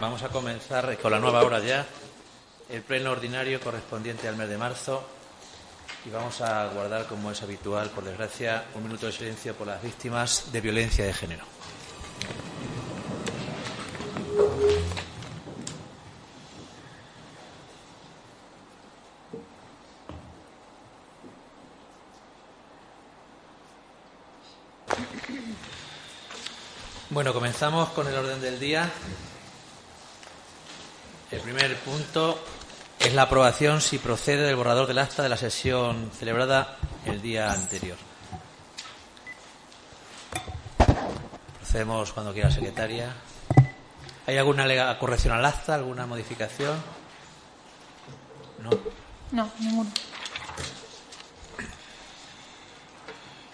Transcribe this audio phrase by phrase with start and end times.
[0.00, 1.84] Vamos a comenzar con la nueva hora ya,
[2.70, 5.04] el pleno ordinario correspondiente al mes de marzo.
[6.06, 9.82] Y vamos a guardar, como es habitual, por desgracia, un minuto de silencio por las
[9.82, 11.44] víctimas de violencia de género.
[27.14, 28.90] Bueno, comenzamos con el orden del día.
[31.30, 32.42] El primer punto
[32.98, 37.52] es la aprobación, si procede, del borrador del acta de la sesión celebrada el día
[37.52, 37.96] anterior.
[41.58, 43.14] Procedemos cuando quiera, secretaria.
[44.26, 46.82] ¿Hay alguna corrección al acta, alguna modificación?
[48.58, 48.70] No.
[49.30, 49.90] No, ninguna.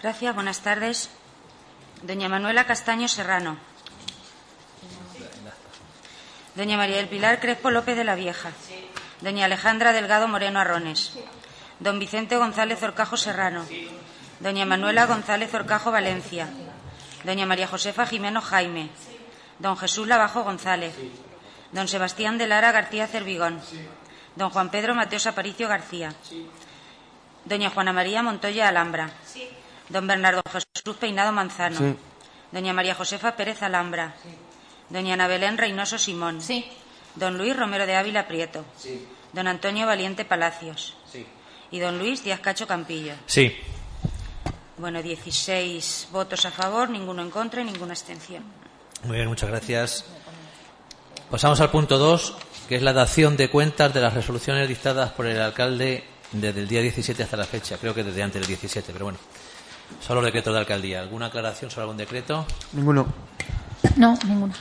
[0.01, 1.11] Gracias, buenas tardes.
[2.01, 3.57] Doña Manuela Castaño Serrano.
[6.55, 8.49] Doña María del Pilar Crespo López de la Vieja.
[9.21, 11.13] Doña Alejandra Delgado Moreno Arrones.
[11.79, 13.65] Don Vicente González Orcajo Serrano.
[14.39, 16.49] Doña Manuela González Orcajo Valencia.
[17.23, 18.89] Doña María Josefa Jimeno Jaime.
[19.59, 20.95] Don Jesús Lavajo González.
[21.71, 23.61] Don Sebastián de Lara García Cervigón.
[24.35, 26.15] Don Juan Pedro Mateos Aparicio García.
[27.45, 29.11] Doña Juana María Montoya Alhambra.
[29.91, 31.95] Don Bernardo Jesús Peinado Manzano.
[32.51, 34.15] Doña María Josefa Pérez Alhambra.
[34.89, 36.39] Doña Ana Belén Reynoso Simón.
[37.15, 38.63] Don Luis Romero de Ávila Prieto.
[39.33, 40.95] Don Antonio Valiente Palacios.
[41.71, 43.13] Y don Luis Díaz Cacho Campillo.
[43.25, 43.55] Sí.
[44.77, 48.43] Bueno, 16 votos a favor, ninguno en contra y ninguna abstención.
[49.03, 50.05] Muy bien, muchas gracias.
[51.29, 52.35] Pasamos al punto 2,
[52.67, 56.67] que es la dación de cuentas de las resoluciones dictadas por el alcalde desde el
[56.67, 57.77] día 17 hasta la fecha.
[57.77, 59.19] Creo que desde antes del 17, pero bueno.
[59.99, 61.01] Solo decretos de alcaldía.
[61.01, 62.45] ¿Alguna aclaración sobre algún decreto?
[62.73, 63.07] Ninguno.
[63.97, 64.53] No, ninguno.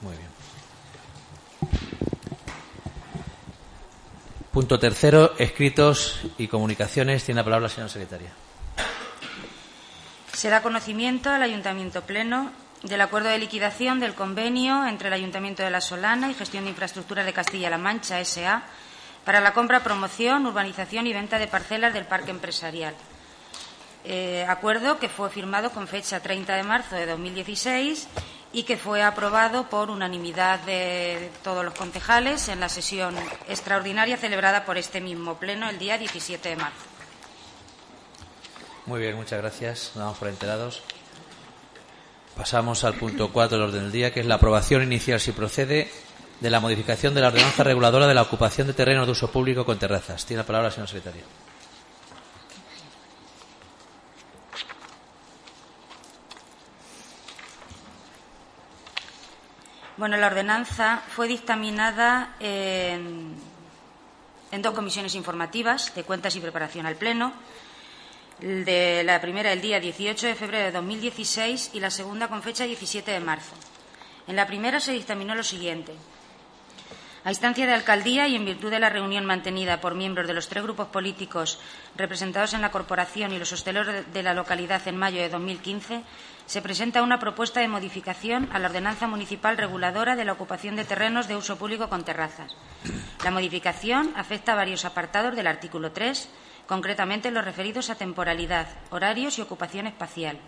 [0.00, 0.28] Muy bien.
[4.52, 7.24] Punto tercero, escritos y comunicaciones.
[7.24, 8.30] Tiene la palabra la señora secretaria.
[10.32, 15.62] Se da conocimiento al Ayuntamiento Pleno del acuerdo de liquidación del convenio entre el Ayuntamiento
[15.62, 18.62] de La Solana y Gestión de Infraestructuras de Castilla-La Mancha, S.A.,
[19.24, 22.94] para la compra, promoción, urbanización y venta de parcelas del parque empresarial.
[24.04, 28.06] Eh, acuerdo que fue firmado con fecha 30 de marzo de 2016
[28.52, 33.16] y que fue aprobado por unanimidad de todos los concejales en la sesión
[33.48, 36.84] extraordinaria celebrada por este mismo pleno el día 17 de marzo.
[38.86, 39.92] Muy bien, muchas gracias.
[39.94, 40.82] Nos damos por enterados.
[42.36, 45.90] Pasamos al punto 4 del orden del día, que es la aprobación inicial, si procede,
[46.40, 49.64] de la modificación de la ordenanza reguladora de la ocupación de terrenos de uso público
[49.64, 50.26] con terrazas.
[50.26, 51.22] Tiene la palabra señor secretario.
[59.96, 63.36] Bueno, la ordenanza fue dictaminada en,
[64.58, 67.32] dos comisiones informativas de cuentas y preparación al Pleno.
[68.40, 72.64] De la primera el día 18 de febrero de 2016 y la segunda con fecha
[72.64, 73.54] 17 de marzo.
[74.26, 75.92] En la primera se dictaminó lo siguiente.
[77.24, 80.48] A instancia de alcaldía y en virtud de la reunión mantenida por miembros de los
[80.48, 81.58] tres grupos políticos
[81.96, 86.02] representados en la corporación y los hosteleros de la localidad en mayo de 2015,
[86.44, 90.84] se presenta una propuesta de modificación a la ordenanza municipal reguladora de la ocupación de
[90.84, 92.54] terrenos de uso público con terrazas.
[93.24, 96.28] La modificación afecta a varios apartados del artículo 3,
[96.66, 100.38] concretamente los referidos a temporalidad, horarios y ocupación espacial.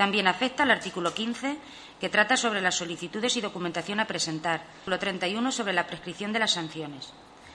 [0.00, 1.58] También afecta al artículo 15,
[2.00, 4.62] que trata sobre las solicitudes y documentación a presentar.
[4.62, 7.12] Artículo 31 sobre la prescripción de las sanciones.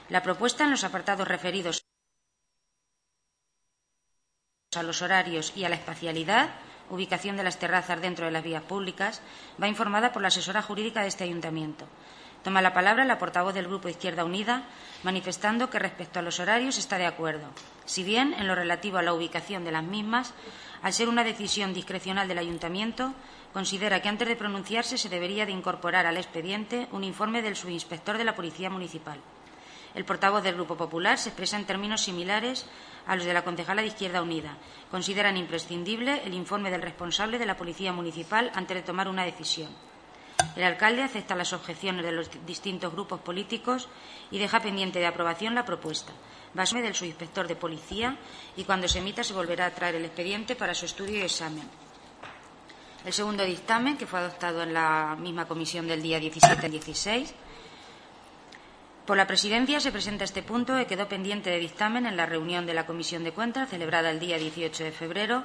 [0.09, 1.83] La propuesta en los apartados referidos
[4.75, 6.51] a los horarios y a la espacialidad,
[6.91, 9.23] ubicación de las terrazas dentro de las vías públicas,
[9.59, 11.87] va informada por la asesora jurídica de este ayuntamiento.
[12.43, 14.65] Toma la palabra la portavoz del Grupo Izquierda Unida,
[15.01, 17.47] manifestando que respecto a los horarios está de acuerdo,
[17.85, 20.31] si bien en lo relativo a la ubicación de las mismas,
[20.85, 23.15] al ser una decisión discrecional del ayuntamiento,
[23.51, 28.19] considera que antes de pronunciarse se debería de incorporar al expediente un informe del subinspector
[28.19, 29.19] de la Policía Municipal.
[29.95, 32.67] El portavoz del Grupo Popular se expresa en términos similares
[33.07, 34.59] a los de la concejala de Izquierda Unida.
[34.91, 39.71] Consideran imprescindible el informe del responsable de la Policía Municipal antes de tomar una decisión.
[40.55, 43.89] El alcalde acepta las objeciones de los distintos grupos políticos
[44.31, 46.13] y deja pendiente de aprobación la propuesta.
[46.57, 48.17] Va a del subinspector de policía
[48.55, 51.69] y cuando se emita se volverá a traer el expediente para su estudio y examen.
[53.03, 57.35] El segundo dictamen, que fue adoptado en la misma comisión del día 17 16,
[59.05, 62.65] por la Presidencia se presenta este punto que quedó pendiente de dictamen en la reunión
[62.65, 65.43] de la Comisión de Cuentas celebrada el día 18 de febrero,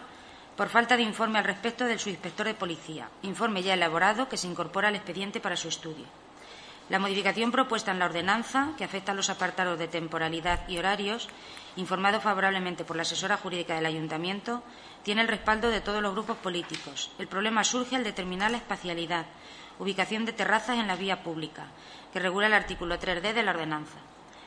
[0.60, 4.46] por falta de informe al respecto del subinspector de policía, informe ya elaborado que se
[4.46, 6.04] incorpora al expediente para su estudio.
[6.90, 11.30] La modificación propuesta en la ordenanza, que afecta a los apartados de temporalidad y horarios,
[11.76, 14.62] informado favorablemente por la asesora jurídica del Ayuntamiento,
[15.02, 17.10] tiene el respaldo de todos los grupos políticos.
[17.18, 19.24] El problema surge al determinar la espacialidad,
[19.78, 21.68] ubicación de terrazas en la vía pública,
[22.12, 23.96] que regula el artículo 3D de la ordenanza.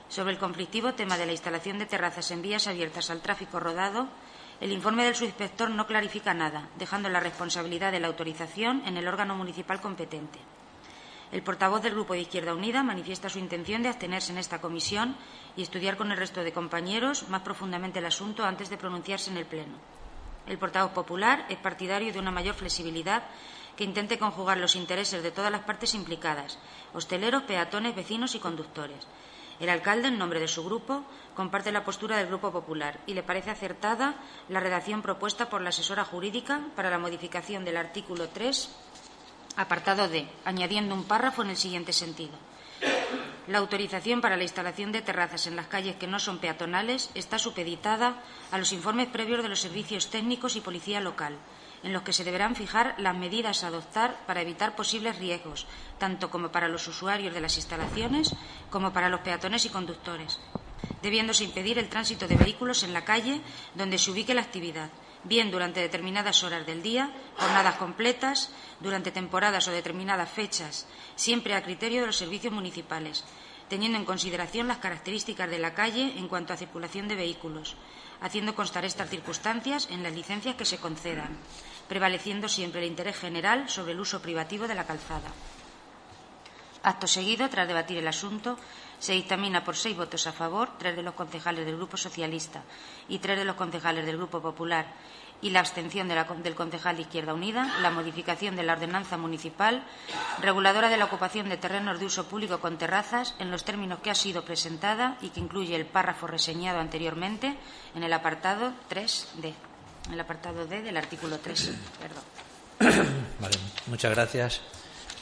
[0.09, 4.09] Sobre el conflictivo tema de la instalación de terrazas en vías abiertas al tráfico rodado,
[4.61, 9.07] el informe del subinspector no clarifica nada, dejando la responsabilidad de la autorización en el
[9.07, 10.39] órgano municipal competente.
[11.31, 15.17] El portavoz del Grupo de Izquierda Unida manifiesta su intención de abstenerse en esta comisión
[15.55, 19.37] y estudiar con el resto de compañeros más profundamente el asunto antes de pronunciarse en
[19.37, 19.73] el Pleno.
[20.45, 23.23] El portavoz popular es partidario de una mayor flexibilidad
[23.75, 26.59] que intente conjugar los intereses de todas las partes implicadas,
[26.93, 29.07] hosteleros, peatones, vecinos y conductores.
[29.59, 31.03] El alcalde, en nombre de su grupo,
[31.35, 34.15] comparte la postura del Grupo Popular y le parece acertada
[34.49, 38.69] la redacción propuesta por la asesora jurídica para la modificación del artículo 3
[39.55, 42.33] Apartado D, añadiendo un párrafo en el siguiente sentido.
[43.47, 47.37] La autorización para la instalación de terrazas en las calles que no son peatonales está
[47.37, 51.37] supeditada a los informes previos de los servicios técnicos y policía local,
[51.83, 55.67] en los que se deberán fijar las medidas a adoptar para evitar posibles riesgos,
[55.99, 58.33] tanto como para los usuarios de las instalaciones
[58.69, 60.39] como para los peatones y conductores,
[61.01, 63.41] debiéndose impedir el tránsito de vehículos en la calle
[63.75, 64.89] donde se ubique la actividad,
[65.23, 71.63] bien durante determinadas horas del día, jornadas completas, durante temporadas o determinadas fechas, siempre a
[71.63, 73.23] criterio de los servicios municipales,
[73.69, 77.75] teniendo en consideración las características de la calle en cuanto a circulación de vehículos,
[78.21, 81.37] haciendo constar estas circunstancias en las licencias que se concedan,
[81.87, 85.31] prevaleciendo siempre el interés general sobre el uso privativo de la calzada.
[86.83, 88.59] Acto seguido, tras debatir el asunto,
[89.03, 92.63] se dictamina por seis votos a favor, tres de los concejales del Grupo Socialista
[93.09, 94.85] y tres de los concejales del Grupo Popular
[95.41, 99.83] y la abstención del concejal de Izquierda Unida, la modificación de la ordenanza municipal
[100.41, 104.09] reguladora de la ocupación de terrenos de uso público con terrazas en los términos que
[104.09, 107.57] ha sido presentada y que incluye el párrafo reseñado anteriormente
[107.95, 109.51] en el apartado 3D,
[110.07, 111.73] en el apartado D del artículo 3.
[111.99, 112.23] Perdón.
[113.41, 113.57] Vale,
[113.87, 114.61] muchas gracias.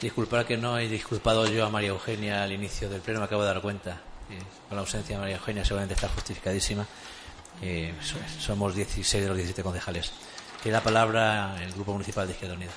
[0.02, 3.42] Disculpar que no he disculpado yo a María Eugenia al inicio del pleno, me acabo
[3.42, 4.00] de dar cuenta.
[4.68, 6.84] con la ausencia de María Eugenia seguramente está justificadísima.
[7.62, 7.94] Eh,
[8.40, 10.12] somos 16 de los 17 concejales.
[10.60, 12.72] Tiene la palabra el Grupo Municipal de Izquierda Unida.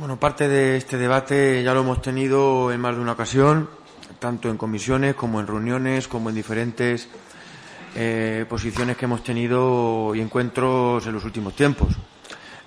[0.00, 3.70] Bueno, parte de este debate ya lo hemos tenido en más de una ocasión,
[4.18, 7.06] tanto en comisiones como en reuniones, como en diferentes
[7.94, 11.96] eh, posiciones que hemos tenido y encuentros en los últimos tiempos.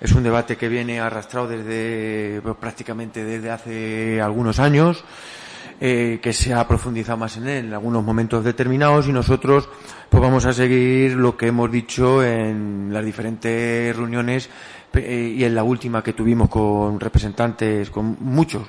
[0.06, 5.02] Es un debate que viene arrastrado desde prácticamente desde hace algunos años
[5.80, 9.68] eh, que se ha profundizado más en él en algunos momentos determinados y nosotros
[10.08, 14.48] pues vamos a seguir lo que hemos dicho en las diferentes reuniones
[14.92, 18.62] eh, y en la última que tuvimos con representantes, con muchos,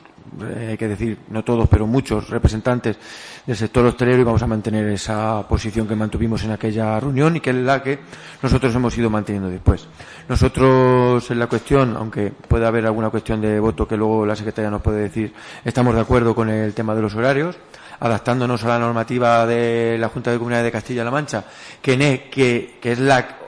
[0.69, 2.97] hay que decir, no todos, pero muchos representantes
[3.45, 7.39] del sector hostelero y vamos a mantener esa posición que mantuvimos en aquella reunión y
[7.39, 7.99] que es la que
[8.41, 9.87] nosotros hemos ido manteniendo después.
[10.27, 14.69] Nosotros en la cuestión, aunque pueda haber alguna cuestión de voto que luego la secretaria
[14.69, 15.33] nos puede decir,
[15.63, 17.57] estamos de acuerdo con el tema de los horarios,
[17.99, 21.45] adaptándonos a la normativa de la Junta de Comunidades de Castilla-La Mancha,
[21.81, 21.97] que,
[22.29, 23.46] que, que es la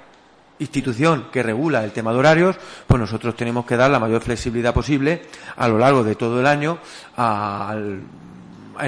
[0.60, 4.74] institución que regula el tema de horarios, pues nosotros tenemos que dar la mayor flexibilidad
[4.74, 5.24] posible
[5.56, 6.80] a lo largo de todo el año
[7.16, 8.04] al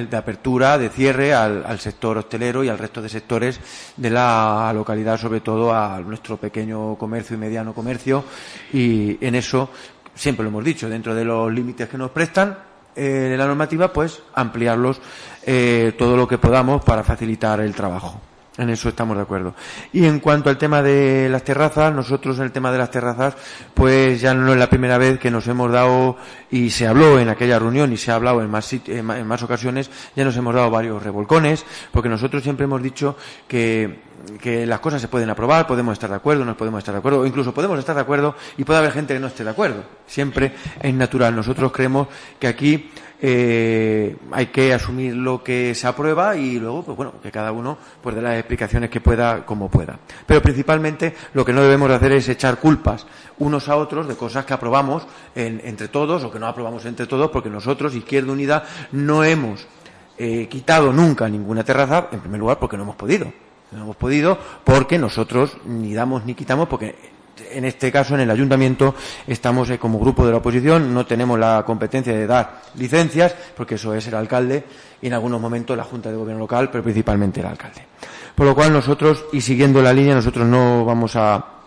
[0.10, 3.60] de apertura, de cierre al, sector hostelero y al resto de sectores
[3.98, 8.24] de la localidad, sobre todo a nuestro pequeño comercio y mediano comercio.
[8.72, 9.70] Y en eso,
[10.16, 12.58] siempre lo hemos dicho, dentro de los límites que nos prestan
[12.96, 15.02] eh, la normativa, pues ampliarlos
[15.46, 18.31] eh, todo lo que podamos para facilitar el trabajo.
[18.62, 19.56] En eso estamos de acuerdo.
[19.92, 23.36] Y en cuanto al tema de las terrazas, nosotros en el tema de las terrazas,
[23.74, 26.16] pues ya no es la primera vez que nos hemos dado,
[26.52, 29.90] y se habló en aquella reunión y se ha hablado en más, en más ocasiones,
[30.16, 34.02] ya nos hemos dado varios revolcones, porque nosotros siempre hemos dicho que,
[34.40, 37.22] que las cosas se pueden aprobar, podemos estar de acuerdo, no podemos estar de acuerdo,
[37.22, 39.84] o incluso podemos estar de acuerdo y puede haber gente que no esté de acuerdo.
[40.06, 41.36] Siempre es natural.
[41.36, 42.92] Nosotros creemos que aquí
[43.22, 47.78] eh, hay que asumir lo que se aprueba y luego, pues bueno, que cada uno
[48.02, 50.00] pues dé las explicaciones que pueda como pueda.
[50.26, 53.06] Pero principalmente lo que no debemos hacer es echar culpas
[53.38, 57.30] unos a otros de cosas que aprobamos entre todos o que no aprobamos entre todos
[57.30, 59.68] porque nosotros, Izquierda Unida, no hemos
[60.18, 63.32] eh, quitado nunca ninguna terraza, en primer lugar porque no hemos podido.
[63.72, 66.96] No hemos podido porque nosotros ni damos ni quitamos porque
[67.54, 68.96] en este caso, en el ayuntamiento,
[69.28, 73.76] estamos eh, como grupo de la oposición, no tenemos la competencia de dar licencias, porque
[73.76, 74.64] eso es el alcalde
[75.02, 77.86] y en algunos momentos la Junta de Gobierno local, pero principalmente el alcalde.
[78.36, 81.61] Por lo cual nosotros, y siguiendo la línea, nosotros no vamos a,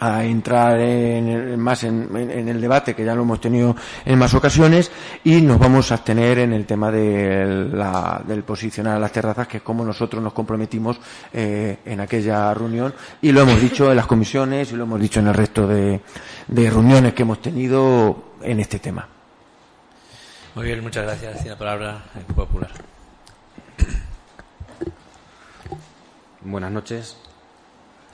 [0.00, 4.90] a entrar en más en, el debate que ya lo hemos tenido en más ocasiones
[5.24, 9.46] y nos vamos a abstener en el tema de la, del posicionar a las terrazas
[9.46, 10.98] que es como nosotros nos comprometimos
[11.32, 15.20] eh, en aquella reunión y lo hemos dicho en las comisiones y lo hemos dicho
[15.20, 16.00] en el resto de,
[16.48, 19.06] de reuniones que hemos tenido en este tema.
[20.54, 21.34] Muy bien, muchas gracias.
[21.34, 22.70] Tiene la palabra el Popular.
[26.40, 27.16] Buenas noches.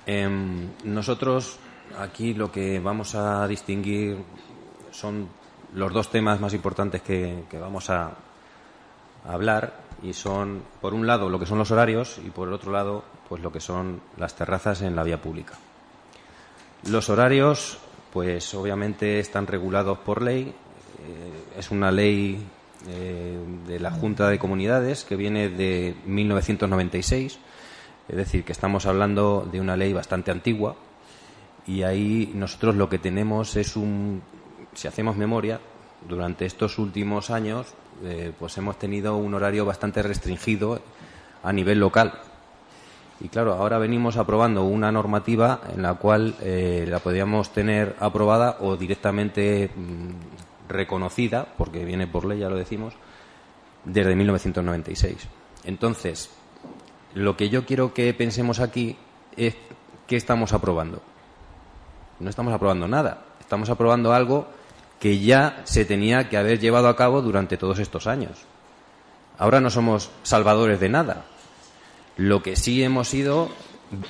[0.04, 1.58] Em, nosotros
[1.98, 4.18] aquí lo que vamos a distinguir
[4.90, 5.28] son
[5.74, 8.12] los dos temas más importantes que, vamos a,
[9.28, 12.70] hablar y son, por un lado, lo que son los horarios y por el otro
[12.70, 15.54] lado, pues lo que son las terrazas en la vía pública.
[16.88, 17.78] Los horarios,
[18.12, 20.42] pues obviamente están regulados por ley.
[20.44, 22.38] Eh, es una ley
[22.86, 23.36] eh,
[23.66, 27.40] de la Junta de Comunidades que viene de 1996
[28.08, 30.76] es decir, que estamos hablando de una ley bastante antigua
[31.66, 34.22] y ahí nosotros lo que tenemos es un,
[34.74, 35.60] si hacemos memoria,
[36.06, 40.80] durante estos últimos años eh, pues hemos tenido un horario bastante restringido
[41.42, 42.12] a nivel local.
[43.20, 48.58] Y claro, ahora venimos aprobando una normativa en la cual eh, la podríamos tener aprobada
[48.60, 52.94] o directamente mm, reconocida, porque viene por ley, ya lo decimos,
[53.84, 55.16] desde 1996.
[55.64, 56.30] Entonces,
[57.14, 58.96] lo que yo quiero que pensemos aquí
[59.36, 59.56] es
[60.06, 61.00] qué estamos aprobando.
[62.20, 63.22] No estamos aprobando nada.
[63.40, 64.46] Estamos aprobando algo
[65.00, 68.32] que ya se tenía que haber llevado a cabo durante todos estos años.
[69.38, 71.24] Ahora no somos salvadores de nada.
[72.16, 73.50] Lo que sí hemos sido,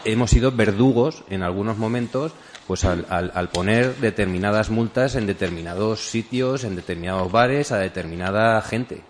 [0.04, 2.32] hemos sido verdugos en algunos momentos,
[2.68, 9.02] pues al, al poner determinadas multas en determinados sitios, en determinados bares, a determinada gente.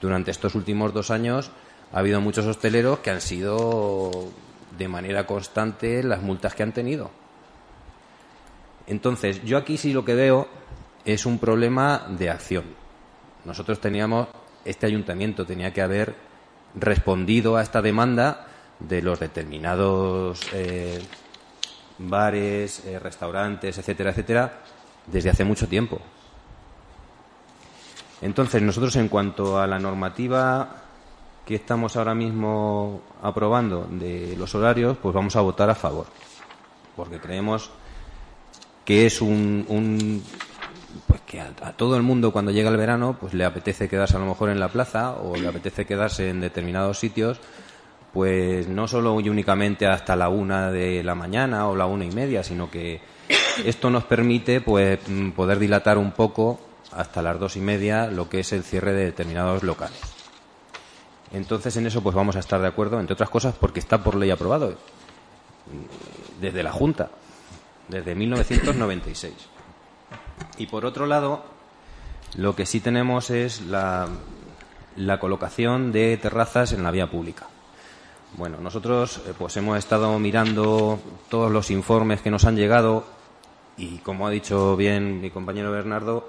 [0.00, 1.50] Durante estos últimos dos años
[1.92, 4.10] ha habido muchos hosteleros que han sido
[4.76, 7.10] de manera constante las multas que han tenido.
[8.86, 10.48] Entonces, yo aquí sí lo que veo
[11.04, 12.64] es un problema de acción.
[13.44, 14.28] Nosotros teníamos,
[14.64, 16.14] este ayuntamiento tenía que haber
[16.74, 18.46] respondido a esta demanda
[18.80, 21.00] de los determinados eh,
[21.98, 24.60] bares, eh, restaurantes, etcétera, etcétera,
[25.06, 26.00] desde hace mucho tiempo.
[28.20, 30.82] Entonces, nosotros en cuanto a la normativa
[31.44, 36.06] que estamos ahora mismo aprobando de los horarios, pues vamos a votar a favor,
[36.96, 37.70] porque creemos
[38.84, 40.22] que es un,
[41.06, 44.20] pues que a, todo el mundo cuando llega el verano, pues le apetece quedarse a
[44.20, 47.40] lo mejor en la plaza o le apetece quedarse en determinados sitios,
[48.12, 52.10] pues no solo y únicamente hasta la una de la mañana o la una y
[52.10, 53.00] media, sino que
[53.64, 55.00] esto nos permite pues
[55.34, 56.60] poder dilatar un poco
[56.92, 60.00] hasta las dos y media lo que es el cierre de determinados locales.
[61.32, 64.14] Entonces en eso pues vamos a estar de acuerdo, entre otras cosas porque está por
[64.14, 64.76] ley aprobado
[66.40, 67.10] desde la Junta,
[67.88, 69.34] desde 1996.
[70.58, 71.44] Y por otro lado,
[72.36, 74.08] lo que sí tenemos es la,
[74.96, 77.46] la colocación de terrazas en la vía pública.
[78.36, 80.98] Bueno, nosotros eh, pues hemos estado mirando
[81.28, 83.04] todos los informes que nos han llegado
[83.76, 86.28] y como ha dicho bien mi compañero Bernardo,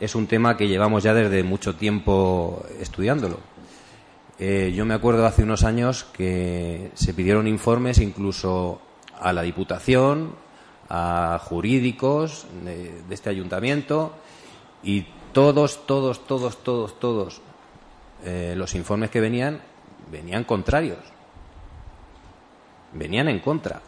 [0.00, 3.38] es un tema que llevamos ya desde mucho tiempo estudiándolo
[4.44, 8.80] eh, yo me acuerdo hace unos años que se pidieron informes incluso
[9.20, 10.32] a la Diputación,
[10.94, 14.12] a jurídicos de, este ayuntamiento
[14.82, 17.40] y todos, todos, todos, todos, todos
[18.24, 19.62] eh, los informes que venían
[20.10, 20.98] venían contrarios.
[22.92, 23.80] Venían en contra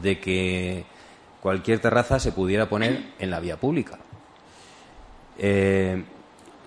[0.00, 0.84] de que
[1.42, 3.98] cualquier terraza se pudiera poner en la vía pública.
[5.38, 6.00] Eh,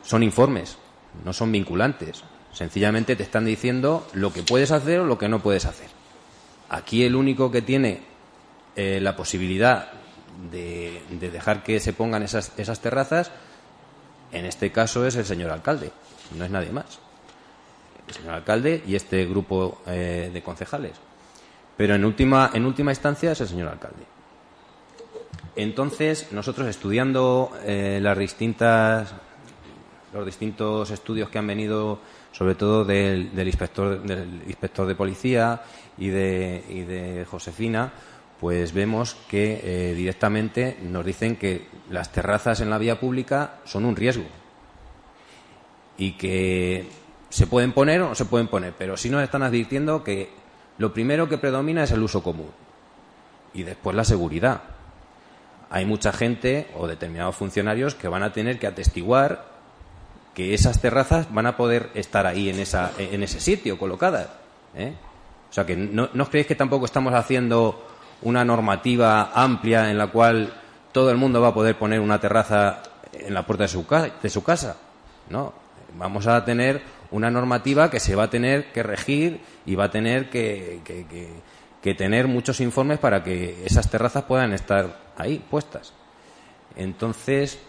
[0.04, 0.78] son informes,
[1.24, 2.26] no son vinculantes.
[2.52, 5.88] Sencillamente te están diciendo lo que puedes hacer o lo que no puedes hacer.
[6.68, 8.09] Aquí el único que tiene
[8.82, 9.90] eh, la posibilidad
[10.50, 13.30] de, dejar que se pongan esas, terrazas,
[14.32, 15.92] en este caso es el señor alcalde,
[16.38, 16.98] no es nadie más.
[18.08, 20.94] El señor alcalde y este grupo eh, de concejales.
[21.76, 24.06] Pero en última, en última instancia es el señor alcalde.
[25.58, 29.14] Entonces, nosotros estudiando eh, las distintas,
[30.14, 32.00] los distintos estudios que han venido
[32.32, 35.62] sobre todo del, inspector, del inspector de policía
[35.98, 37.92] de, y de Josefina,
[38.39, 43.86] pues vemos que eh, directamente nos dicen que las terrazas en la vía pública son
[43.86, 44.25] un riesgo
[45.98, 46.88] y que
[47.29, 50.29] se pueden poner o no se pueden poner, pero sí nos están advirtiendo que
[50.77, 52.50] lo primero que predomina es el uso común
[53.53, 54.62] y después la seguridad.
[55.69, 59.50] Hay mucha gente o determinados funcionarios que van a tener que atestiguar
[60.34, 64.29] que esas terrazas van a poder estar ahí en, esa, en ese sitio colocadas.
[64.75, 64.93] ¿eh?
[65.50, 67.86] O sea que no, no os creéis que tampoco estamos haciendo
[68.22, 70.54] una normativa amplia en la cual
[70.92, 72.82] todo el mundo va a poder poner una terraza
[73.14, 73.86] en la puerta de su,
[74.22, 74.78] de su casa.
[75.30, 75.54] No,
[75.98, 79.92] vamos a tener una normativa que se va a tener que regir y va a
[79.92, 80.82] tener que,
[81.82, 85.94] que, tener muchos informes para que esas terrazas puedan estar ahí puestas.
[86.76, 87.60] Entonces,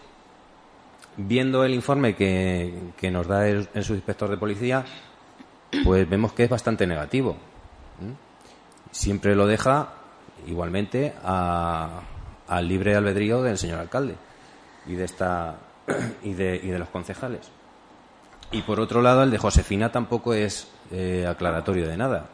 [1.17, 4.85] viendo el informe que, nos da el, subinspector de policía,
[5.83, 7.35] pues vemos que es bastante negativo.
[8.91, 10.00] Siempre lo deja
[10.47, 14.15] igualmente al libre albedrío del señor alcalde
[14.85, 15.55] y de esta
[16.23, 17.49] y de, y de los concejales.
[18.51, 22.25] Y por otro lado, el de Josefina tampoco es eh, aclaratorio de nada.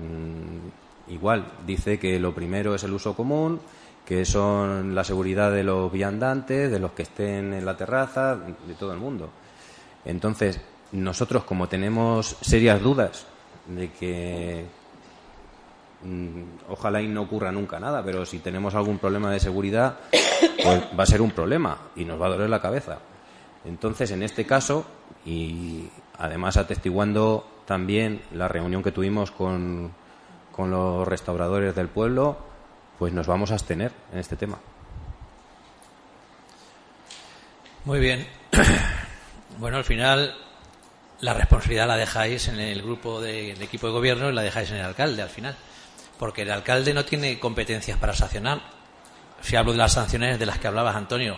[0.00, 3.60] Mm, igual, dice que lo primero es el uso común,
[4.04, 8.74] que son la seguridad de los viandantes, de los que estén en la terraza, de
[8.78, 9.30] todo el mundo.
[10.04, 10.60] Entonces,
[10.92, 13.26] nosotros como tenemos serias dudas
[13.66, 14.64] de que
[16.68, 19.98] ojalá y no ocurra nunca nada, pero si tenemos algún problema de seguridad,
[20.62, 22.98] pues va a ser un problema y nos va a doler la cabeza.
[23.64, 24.86] Entonces, en este caso,
[25.24, 25.88] y
[26.18, 29.92] además atestiguando también la reunión que tuvimos con,
[30.56, 32.38] los restauradores del pueblo,
[32.98, 34.58] pues nos vamos a abstener en este tema.
[37.84, 38.26] Muy bien.
[39.58, 40.34] Bueno, al final
[41.20, 44.76] la responsabilidad la dejáis en el grupo del equipo de gobierno y la dejáis en
[44.76, 45.56] el alcalde al final.
[46.18, 48.60] Porque el alcalde no tiene competencias para sancionar.
[49.40, 51.36] Si hablo de las sanciones de las que hablabas, Antonio,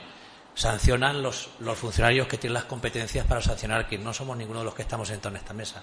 [0.54, 4.64] sancionan los, los funcionarios que tienen las competencias para sancionar, que no somos ninguno de
[4.64, 5.82] los que estamos sentados en esta mesa.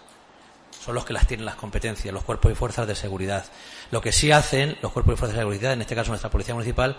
[0.84, 3.46] Son los que las tienen las competencias, los cuerpos y fuerzas de seguridad.
[3.92, 6.54] Lo que sí hacen los cuerpos y fuerzas de seguridad, en este caso nuestra Policía
[6.54, 6.98] Municipal,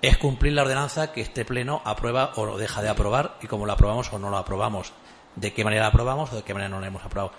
[0.00, 3.74] es cumplir la ordenanza que este Pleno aprueba o deja de aprobar y cómo la
[3.74, 4.92] aprobamos o no la aprobamos.
[5.36, 7.32] De qué manera la aprobamos o de qué manera no la hemos aprobado.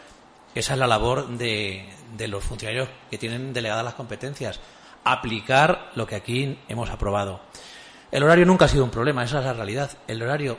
[0.59, 1.87] Esa es la labor de,
[2.27, 4.59] los funcionarios que tienen delegadas las competencias.
[5.05, 7.39] Aplicar lo que aquí hemos aprobado.
[8.11, 9.89] El horario nunca ha sido un problema, esa es la realidad.
[10.05, 10.57] El horario,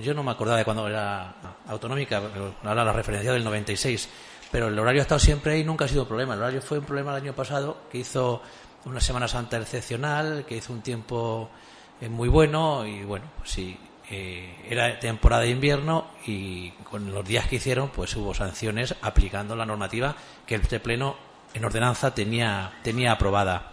[0.00, 1.34] yo no me acordaba de cuando era
[1.66, 2.22] autonómica,
[2.62, 4.08] ahora la referencia del 96,
[4.52, 6.34] pero el horario ha estado siempre ahí y nunca ha sido un problema.
[6.34, 8.42] El horario fue un problema el año pasado, que hizo
[8.84, 11.50] una Semana Santa excepcional, que hizo un tiempo
[12.00, 13.76] eh, muy bueno y bueno, pues sí,
[14.10, 19.54] eh, era temporada de invierno y con los días que hicieron, pues hubo sanciones aplicando
[19.54, 21.16] la normativa que este Pleno
[21.54, 23.72] en ordenanza tenía, tenía aprobada.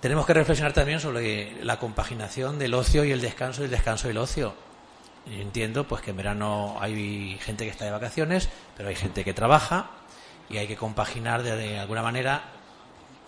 [0.00, 4.08] Tenemos que reflexionar también sobre la compaginación del ocio y el descanso y el descanso
[4.08, 4.54] y el ocio.
[5.26, 9.24] Yo entiendo pues que en verano hay gente que está de vacaciones, pero hay gente
[9.24, 9.90] que trabaja
[10.48, 12.44] y hay que compaginar de, alguna manera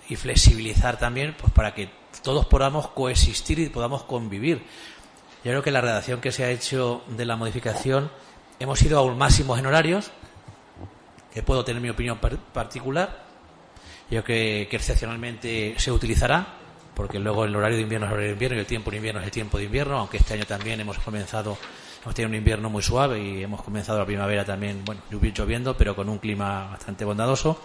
[0.09, 1.91] y flexibilizar también pues para que
[2.23, 4.63] todos podamos coexistir y podamos convivir.
[5.45, 8.11] Yo creo que la redacción que se ha hecho de la modificación
[8.59, 10.11] hemos ido a un máximo en horarios,
[11.33, 13.25] que puedo tener mi opinión particular.
[14.11, 16.47] Yo creo que excepcionalmente se utilizará,
[16.95, 18.97] porque luego el horario de invierno es el horario de invierno y el tiempo de
[18.97, 21.57] invierno es el tiempo de invierno, aunque este año también hemos comenzado,
[22.03, 25.95] hemos tenido un invierno muy suave y hemos comenzado la primavera también, bueno, lloviendo, pero
[25.95, 27.61] con un clima bastante bondadoso.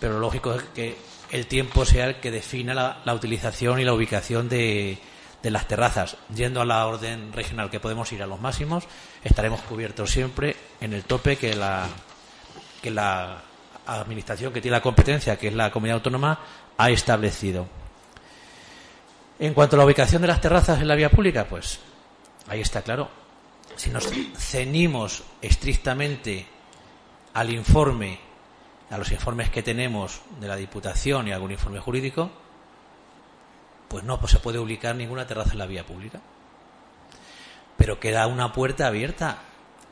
[0.00, 0.96] Pero lo lógico es que
[1.30, 4.98] el tiempo sea el que defina la, utilización y la ubicación de,
[5.42, 6.16] de las terrazas.
[6.34, 8.84] Yendo a la orden regional que podemos ir a los máximos,
[9.24, 11.86] estaremos cubiertos siempre en el tope que la,
[12.80, 13.42] que la
[13.86, 16.38] administración que tiene la competencia, que es la comunidad autónoma,
[16.78, 17.66] ha establecido.
[19.38, 21.80] En cuanto a la ubicación de las terrazas en la vía pública, pues
[22.48, 23.08] ahí está claro.
[23.76, 26.46] Si nos cenimos estrictamente
[27.34, 28.20] al informe,
[28.90, 32.30] a los informes que tenemos de la Diputación y algún informe jurídico,
[33.92, 36.18] pues no pues se puede ubicar ninguna terraza en la vía pública.
[37.76, 39.42] Pero queda una puerta abierta,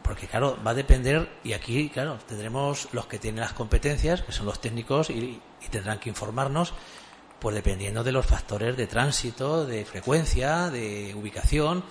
[0.03, 4.33] porque claro, va a depender, y aquí, claro, tendremos los que tienen las competencias, que
[4.33, 6.73] son los técnicos, y, tendrán que informarnos
[7.39, 11.85] pues dependiendo de los factores de tránsito, de frecuencia, de ubicación.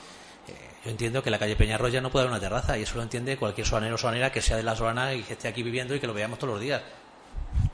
[0.48, 0.54] Eh,
[0.86, 3.38] yo entiendo que la calle Peñarroya no puede haber una terraza y eso lo entiende
[3.38, 6.00] cualquier soanero o soanera que sea de la zona y que esté aquí viviendo y
[6.00, 6.82] que lo veamos todos los días.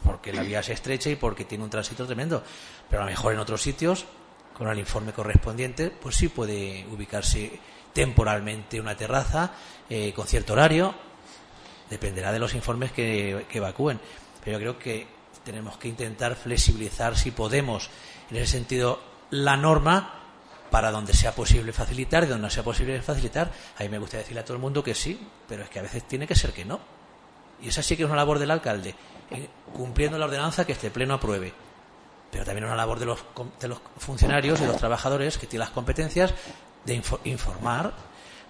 [0.03, 2.43] Porque la vía se estrecha y porque tiene un tránsito tremendo.
[2.89, 4.05] Pero a lo mejor en otros sitios,
[4.57, 7.59] con el informe correspondiente, pues sí puede ubicarse
[7.93, 9.51] temporalmente una terraza
[9.89, 10.93] eh, con cierto horario.
[11.89, 13.99] Dependerá de los informes que, evacúen.
[14.43, 15.07] Pero yo creo que
[15.43, 17.89] tenemos que intentar flexibilizar, si podemos,
[18.29, 20.21] en ese sentido, la norma
[20.71, 23.51] para donde sea posible facilitar y donde no sea posible facilitar.
[23.77, 25.83] A mí me gusta decirle a todo el mundo que sí, pero es que a
[25.83, 26.79] veces tiene que ser que no.
[27.61, 28.95] Y esa sí que es una labor del alcalde,
[29.31, 31.64] eh, cumpliendo la ordenanza que este pleno apruebe.
[32.35, 33.23] Pero también una labor de los,
[33.61, 36.33] de los funcionarios y los trabajadores que tienen las competencias
[36.83, 37.93] de informar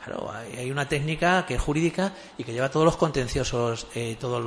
[0.04, 4.44] Claro, hay una técnica que es jurídica y que lleva todos los contenciosos, eh, todas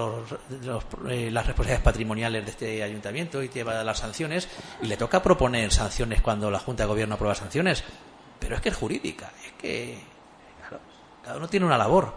[1.09, 4.49] eh, las responsabilidades patrimoniales de este ayuntamiento y lleva las sanciones
[4.83, 7.85] y le toca proponer sanciones cuando la Junta de Gobierno aprueba sanciones.
[8.41, 10.01] Pero es que es jurídica, es que
[10.61, 10.81] claro,
[11.25, 12.13] cada uno tiene una labor.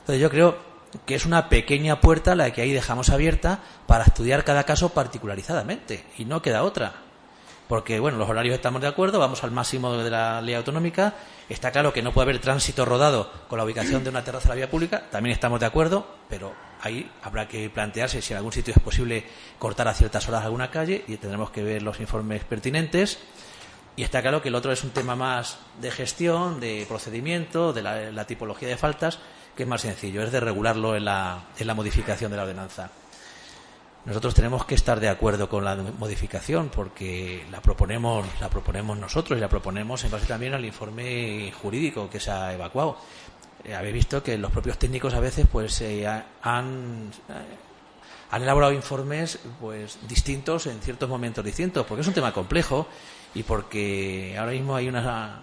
[0.00, 0.73] Entonces yo creo
[1.06, 6.04] que es una pequeña puerta la que ahí dejamos abierta para estudiar cada caso particularizadamente
[6.18, 7.04] y no queda otra
[7.68, 11.14] porque bueno, los horarios estamos de acuerdo, vamos al máximo de la ley autonómica,
[11.48, 14.50] está claro que no puede haber tránsito rodado con la ubicación de una terraza en
[14.50, 16.52] la vía pública, también estamos de acuerdo, pero
[16.82, 19.24] ahí habrá que plantearse si en algún sitio es posible
[19.58, 23.18] cortar a ciertas horas alguna calle y tendremos que ver los informes pertinentes.
[23.96, 27.82] Y está claro que el otro es un tema más de gestión, de procedimiento, de
[27.82, 29.20] la, tipología de faltas,
[29.56, 32.90] que es más sencillo, es de regularlo en la, en la modificación de la ordenanza.
[34.04, 39.38] Nosotros tenemos que estar de acuerdo con la modificación porque la proponemos, la proponemos nosotros
[39.38, 42.98] y la proponemos en base también al informe jurídico que se ha evacuado.
[43.64, 47.32] Eh, habéis visto que los propios técnicos a veces pues eh, han, eh,
[48.30, 52.86] han elaborado informes pues distintos en ciertos momentos distintos porque es un tema complejo
[53.34, 55.40] y porque ahora mismo hay una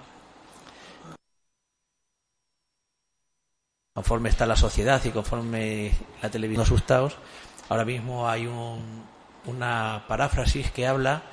[3.93, 7.17] conforme está la sociedad y conforme la televisión asustados
[7.71, 8.49] Ahora mismo hay
[9.45, 11.23] una paráfrasis que habla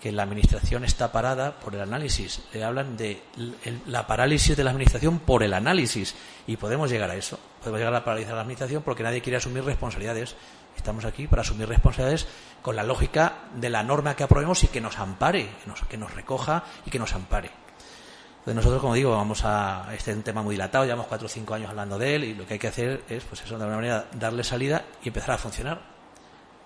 [0.00, 2.40] que la administración está parada por el análisis.
[2.52, 3.20] Le hablan de
[3.84, 6.14] la parálisis de la administración por el análisis.
[6.46, 7.40] Y podemos llegar a eso.
[7.58, 10.36] Podemos llegar a paralizar la administración porque nadie quiere asumir responsabilidades.
[10.76, 12.28] Estamos aquí para asumir responsabilidades
[12.62, 15.96] con la lógica de la norma que aprobemos y que nos ampare, que nos, que
[15.96, 17.50] nos recoja y que nos ampare.
[18.48, 21.28] Entonces nosotros, como digo, vamos a este es un tema muy dilatado, llevamos cuatro o
[21.28, 23.64] cinco años hablando de él y lo que hay que hacer es, pues eso, de
[23.64, 25.78] alguna manera, darle salida y empezar a funcionar,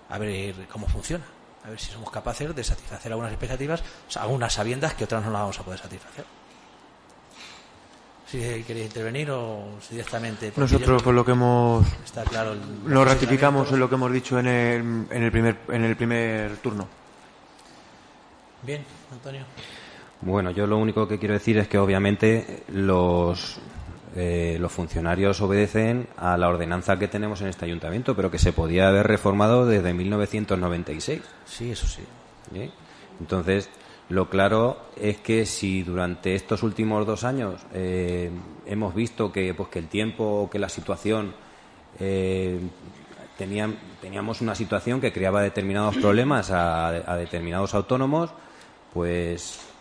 [0.07, 1.25] a ver cómo funciona,
[1.65, 3.83] a ver si somos capaces de satisfacer algunas expectativas,
[4.15, 6.23] algunas sabiendas que otras no las vamos a poder satisfacer.
[8.27, 10.53] Si queréis intervenir o si directamente.
[10.55, 11.85] Nosotros, por lo que hemos.
[12.05, 12.55] Está claro.
[12.85, 16.55] lo ratificamos en lo que hemos dicho en el, en el, primer, en el primer
[16.59, 16.87] turno.
[18.61, 19.43] Bien, Antonio.
[20.25, 23.59] Bueno, yo lo único que quiero decir es que obviamente los,
[24.15, 28.53] eh, los funcionarios obedecen a la ordenanza que tenemos en este ayuntamiento, pero que se
[28.53, 31.21] podía haber reformado desde 1996.
[31.45, 32.03] Sí, eso sí.
[33.19, 33.69] Entonces,
[34.07, 38.31] lo claro es que si durante estos últimos dos años eh,
[38.65, 41.33] hemos visto que, pues, que el tiempo, que la situación,
[41.99, 42.61] eh,
[43.37, 48.29] teníamos una situación que creaba determinados problemas a, a determinados autónomos,
[48.93, 49.72] pues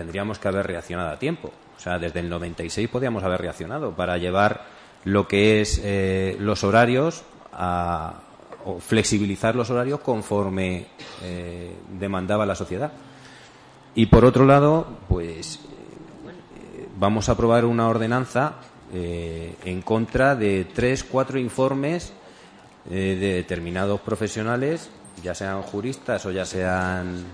[0.00, 1.52] tendríamos que haber reaccionado a tiempo.
[1.76, 4.64] O sea, desde el 96 podíamos haber reaccionado para llevar
[5.04, 8.14] lo que es eh, los horarios a,
[8.64, 10.86] o flexibilizar los horarios conforme
[11.22, 12.92] eh, demandaba la sociedad.
[13.94, 18.54] Y por otro lado, pues eh, vamos a aprobar una ordenanza
[18.92, 22.12] en contra de tres, cuatro informes
[22.84, 24.90] de determinados profesionales,
[25.22, 27.24] ya sean juristas o ya sean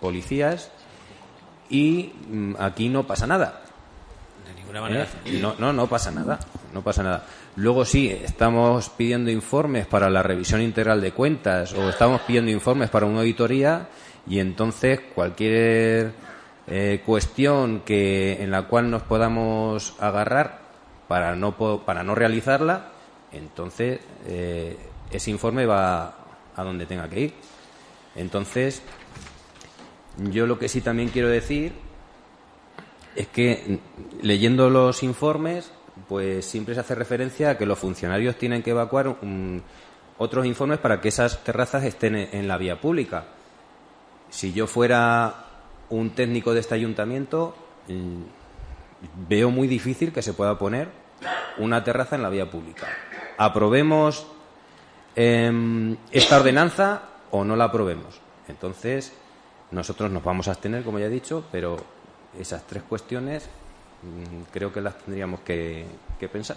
[0.00, 0.72] policías,
[1.70, 3.62] y mm, aquí no pasa nada.
[4.46, 5.06] De ninguna manera.
[5.24, 5.38] ¿Eh?
[5.40, 6.38] No, no, no pasa nada.
[6.72, 7.24] No pasa nada.
[7.56, 12.90] Luego sí, estamos pidiendo informes para la revisión integral de cuentas o estamos pidiendo informes
[12.90, 13.88] para una auditoría
[14.28, 16.12] y entonces cualquier
[16.66, 20.60] eh, cuestión que en la cual nos podamos agarrar
[21.08, 21.52] para no
[21.86, 22.88] para no realizarla,
[23.32, 24.76] entonces eh,
[25.10, 26.14] ese informe va
[26.56, 27.34] a donde tenga que ir.
[28.16, 28.82] Entonces,
[30.18, 31.72] yo lo que sí también quiero decir
[33.14, 33.80] es que
[34.22, 35.70] leyendo los informes,
[36.08, 39.16] pues siempre se hace referencia a que los funcionarios tienen que evacuar
[40.18, 43.24] otros informes para que esas terrazas estén en la vía pública.
[44.28, 45.46] Si yo fuera
[45.88, 47.54] un técnico de este ayuntamiento,
[47.88, 50.88] mm, veo muy difícil que se pueda poner
[51.58, 52.86] una terraza en la vía pública.
[53.38, 54.26] ¿Aprobemos
[55.14, 58.20] em, esta ordenanza o no la aprobemos?
[58.48, 59.14] Entonces,
[59.76, 61.76] nosotros nos vamos a abstener, como ya he dicho, pero
[62.38, 63.44] esas tres cuestiones
[64.02, 65.86] mm, creo que las tendríamos que,
[66.32, 66.56] pensar.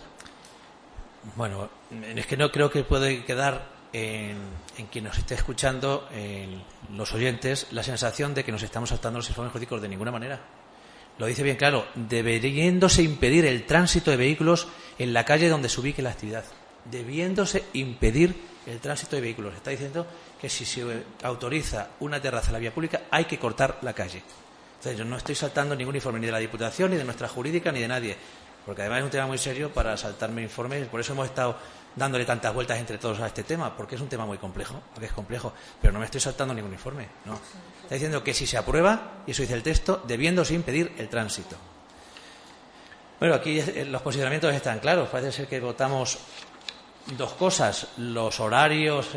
[1.35, 1.69] Bueno,
[2.15, 4.37] es que no creo que puede quedar en,
[4.89, 6.63] quien nos esté escuchando, en
[6.95, 10.39] los oyentes, la sensación de que nos estamos saltando los informes jurídicos de ninguna manera.
[11.17, 15.81] Lo dice bien claro, debiéndose impedir el tránsito de vehículos en la calle donde se
[15.81, 16.45] ubique la actividad.
[16.89, 18.35] Debiéndose impedir
[18.69, 19.55] el tránsito de vehículos.
[19.55, 20.05] Está diciendo
[20.39, 24.23] que si se autoriza una terraza en la vía pública hay que cortar la calle.
[24.77, 27.71] Entonces, yo no estoy saltando ningún informe ni de la Diputación, ni de nuestra jurídica,
[27.71, 28.15] ni de nadie,
[28.65, 31.57] porque además es un tema muy serio para saltarme informes, por eso hemos estado
[31.95, 35.07] dándole tantas vueltas entre todos a este tema, porque es un tema muy complejo, porque
[35.07, 35.51] es complejo,
[35.81, 37.37] pero no me estoy saltando ningún informe, no.
[37.83, 41.57] Está diciendo que si se aprueba, y eso dice el texto, debiéndose impedir el tránsito.
[43.19, 45.09] Bueno, aquí eh, los posicionamientos están claros.
[45.09, 46.17] Parece ser que votamos
[47.17, 47.87] dos cosas.
[47.97, 49.09] Los horarios,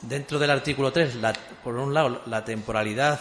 [0.00, 1.16] dentro del artículo 3,
[1.62, 3.20] por un lado, la temporalidad,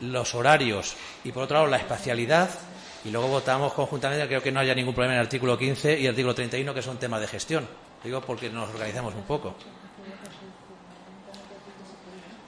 [0.00, 2.50] los horarios y, por otro lado, la espacialidad.
[3.04, 6.04] Y luego votamos conjuntamente, creo que no haya ningún problema en el artículo 15 y
[6.04, 7.68] el artículo 31, que son temas de gestión.
[8.02, 9.54] Digo porque nos organizamos un poco.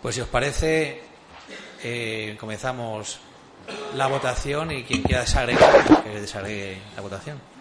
[0.00, 1.02] Pues si os parece,
[1.82, 3.18] eh, comenzamos
[3.94, 7.55] la votación y quien quiera desagregar, que desagregue la votación.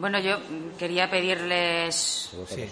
[0.00, 0.38] Bueno, yo
[0.78, 2.30] quería pedirles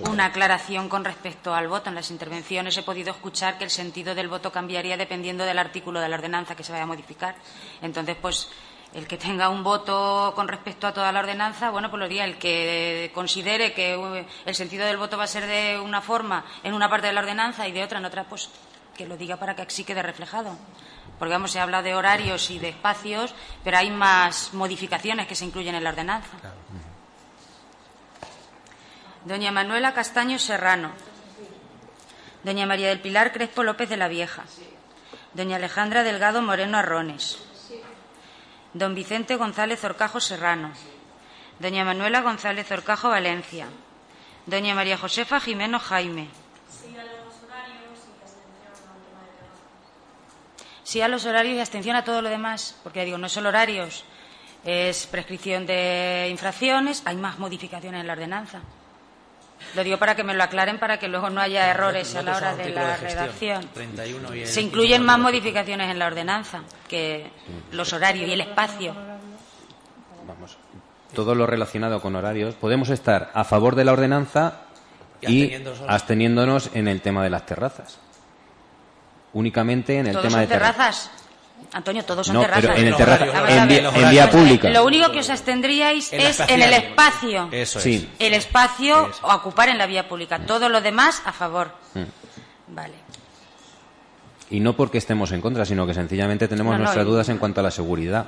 [0.09, 1.91] una aclaración con respecto al voto.
[1.91, 6.01] En las intervenciones he podido escuchar que el sentido del voto cambiaría dependiendo del artículo
[6.01, 7.37] de la ordenanza que se vaya a modificar.
[7.83, 8.49] Entonces, pues
[8.95, 12.25] el que tenga un voto con respecto a toda la ordenanza, bueno, pues lo diría.
[12.25, 16.73] El que considere que el sentido del voto va a ser de una forma en
[16.73, 18.49] una parte de la ordenanza y de otra en otra, pues
[18.97, 20.57] que lo diga para que así quede reflejado.
[21.19, 25.35] Porque, vamos, se ha hablado de horarios y de espacios, pero hay más modificaciones que
[25.35, 26.31] se incluyen en la ordenanza.
[29.29, 30.89] Doña Manuela Castaño Serrano.
[32.45, 34.45] Doña María del Pilar Crespo López de la Vieja.
[35.35, 37.37] Doña Alejandra Delgado Moreno Arrones.
[38.73, 40.73] Don Vicente González Orcajo Serrano.
[41.61, 43.67] Doña Manuela González Orcajo Valencia.
[44.47, 46.31] Doña María Josefa Jimeno Jaime.
[50.85, 54.07] Sí a los horarios y abstención a todo lo demás, porque digo, no son horarios,
[54.65, 58.63] es prescripción de infracciones, hay más modificaciones en la ordenanza.
[59.75, 62.37] Lo digo para que me lo aclaren, para que luego no haya errores a la
[62.37, 63.69] hora de la redacción.
[64.45, 67.31] Se incluyen más modificaciones en la ordenanza que
[67.73, 68.95] los horarios y el espacio.
[70.27, 70.57] Vamos,
[71.15, 72.55] todo lo relacionado con horarios.
[72.55, 74.63] Podemos estar a favor de la ordenanza
[75.21, 75.53] y,
[75.87, 77.99] absteniéndonos en el tema de las terrazas.
[79.33, 81.11] Únicamente en el tema de terrazas.
[81.73, 82.79] Antonio, todos son terrazas.
[82.79, 84.71] en, vía, pública.
[84.71, 87.49] Lo único que os abstendríais es en el espacio.
[87.53, 88.09] Eso Sí.
[88.19, 90.39] El espacio o ocupar en la vía pública.
[90.41, 91.73] Todo lo demás a favor.
[91.95, 92.75] Mm.
[92.75, 92.95] Vale.
[94.51, 97.63] Y no porque estemos en contra, sino que sencillamente tenemos nuestras dudas en cuanto a
[97.65, 98.27] la seguridad.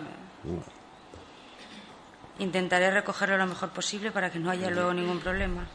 [2.39, 5.67] Intentaré recogerlo lo mejor posible para que no haya luego ningún problema.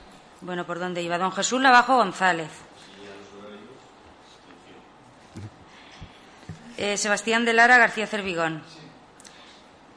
[0.42, 1.18] Bueno, ¿por dónde iba?
[1.18, 2.50] Don Jesús Lavajo González.
[6.78, 8.62] Eh, Sebastián de Lara García Cervigón.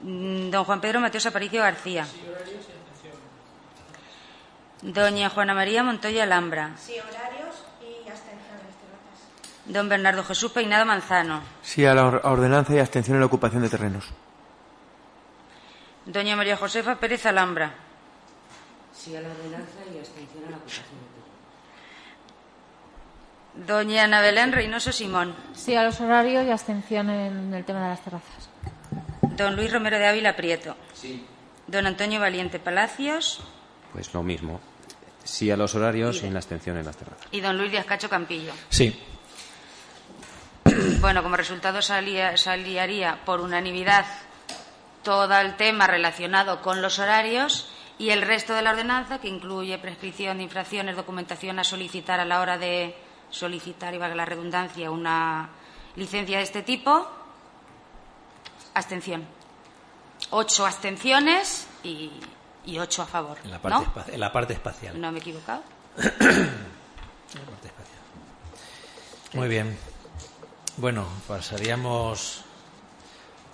[0.03, 2.07] Mm, don Juan Pedro Mateos Aparicio García.
[4.83, 6.71] Doña Juana María Montoya Alhambra.
[6.79, 8.75] Sí, horarios y abstenciones.
[9.67, 11.43] Don Bernardo Jesús Peinado Manzano.
[11.63, 14.05] Sí a la ordenanza y abstención en la ocupación de terrenos.
[16.07, 17.75] Doña María Josefa Pérez Alhambra.
[18.95, 21.09] Sí a la ordenanza y abstención en la ocupación
[23.67, 25.35] Doña Ana Belén Reynoso Simón.
[25.53, 28.49] Sí, a los horarios y abstención en el tema de las terrazas.
[29.37, 30.77] Don Luis Romero de Ávila Prieto.
[30.95, 31.25] Sí.
[31.67, 33.41] Don Antonio Valiente Palacios.
[33.93, 34.61] Pues lo mismo.
[35.25, 37.27] Sí a los horarios y en la abstención en las terrazas.
[37.33, 38.53] Y don Luis Díaz Cacho Campillo.
[38.69, 38.99] Sí.
[41.01, 44.05] Bueno, como resultado salía, saliría por unanimidad
[45.03, 49.79] todo el tema relacionado con los horarios y el resto de la ordenanza, que incluye
[49.79, 52.95] prescripción de infracciones, documentación a solicitar a la hora de
[53.31, 55.49] solicitar, y valga la redundancia, una
[55.97, 57.07] licencia de este tipo,
[58.75, 59.27] abstención.
[60.31, 62.11] Ocho abstenciones y,
[62.79, 63.39] ocho a favor.
[63.45, 65.01] En la, parte en la parte espacial.
[65.01, 65.63] ¿No me he equivocado?
[69.35, 69.77] Muy bien.
[70.77, 72.45] Bueno, pasaríamos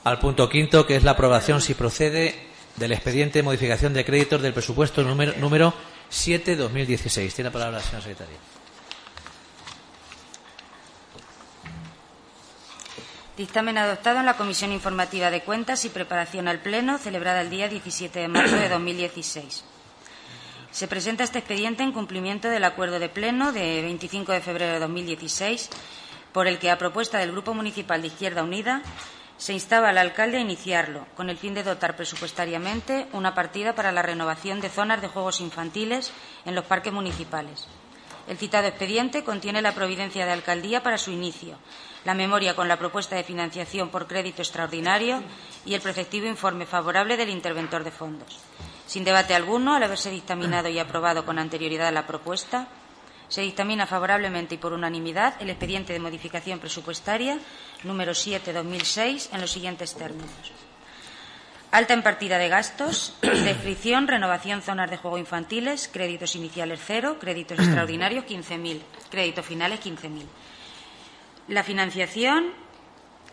[0.05, 4.43] al punto quinto, que es la aprobación, si procede, del expediente de modificación de créditos
[4.43, 5.73] del presupuesto número, número
[6.11, 7.33] 7-2016.
[7.33, 8.37] Tiene la palabra la señora secretaria.
[13.37, 17.67] Dictamen adoptado en la Comisión Informativa de Cuentas y Preparación al Pleno, celebrada el día
[17.69, 19.65] 17 de marzo de 2016.
[20.71, 24.79] Se presenta este expediente en cumplimiento del acuerdo de Pleno de 25 de febrero de
[24.79, 25.69] 2016,
[26.33, 28.83] por el que, a propuesta del Grupo Municipal de Izquierda Unida,
[29.37, 33.91] se instaba al alcalde a iniciarlo, con el fin de dotar presupuestariamente una partida para
[33.91, 36.13] la renovación de zonas de juegos infantiles
[36.45, 37.67] en los parques municipales.
[38.29, 41.59] El citado expediente contiene la providencia de alcaldía para su inicio,
[42.05, 45.23] la memoria con la propuesta de financiación por crédito extraordinario
[45.65, 48.39] y el preceptivo informe favorable del interventor de fondos.
[48.87, 52.69] Sin debate alguno, al haberse dictaminado y aprobado con anterioridad la propuesta,
[53.29, 57.39] se dictamina favorablemente y por unanimidad el expediente de modificación presupuestaria
[57.83, 60.53] número 7-2006 en los siguientes términos.
[61.71, 67.59] Alta en partida de gastos, descripción, renovación zonas de juego infantiles, créditos iniciales cero, créditos
[67.59, 70.23] extraordinarios 15.000, créditos finales 15.000.
[71.49, 72.53] La financiación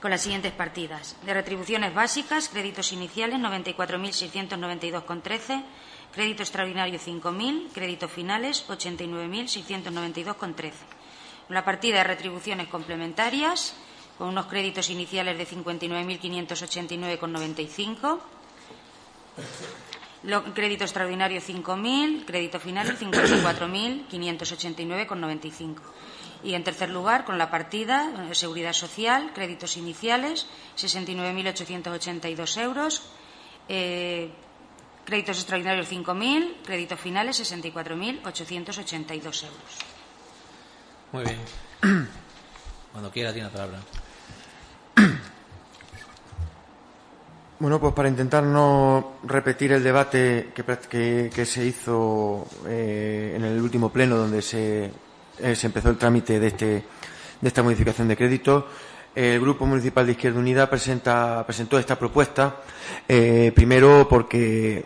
[0.02, 1.16] con las siguientes partidas.
[1.24, 5.64] De retribuciones básicas, créditos iniciales 94.692,13,
[6.12, 10.74] crédito extraordinario 5.000, créditos finales 89.692,13.
[11.50, 13.76] La partida de retribuciones complementarias,
[14.18, 18.20] con unos créditos iniciales de 59.589,95.
[20.54, 25.78] Crédito extraordinario 5.000, crédito final 54.589,95.
[26.44, 33.04] Y en tercer lugar, con la partida eh, Seguridad Social, créditos iniciales 69.882 euros,
[33.70, 34.32] eh,
[35.06, 39.78] créditos extraordinarios 5.000, créditos finales 64.882 euros.
[41.12, 41.38] Muy bien.
[42.92, 43.80] Cuando quiera tiene la palabra.
[47.62, 53.62] Bueno, pues para intentar no repetir el debate que, que, se hizo eh, en el
[53.62, 54.92] último pleno donde se,
[55.40, 58.68] eh, se, empezó el trámite de, este, de esta modificación de crédito,
[59.14, 62.62] el Grupo Municipal de Izquierda Unida presentó esta propuesta,
[63.10, 64.86] eh, primero porque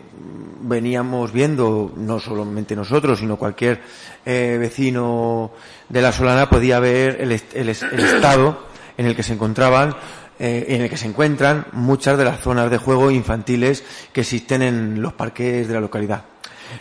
[0.62, 3.80] veníamos viendo, no solamente nosotros, sino cualquier
[4.24, 5.52] vecino
[5.88, 7.30] de la Solana podía ver el,
[7.68, 8.66] estado
[8.98, 9.94] en el que se encontraban
[10.38, 13.82] eh, en el que se encuentran muchas de las zonas de juego infantiles
[14.12, 16.24] que existen en los parques de la localidad.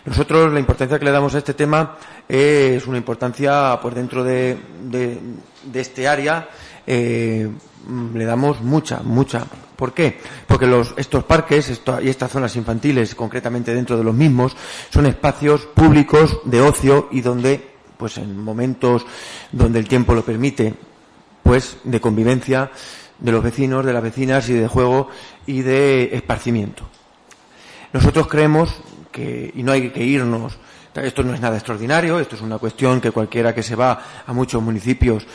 [0.06, 4.58] Nosotros la importancia que le damos a este tema es una importancia pues dentro de,
[5.74, 6.50] este área
[6.86, 7.50] eh,
[8.14, 9.46] le damos mucha, mucha.
[9.76, 10.20] ¿Por qué?
[10.48, 14.56] Porque estos parques y estas zonas infantiles, concretamente dentro de los mismos,
[14.90, 19.06] son espacios públicos de ocio y donde, pues en momentos
[19.52, 20.74] donde el tiempo lo permite,
[21.44, 22.72] pues de convivencia,
[23.20, 25.10] de los vecinos, de las vecinas y de juego
[25.46, 26.84] y de esparcimiento.
[27.94, 28.82] Nosotros creemos
[29.18, 30.58] y no hay que irnos,
[30.96, 34.34] esto no es nada extraordinario, esto es una cuestión que cualquiera que se va a
[34.34, 35.26] muchos municipios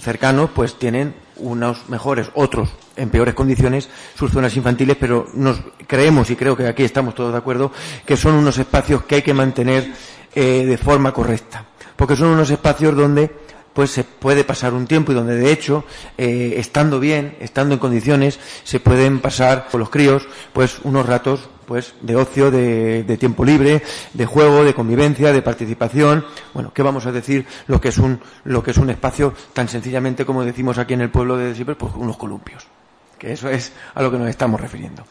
[0.00, 6.30] cercanos, pues tienen unos mejores, otros en peores condiciones, sus zonas infantiles, pero nos creemos,
[6.30, 7.72] y creo que aquí estamos todos de acuerdo,
[8.04, 9.92] que son unos espacios que hay que mantener
[10.34, 11.64] eh, de forma correcta,
[11.96, 13.30] porque son unos espacios donde
[13.72, 15.84] pues se puede pasar un tiempo y donde de hecho,
[16.16, 21.48] eh, estando bien, estando en condiciones, se pueden pasar con los críos, pues unos ratos
[21.68, 23.82] pues de ocio, de, tiempo libre,
[24.14, 26.24] de juego, de convivencia, de participación.
[26.54, 29.68] Bueno, ¿qué vamos a decir lo que es un, lo que es un espacio tan
[29.68, 32.66] sencillamente como decimos aquí en el pueblo de Siempre, pues unos columpios?
[33.18, 35.04] Que eso es a lo que nos estamos refiriendo.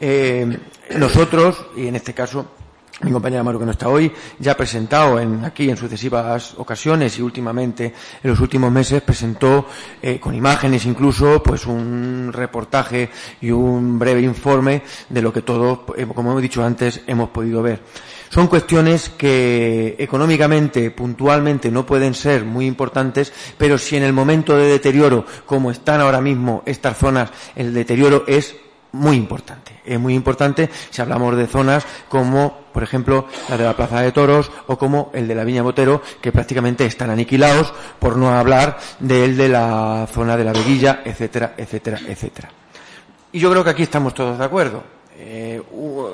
[0.00, 0.58] Eh,
[0.96, 2.52] nosotros, y en este caso,
[3.00, 7.18] mi compañera Maru, que no está hoy, ya ha presentado en, aquí en sucesivas ocasiones
[7.18, 9.66] y últimamente en los últimos meses presentó
[10.02, 15.80] eh, con imágenes incluso pues un reportaje y un breve informe de lo que todos,
[15.96, 17.82] eh, como hemos dicho antes, hemos podido ver.
[18.30, 24.56] Son cuestiones que económicamente, puntualmente, no pueden ser muy importantes, pero si en el momento
[24.56, 28.54] de deterioro, como están ahora mismo estas zonas, el deterioro es
[28.92, 29.80] muy importante.
[29.84, 34.12] Es muy importante si hablamos de zonas como, por ejemplo, la de la Plaza de
[34.12, 38.78] Toros o como el de la Viña Botero, que prácticamente están aniquilados, por no hablar
[38.98, 42.50] del de la zona de la Veguilla, etcétera, etcétera, etcétera.
[43.32, 44.82] Y yo creo que aquí estamos todos de acuerdo.
[45.18, 45.60] Eh,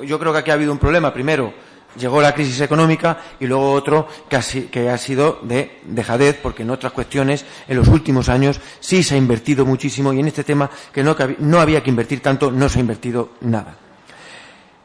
[0.05, 1.53] yo creo que aquí ha habido un problema, primero,
[1.97, 6.93] llegó la crisis económica y luego otro que ha, sido de dejadez, porque en otras
[6.93, 11.03] cuestiones en los últimos años sí se ha invertido muchísimo y en este tema que
[11.03, 13.77] no, había que invertir tanto no se ha invertido nada.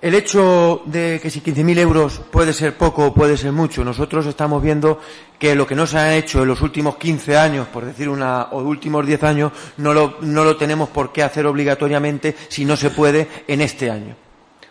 [0.00, 4.24] El hecho de que si 15.000 euros puede ser poco o puede ser mucho, nosotros
[4.24, 4.98] estamos viendo
[5.38, 8.44] que lo que no se ha hecho en los últimos 15 años, por decir una,
[8.44, 13.28] o últimos 10 años, no lo tenemos por qué hacer obligatoriamente si no se puede
[13.46, 14.16] en este año.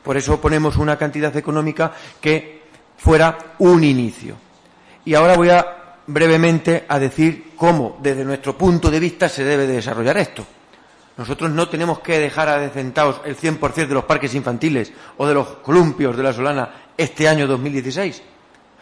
[0.09, 2.63] Por eso ponemos una cantidad económica que
[2.97, 4.37] fuera un inicio.
[5.05, 9.67] Y ahora voy a brevemente a decir cómo, desde nuestro punto de vista, se debe
[9.67, 10.43] desarrollar esto.
[11.15, 15.47] Nosotros no tenemos que dejar adecentados el 100% de los parques infantiles o de los
[15.57, 18.23] columpios de la Solana este año 2016.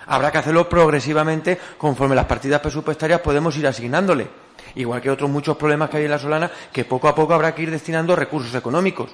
[0.05, 4.29] Habrá que hacerlo progresivamente conforme las partidas presupuestarias podemos ir asignándole.
[4.75, 7.53] Igual que otros muchos problemas que hay en la Solana que poco a poco habrá
[7.53, 9.09] que ir destinando recursos económicos.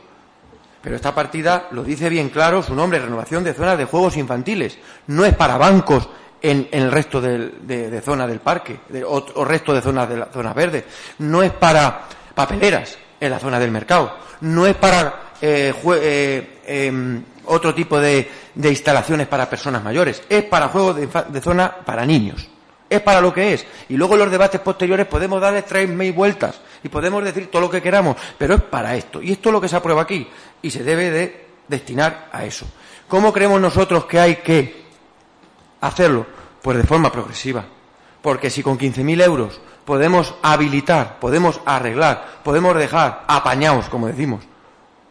[0.84, 4.78] Pero esta partida lo dice bien claro su nombre, renovación de zonas de juegos infantiles.
[5.08, 6.10] No es para bancos
[6.42, 10.84] en, el resto de, de, zona del parque o, resto de zonas de zonas verdes.
[11.20, 12.02] No es para
[12.36, 14.14] papeleras en la zona del mercado.
[14.42, 20.22] No es para eh, eh, em, otro tipo de, instalaciones para personas mayores.
[20.28, 22.50] Es para juegos de, zona para niños.
[22.90, 23.66] Es para lo que es.
[23.88, 27.62] Y luego en los debates posteriores podemos darle tres mil vueltas y podemos decir todo
[27.62, 29.22] lo que queramos, pero es para esto.
[29.22, 30.28] Y esto es lo que se aprueba aquí
[30.64, 32.66] y se debe de destinar a eso.
[33.08, 34.86] ¿Cómo creemos nosotros que hay que
[35.82, 36.26] hacerlo?
[36.64, 37.66] Pues de forma progresiva.
[38.24, 44.46] Porque si con 15.000 euros podemos habilitar, podemos arreglar, podemos dejar apañados, como decimos,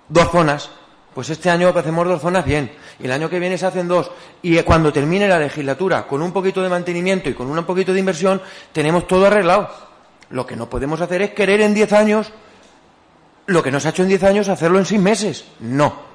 [0.08, 0.70] dos zonas,
[1.14, 4.10] pues este año hacemos dos zonas bien, y el año que viene se hacen dos,
[4.40, 8.00] y cuando termine la legislatura, con un poquito de mantenimiento y con un poquito de
[8.00, 8.40] inversión,
[8.72, 9.70] tenemos todo arreglado.
[10.30, 12.32] Lo que no podemos hacer es querer en diez años,
[13.52, 15.44] lo que nos ha hecho en diez años, hacerlo en seis meses.
[15.60, 16.12] No.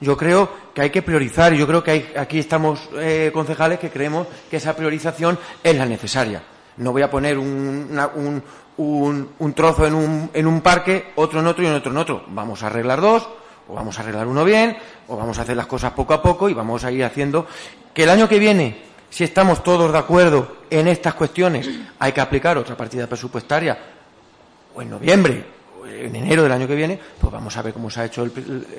[0.00, 3.90] Yo creo que hay que priorizar, yo creo que hay, aquí estamos eh, concejales que
[3.90, 6.42] creemos que esa priorización es la necesaria.
[6.78, 8.42] No voy a poner un,
[9.54, 12.24] trozo en un, en un parque, otro en otro y otro en otro.
[12.28, 13.28] Vamos a arreglar dos,
[13.68, 16.48] o vamos a arreglar uno bien, o vamos a hacer las cosas poco a poco
[16.48, 17.46] y vamos a ir haciendo
[17.94, 21.68] que el año que viene, si estamos todos de acuerdo en estas cuestiones,
[21.98, 23.78] hay que aplicar otra partida presupuestaria,
[24.74, 25.44] o en noviembre,
[25.86, 28.28] en enero del año que viene, pues vamos a ver cómo se ha hecho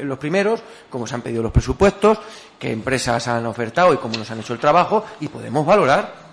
[0.02, 2.20] los primeros, cómo se han pedido los presupuestos,
[2.60, 6.24] qué empresas han ofertado y cómo nos han hecho el trabajo, y podemos valorar.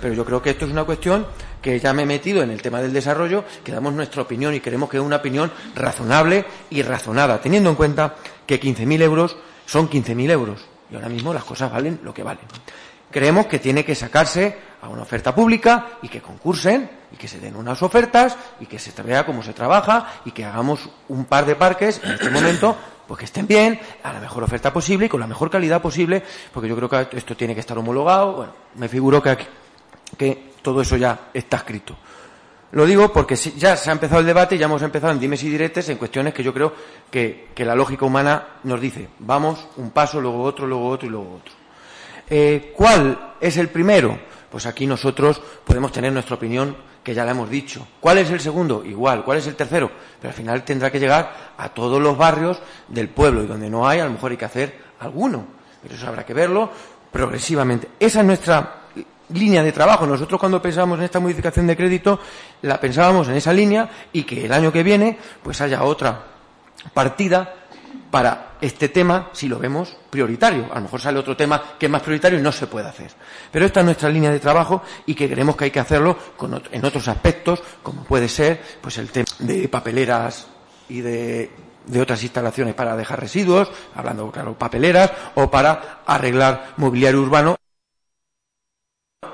[0.00, 1.26] Pero yo creo que esto es una cuestión
[1.60, 4.60] que ya me he metido en el tema del desarrollo, que damos nuestra opinión y
[4.60, 8.14] queremos que es una opinión razonable y razonada, teniendo en cuenta
[8.46, 10.60] que 15.000 euros son 15.000 euros
[10.90, 12.44] y ahora mismo las cosas valen lo que valen.
[13.10, 17.40] Creemos que tiene que sacarse a una oferta pública y que concursen y que se
[17.40, 21.46] den unas ofertas y que se vea cómo se trabaja y que hagamos un par
[21.46, 25.08] de parques en este momento pues que estén bien, a la mejor oferta posible y
[25.08, 28.32] con la mejor calidad posible, porque yo creo que esto tiene que estar homologado.
[28.34, 29.46] Bueno, me figuro que, aquí-
[30.18, 31.96] que todo eso ya está escrito.
[32.72, 35.48] Lo digo porque ya se ha empezado el debate, ya hemos empezado en dimes y
[35.48, 36.74] diretes en cuestiones que yo creo
[37.10, 41.10] que, que la lógica humana nos dice, vamos un paso, luego otro, luego otro y
[41.10, 41.54] luego otro.
[42.30, 44.18] Eh, ¿Cuál es el primero?
[44.50, 47.86] Pues aquí nosotros podemos tener nuestra opinión, que ya la hemos dicho.
[48.00, 48.84] ¿Cuál es el segundo?
[48.84, 49.24] Igual.
[49.24, 49.90] ¿Cuál es el tercero?
[50.20, 52.58] Pero al final tendrá que llegar a todos los barrios
[52.88, 55.46] del pueblo y donde no hay, a lo mejor hay que hacer alguno.
[55.82, 56.70] Pero eso habrá que verlo
[57.10, 57.88] progresivamente.
[57.98, 58.74] Esa es nuestra
[59.30, 60.06] línea de trabajo.
[60.06, 62.20] Nosotros cuando pensábamos en esta modificación de crédito,
[62.62, 66.24] la pensábamos en esa línea y que el año que viene pues haya otra
[66.92, 67.54] partida
[68.10, 70.66] para este tema si lo vemos prioritario.
[70.70, 73.10] A lo mejor sale otro tema que es más prioritario y no se puede hacer.
[73.50, 76.16] Pero esta es nuestra línea de trabajo y que creemos que hay que hacerlo
[76.72, 80.46] en otros aspectos, como puede ser pues el tema de papeleras
[80.88, 81.50] y de,
[81.86, 87.56] de otras instalaciones para dejar residuos, hablando, claro, papeleras, o para arreglar mobiliario urbano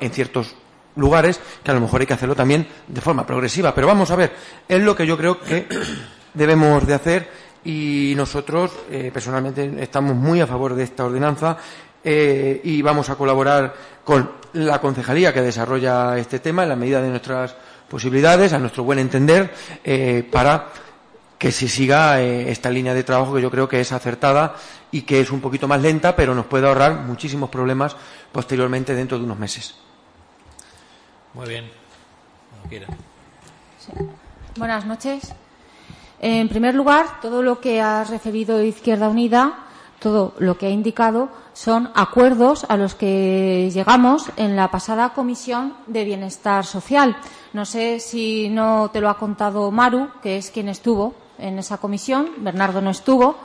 [0.00, 0.56] en ciertos
[0.96, 3.74] lugares que a lo mejor hay que hacerlo también de forma progresiva.
[3.74, 4.32] Pero vamos a ver,
[4.68, 5.66] es lo que yo creo que
[6.34, 11.56] debemos de hacer y nosotros eh, personalmente estamos muy a favor de esta ordenanza
[12.02, 17.00] eh, y vamos a colaborar con la concejalía que desarrolla este tema en la medida
[17.00, 17.56] de nuestras
[17.88, 19.52] posibilidades, a nuestro buen entender,
[19.82, 20.68] eh, para
[21.38, 24.54] que se siga eh, esta línea de trabajo que yo creo que es acertada
[24.90, 27.96] y que es un poquito más lenta, pero nos puede ahorrar muchísimos problemas
[28.32, 29.74] posteriormente dentro de unos meses.
[32.62, 32.86] Muy bien.
[34.56, 35.34] Buenas noches.
[36.26, 39.58] En primer lugar, todo lo que ha referido Izquierda Unida,
[40.00, 45.74] todo lo que ha indicado, son acuerdos a los que llegamos en la pasada Comisión
[45.86, 47.14] de Bienestar Social.
[47.52, 51.76] No sé si no te lo ha contado Maru, que es quien estuvo en esa
[51.76, 52.30] comisión.
[52.38, 53.36] Bernardo no estuvo,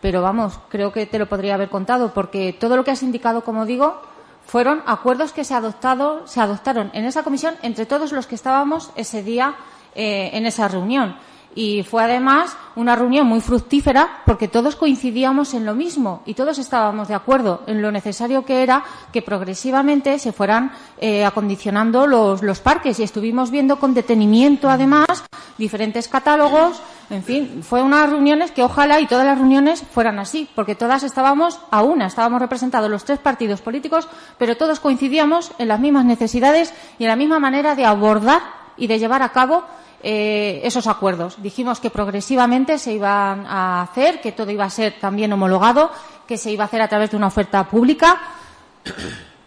[0.00, 3.42] pero vamos, creo que te lo podría haber contado, porque todo lo que has indicado,
[3.42, 4.02] como digo,
[4.46, 8.92] fueron acuerdos que se, adoptado, se adoptaron en esa comisión entre todos los que estábamos
[8.94, 9.56] ese día
[9.96, 11.16] eh, en esa reunión.
[11.54, 16.58] Y fue además una reunión muy fructífera porque todos coincidíamos en lo mismo y todos
[16.58, 22.42] estábamos de acuerdo en lo necesario que era que progresivamente se fueran eh, acondicionando los,
[22.42, 25.24] los parques y estuvimos viendo con detenimiento además
[25.58, 26.80] diferentes catálogos.
[27.10, 31.02] En fin, fue unas reuniones que ojalá y todas las reuniones fueran así, porque todas
[31.02, 36.04] estábamos a una, estábamos representados los tres partidos políticos, pero todos coincidíamos en las mismas
[36.04, 38.40] necesidades y en la misma manera de abordar
[38.76, 39.64] y de llevar a cabo
[40.02, 41.42] eh, esos acuerdos.
[41.42, 45.90] Dijimos que progresivamente se iban a hacer, que todo iba a ser también homologado,
[46.26, 48.18] que se iba a hacer a través de una oferta pública.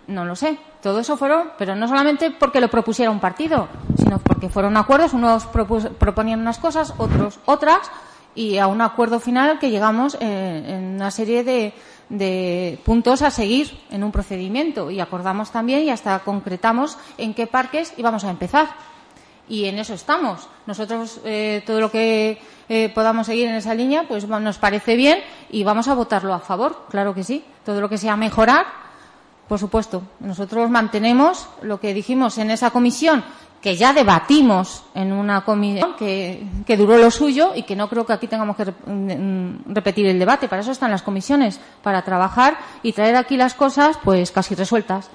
[0.08, 0.58] No lo sé.
[0.82, 5.14] Todo eso fueron, pero no solamente porque lo propusiera un partido, sino porque fueron acuerdos.
[5.14, 7.90] Unos proponían unas cosas, otros otras,
[8.36, 11.74] y a un acuerdo final al que llegamos eh, en una serie de,
[12.10, 14.92] de puntos a seguir en un procedimiento.
[14.92, 18.93] Y acordamos también y hasta concretamos en qué parques íbamos a empezar
[19.50, 20.48] y en eso estamos.
[20.66, 22.40] Nosotros eh, todo lo que
[22.70, 25.20] eh, podamos seguir en esa línea, pues nos parece bien
[25.52, 27.44] y vamos a votarlo a favor, claro que sí.
[27.66, 28.66] Todo lo que sea mejorar,
[29.48, 30.04] por supuesto.
[30.20, 33.24] Nosotros mantenemos lo que dijimos en esa comisión,
[33.62, 38.06] que ya debatimos en una comisión que, que duró lo suyo y que no creo
[38.06, 40.50] que aquí tengamos que mm, repetir el debate.
[40.50, 45.10] Para eso están las comisiones, para trabajar y traer aquí las cosas pues casi resueltas.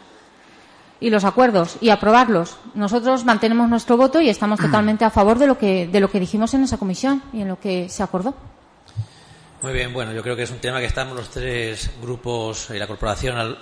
[1.01, 2.57] Y los acuerdos y aprobarlos.
[2.75, 6.21] Nosotros mantenemos nuestro voto y estamos totalmente a favor de lo que de lo que
[6.21, 8.35] dijimos en esa comisión y en lo que se acordó.
[9.61, 12.79] Muy bien, bueno, yo creo que es un tema que estamos los tres grupos y
[12.79, 13.59] la corporación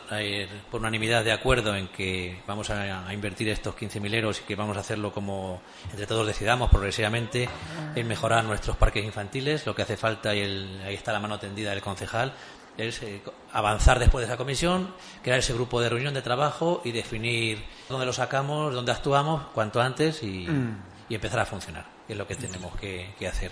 [0.70, 4.76] por unanimidad de acuerdo en que vamos a, invertir estos 15.000 euros y que vamos
[4.76, 7.48] a hacerlo como entre todos decidamos progresivamente
[7.94, 9.64] en mejorar nuestros parques infantiles.
[9.64, 10.42] Lo que hace falta, y
[10.84, 12.34] ahí está la mano tendida del concejal,
[12.78, 13.22] es eh,
[13.52, 14.88] avanzar después de esa comisión,
[15.22, 19.80] crear ese grupo de reunión de trabajo y definir dónde lo sacamos, dónde actuamos cuanto
[19.80, 20.76] antes y, mm.
[21.10, 21.86] empezar a funcionar.
[22.08, 23.50] Es lo que tenemos que hacer.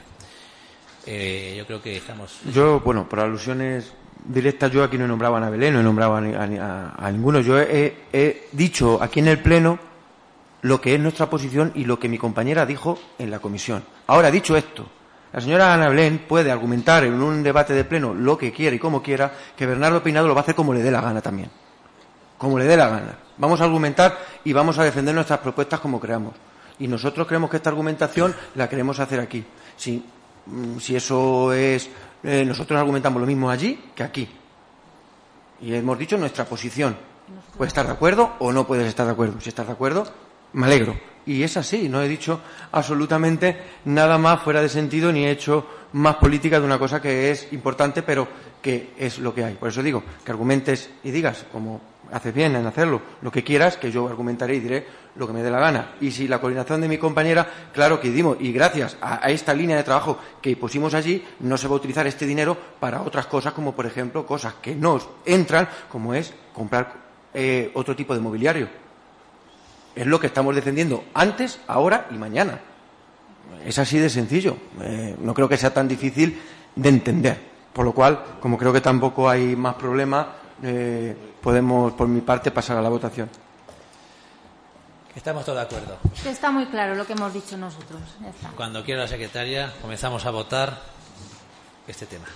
[1.07, 2.41] Eh, yo creo que estamos.
[2.53, 3.93] Yo, bueno, por alusiones
[4.25, 7.41] directas, yo aquí no he nombrado a Ana Belén, no he nombrado a, ninguno.
[7.41, 9.79] Yo he, dicho aquí en el Pleno
[10.63, 13.85] lo que es nuestra posición y lo que mi compañera dijo en la comisión.
[14.07, 14.87] Ahora, dicho esto,
[15.35, 18.79] la señora Ana Belén puede argumentar en un debate de Pleno lo que quiera y
[18.79, 21.51] como quiera, que Bernardo Peinado lo va a hacer como le dé la gana también.
[22.39, 23.19] Como le dé la gana.
[23.37, 26.35] Vamos a argumentar y vamos a defender nuestras propuestas como creamos.
[26.79, 29.45] Y nosotros creemos que esta argumentación la queremos hacer aquí.
[29.77, 30.03] Si
[30.47, 31.89] Mm, si eso es.
[32.23, 34.29] Eh, nosotros argumentamos lo mismo allí que aquí.
[35.61, 36.97] Y hemos dicho nuestra posición.
[37.57, 39.41] Puedes estar de acuerdo o no puedes estar de acuerdo.
[39.41, 40.07] Si estás de acuerdo,
[40.55, 40.97] me alegro.
[41.27, 42.41] Y es así, no he dicho
[42.73, 47.31] absolutamente nada más fuera de sentido ni he hecho más política de una cosa que
[47.31, 48.29] es importante, pero
[48.61, 49.55] que es lo que hay.
[49.55, 51.81] Por eso digo, que argumentes y digas, como
[52.13, 54.87] haces bien en hacerlo, lo que quieras, que yo argumentaré y diré
[55.17, 55.95] lo que me dé la gana.
[56.01, 59.77] Y si la coordinación de mi compañera, claro que dimos, y gracias a, esta línea
[59.77, 63.53] de trabajo que pusimos allí, no se va a utilizar este dinero para otras cosas,
[63.53, 66.93] como por ejemplo cosas que nos entran, como es comprar
[67.33, 68.84] eh, otro tipo de mobiliario.
[69.95, 72.61] Es lo que estamos defendiendo antes, ahora y mañana.
[73.65, 74.57] Es así de sencillo.
[74.81, 76.41] Eh, no creo que sea tan difícil
[76.75, 77.39] de entender.
[77.73, 80.27] Por lo cual, como creo que tampoco hay más problemas,
[80.63, 83.29] eh, podemos, por mi parte, pasar a la votación.
[85.15, 85.99] Estamos todos de acuerdo.
[86.25, 88.01] Está muy claro lo que hemos dicho nosotros.
[88.57, 90.81] Cuando quiera la secretaria, comenzamos a votar
[91.87, 92.27] este tema.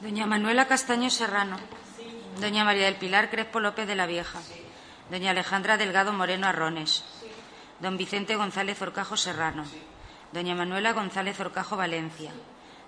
[0.00, 1.56] Doña Manuela Castaño Serrano.
[2.40, 4.40] Doña María del Pilar Crespo López de la Vieja.
[5.10, 7.04] Doña Alejandra Delgado Moreno Arrones.
[7.78, 9.64] Don Vicente González Orcajo Serrano.
[10.32, 12.32] Doña Manuela González Orcajo Valencia.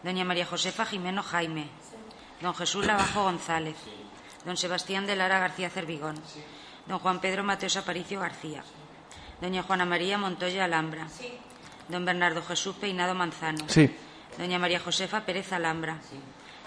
[0.03, 1.69] Doña María Josefa Jimeno Jaime.
[2.43, 3.77] Don Jesús Lavajo González.
[4.45, 6.19] Don Sebastián de Lara García Cervigón.
[6.87, 8.65] Don Juan Pedro Mateos Aparicio García.
[9.41, 11.07] Doña Juana María Montoya Alhambra.
[11.89, 13.69] Don Bernardo Jesús Peinado Manzano.
[13.69, 13.95] Sí.
[14.39, 15.99] Doña María Josefa Pérez Alhambra.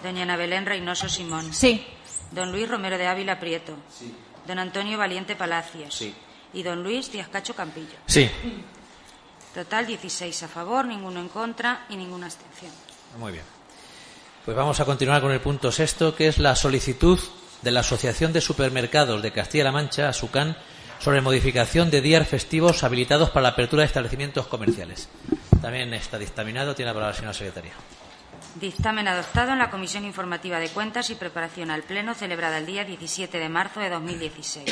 [0.02, 1.52] Doña Ana Belén Reynoso Simón.
[1.52, 1.84] Sí.
[2.32, 3.76] Don Luis Romero de Ávila Prieto.
[3.92, 4.14] Sí.
[4.46, 5.94] Don Antonio Valiente Palacios.
[5.94, 6.14] Sí.
[6.54, 7.96] Y don Luis Díaz Cacho Campillo.
[8.06, 8.28] Sí.
[9.54, 12.72] Total 16 a favor, ninguno en contra y ninguna abstención.
[13.18, 13.44] Muy bien.
[14.44, 17.18] Pues vamos a continuar con el punto sexto, que es la solicitud
[17.62, 20.56] de la Asociación de Supermercados de Castilla-La Mancha, ASUCAN,
[20.98, 25.08] sobre modificación de días festivos habilitados para la apertura de establecimientos comerciales.
[25.60, 26.74] También está dictaminado.
[26.74, 27.72] Tiene la palabra la señora secretaria.
[28.54, 32.84] Dictamen adoptado en la Comisión Informativa de Cuentas y Preparación al Pleno celebrada el día
[32.84, 34.68] 17 de marzo de 2016.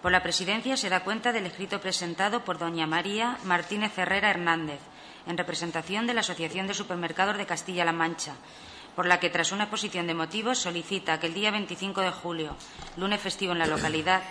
[0.00, 4.80] Por la Presidencia se da cuenta del escrito presentado por doña María Martínez Herrera Hernández,
[5.26, 8.36] en representación de la Asociación de Supermercados de Castilla-La Mancha,
[8.96, 12.56] por la que, tras una exposición de motivos, solicita que el día 25 de julio,
[12.96, 14.22] lunes festivo en la localidad,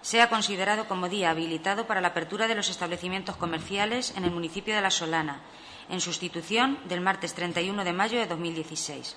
[0.00, 4.74] sea considerado como día habilitado para la apertura de los establecimientos comerciales en el municipio
[4.74, 5.40] de La Solana,
[5.88, 9.16] en sustitución del martes 31 de mayo de 2016,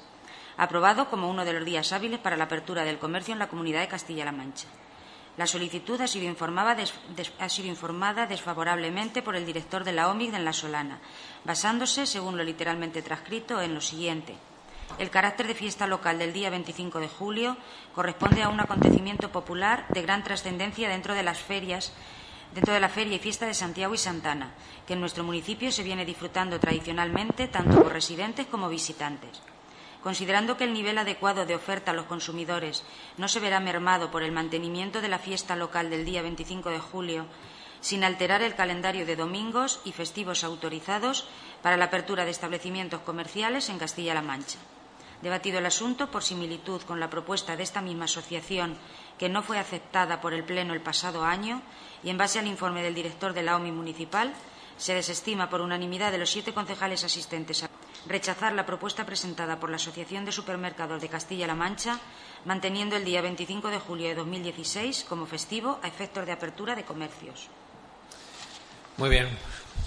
[0.57, 3.82] aprobado como uno de los días hábiles para la apertura del comercio en la comunidad
[3.82, 4.68] de Castilla-La Mancha.
[5.38, 10.99] La solicitud ha sido, informada, desfavorablemente por el director de la OMIC en La Solana,
[11.45, 14.36] basándose, según lo literalmente transcrito, en lo siguiente.
[14.97, 17.55] El carácter de fiesta local del día 25 de julio
[17.93, 21.93] corresponde a un acontecimiento popular de gran trascendencia dentro de las ferias
[22.54, 24.52] dentro de la Feria y Fiesta de Santiago y Santana,
[24.86, 29.41] que en nuestro municipio se viene disfrutando tradicionalmente tanto por residentes como visitantes.
[30.04, 32.84] Considerando que el nivel adecuado de oferta a los consumidores
[33.18, 36.80] no se verá mermado por el mantenimiento de la fiesta local del día 25 de
[36.80, 37.26] julio,
[37.82, 41.28] sin alterar el calendario de domingos y festivos autorizados
[41.62, 44.60] para la apertura de establecimientos comerciales en Castilla-La Mancha.
[45.22, 48.78] Debatido el asunto por similitud con la propuesta de esta misma asociación
[49.18, 51.62] que no fue aceptada por el Pleno el pasado año
[52.04, 54.34] y en base al informe del director de la OMI municipal,
[54.78, 57.70] se desestima por unanimidad de los siete concejales asistentes a
[58.08, 62.00] rechazar la propuesta presentada por la Asociación de Supermercados de Castilla-La Mancha,
[62.45, 66.84] manteniendo el día 25 de julio de 2016 como festivo a efectos de apertura de
[66.84, 67.48] comercios.
[68.98, 69.28] Muy bien.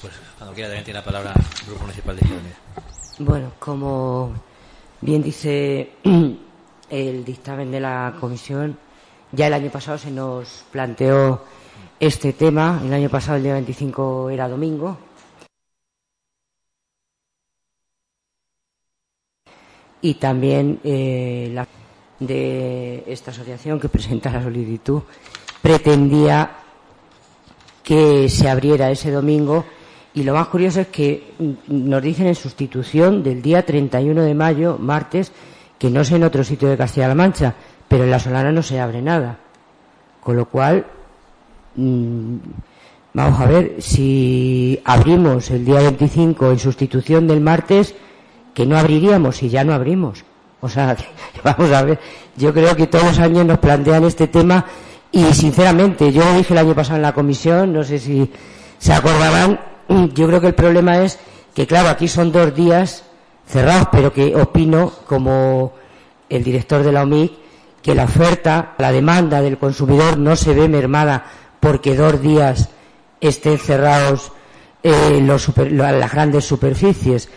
[0.00, 2.50] Pues cuando quiera también tiene la palabra el Grupo Municipal de Izquierda
[3.18, 4.34] Bueno, como
[5.02, 5.92] Bien dice
[6.90, 8.76] el dictamen de la comisión,
[9.32, 11.42] ya el año pasado se nos planteó
[12.00, 12.80] este tema.
[12.84, 14.98] El año pasado, el día 25, era domingo.
[20.02, 21.68] Y también eh, la
[22.18, 25.02] de esta asociación que presenta la solicitud
[25.62, 26.50] pretendía
[27.82, 29.64] que se abriera ese domingo
[30.12, 31.34] y lo más curioso es que
[31.68, 35.32] nos dicen en sustitución del día 31 de mayo, martes,
[35.78, 37.54] que no sé en otro sitio de Castilla-La Mancha,
[37.86, 39.38] pero en la Solana no se abre nada.
[40.20, 40.99] Con lo cual, mm,
[43.12, 47.94] vamos a ver, si abrimos el día 25 en sustitución del martes,
[48.54, 50.24] que no abriríamos y ya no abrimos.
[50.60, 50.96] O sea,
[51.44, 51.98] vamos a ver,
[52.36, 54.64] yo creo que todos los años nos plantean este tema
[55.12, 58.30] y sinceramente, yo dije el año pasado en la comisión, no sé si
[58.78, 59.60] se acordarán,
[60.14, 61.18] yo creo que el problema es
[61.54, 63.04] que, claro, aquí son dos días
[63.46, 65.72] cerrados, pero que opino, como
[66.28, 67.32] el director de la OMIC,
[67.82, 71.24] que la oferta, la demanda del consumidor no se ve mermada
[71.60, 72.70] porque dos días
[73.20, 74.32] estén cerrados
[74.82, 77.28] eh, las grandes superficies.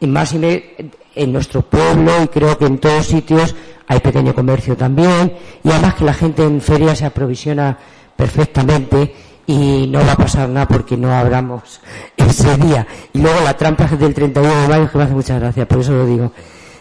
[0.00, 3.54] Y más en nuestro pueblo y creo que en todos sitios
[3.86, 7.78] hay pequeño comercio también y además que la gente en feria se aprovisiona
[8.16, 9.14] perfectamente
[9.46, 11.80] y no va a pasar nada porque no abramos
[12.16, 12.86] ese día.
[13.12, 15.92] Y luego la trampa del 31 de mayo que me hace muchas gracias, por eso
[15.92, 16.32] lo digo.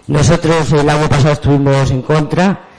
[0.08, 2.71] Nosotros el año pasado estuvimos en contra.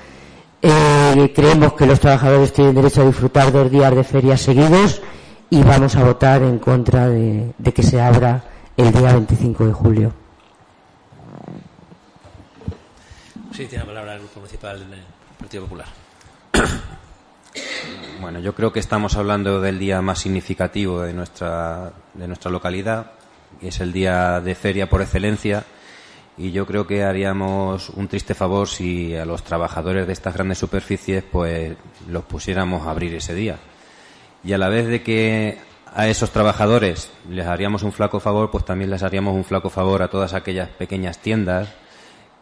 [0.62, 5.02] Eh, creemos que los trabajadores tienen derecho a disfrutar dos días de ferias seguidos
[5.50, 8.44] y vamos a votar en contra de, de que se abra
[8.76, 10.12] el día 25 de julio.
[13.52, 15.00] Sí, tiene la palabra el Grupo Municipal del
[15.38, 15.86] Partido Popular.
[18.20, 23.10] Bueno, yo creo que estamos hablando del día más significativo de nuestra, de nuestra localidad,
[23.60, 25.64] y es el día de feria por excelencia,
[26.36, 30.58] y yo creo que haríamos un triste favor si a los trabajadores de estas grandes
[30.58, 31.76] superficies pues
[32.08, 33.58] los pusiéramos a abrir ese día.
[34.44, 35.58] Y a la vez de que
[35.94, 40.02] a esos trabajadores les haríamos un flaco favor, pues también les haríamos un flaco favor
[40.02, 41.68] a todas aquellas pequeñas tiendas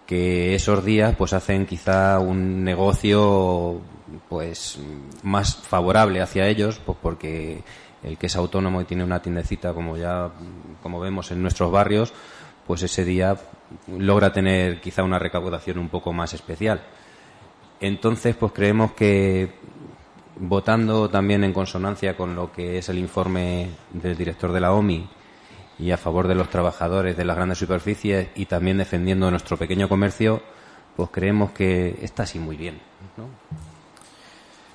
[0.06, 3.80] que esos días pues hacen quizá un negocio
[4.28, 4.78] pues
[5.22, 7.62] más favorable hacia ellos pues porque
[8.02, 10.30] el que es autónomo y tiene una tiendecita como ya
[10.82, 12.12] como vemos en nuestros barrios
[12.66, 13.36] pues ese día
[13.98, 16.82] logra tener quizá una recaudación un poco más especial
[17.80, 19.54] entonces pues creemos que
[20.40, 25.08] votando también en consonancia con lo que es el informe del director de la OMI
[25.78, 29.88] y a favor de los trabajadores de las grandes superficies y también defendiendo nuestro pequeño
[29.88, 30.42] comercio,
[30.94, 32.78] pues creemos que está así muy bien.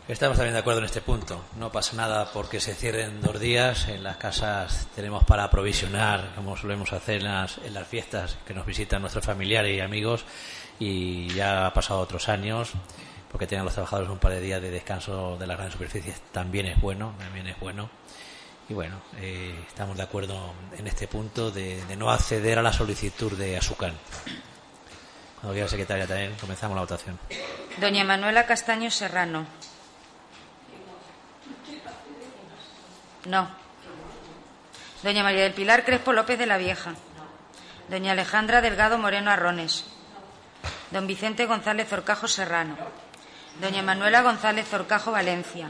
[0.08, 1.43] Estamos también de acuerdo en este punto.
[1.58, 3.88] No pasa nada porque se cierren dos días.
[3.88, 8.53] En las casas tenemos para aprovisionar, como solemos hacer en las, en las fiestas que
[8.53, 10.24] nos visitan nuestros familiares y amigos.
[10.80, 12.74] Y ya ha pasado otros años
[13.32, 16.22] porque tienen los trabajadores un par de días de descanso de las grandes superficies.
[16.32, 17.89] También es bueno, también es bueno.
[18.70, 23.32] Y bueno, eh, estamos de acuerdo en este punto de, no acceder a la solicitud
[23.34, 23.93] de Asucan.
[25.41, 27.20] Cuando quiera secretaria también, comenzamos la votación.
[27.80, 29.47] Doña Manuela Castaño Serrano.
[33.26, 33.47] No.
[35.01, 36.93] Doña María del Pilar Crespo López de la Vieja.
[37.89, 39.86] Doña Alejandra Delgado Moreno Arrones.
[40.91, 42.78] Don Vicente González Zorcajo Serrano.
[43.61, 45.69] Doña Manuela González Zorcajo Valencia.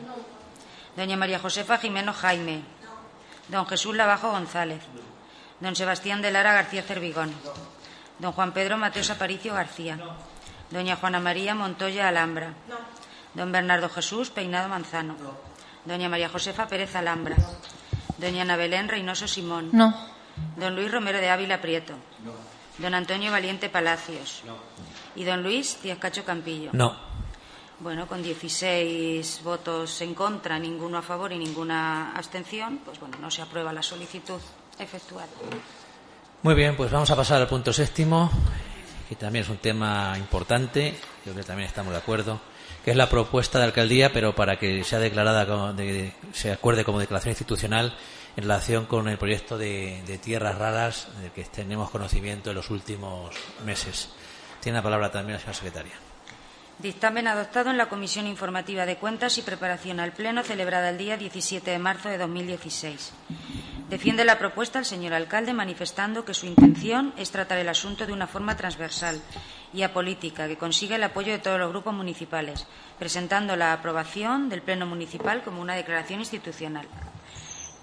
[0.97, 2.63] Doña María Josefa Jimeno Jaime.
[3.47, 4.81] Don Jesús Lavajo González.
[5.61, 7.33] Don Sebastián de Lara García Cervigón.
[8.19, 9.97] Don Juan Pedro Mateos Aparicio García.
[10.71, 12.53] Doña Juana María Montoya Alhambra.
[13.33, 15.15] Don Bernardo Jesús Peinado Manzano.
[15.85, 17.37] Doña María Josefa Pérez Alhambra.
[18.17, 19.69] Doña Ana Belén Reynoso Simón.
[19.71, 19.93] No.
[20.57, 21.93] Don Luis Romero de Ávila Prieto.
[22.77, 24.43] Don Antonio Valiente Palacios.
[25.15, 26.71] Y don Luis Díaz Cacho Campillo.
[26.73, 26.95] No.
[27.79, 33.29] Bueno, con 16 votos en contra, ninguno a favor y ninguna abstención, pues bueno, no
[33.29, 34.39] se aprueba la solicitud
[34.79, 35.27] efectuada.
[36.41, 38.31] Muy bien, pues vamos a pasar al punto séptimo,
[39.07, 42.41] que también es un tema importante, creo que también estamos de acuerdo,
[42.83, 46.99] que es la propuesta de alcaldía, pero para que sea declarada, de, se acuerde como
[46.99, 47.95] declaración institucional
[48.35, 52.69] en relación con el proyecto de, de tierras raras del que tenemos conocimiento en los
[52.69, 53.35] últimos
[53.65, 54.09] meses.
[54.61, 56.04] Tiene la palabra también la señora secretaria.
[56.79, 61.15] Dictamen adoptado en la Comisión Informativa de Cuentas y Preparación al Pleno celebrada el día
[61.15, 63.13] 17 de marzo de 2016.
[63.89, 68.11] Defiende la propuesta el señor alcalde manifestando que su intención es tratar el asunto de
[68.11, 69.21] una forma transversal
[69.73, 72.67] y apolítica que consiga el apoyo de todos los grupos municipales,
[72.99, 76.87] presentando la aprobación del Pleno Municipal como una declaración institucional.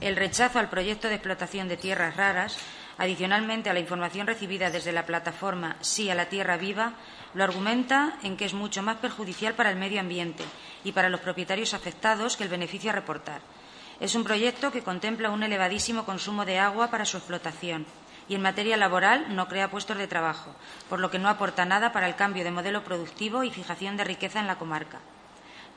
[0.02, 2.58] El rechazo al proyecto de explotación de tierras raras
[2.98, 6.92] Adicionalmente a la información recibida desde la plataforma Sí a la Tierra Viva,
[7.34, 10.44] lo argumenta en que es mucho más perjudicial para el medio ambiente
[10.84, 13.40] y para los propietarios afectados que el beneficio a reportar.
[14.00, 17.86] Es un proyecto que contempla un elevadísimo consumo de agua para su explotación
[18.28, 20.54] y en materia laboral no crea puestos de trabajo,
[20.88, 24.04] por lo que no aporta nada para el cambio de modelo productivo y fijación de
[24.04, 25.00] riqueza en la comarca.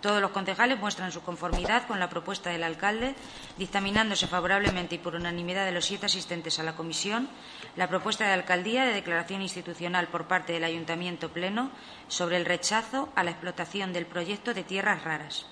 [0.05, 3.15] Todos los concejales muestran su conformidad con la propuesta del alcalde,
[3.57, 7.27] dictaminándose favorablemente y por unanimidad de los siete asistentes a la comisión
[7.75, 11.71] la propuesta de alcaldía de declaración institucional por parte del Ayuntamiento Pleno
[12.07, 15.47] sobre el rechazo a la explotación del proyecto de tierras raras.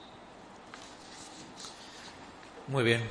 [2.67, 3.01] Muy bien.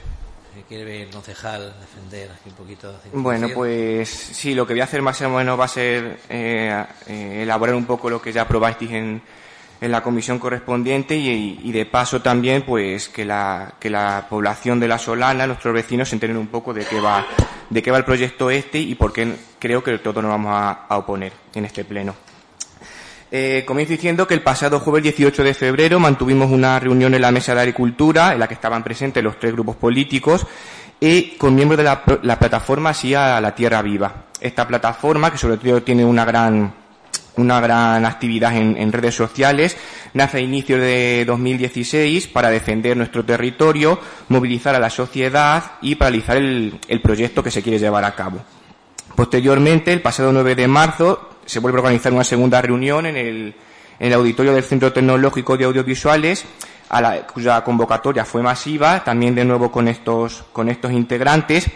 [0.68, 3.00] ¿Quiere el concejal defender aquí un poquito?
[3.14, 6.84] Bueno, pues sí, lo que voy a hacer más o menos va a ser eh,
[7.08, 9.22] eh, elaborar un poco lo que ya probasteis en,
[9.82, 14.86] en la comisión correspondiente y, de paso también pues que la, que la población de
[14.86, 17.26] la Solana, nuestros vecinos, se enteren un poco de qué va,
[17.68, 20.86] de qué va el proyecto este y por qué creo que todos nos vamos a,
[20.96, 22.14] oponer en este pleno.
[23.32, 27.32] Eh, comienzo diciendo que el pasado jueves 18 de febrero mantuvimos una reunión en la
[27.32, 30.46] Mesa de Agricultura en la que estaban presentes los tres grupos políticos
[31.00, 34.26] y con miembros de la, la plataforma Así a la Tierra Viva.
[34.40, 36.81] Esta plataforma, que sobre todo tiene una gran
[37.36, 39.76] una gran actividad en, redes sociales.
[40.14, 46.36] Nace a inicios de 2016 para defender nuestro territorio, movilizar a la sociedad y paralizar
[46.36, 48.38] el, proyecto que se quiere llevar a cabo.
[49.14, 53.54] Posteriormente, el pasado 9 de marzo, se vuelve a organizar una segunda reunión en el,
[53.98, 56.44] el auditorio del Centro Tecnológico de Audiovisuales,
[56.90, 61.70] a cuya convocatoria fue masiva, también de nuevo con estos, con estos integrantes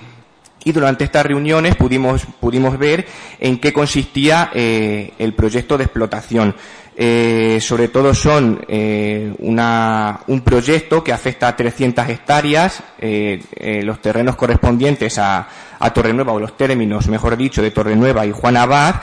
[0.67, 3.07] y durante estas reuniones pudimos, pudimos ver
[3.39, 6.57] en qué consistía eh, el proyecto de explotación.
[6.97, 15.19] Eh, sobre todo son eh, un proyecto que afecta a 300 hectáreas, los terrenos correspondientes
[15.19, 15.47] a,
[15.79, 18.97] a Torrenueva, o los términos, mejor dicho, de Torrenueva y Juan Abad,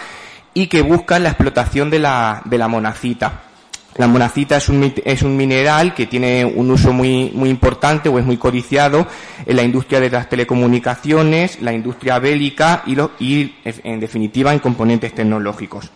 [0.54, 3.53] y que buscan la explotación de la, de la monacita.
[3.96, 8.26] La monacita es un, es un mineral que tiene un uso muy, importante o es
[8.26, 9.06] muy codiciado
[9.46, 15.92] en la industria de las telecomunicaciones, la industria bélica y, en definitiva, en componentes tecnológicos.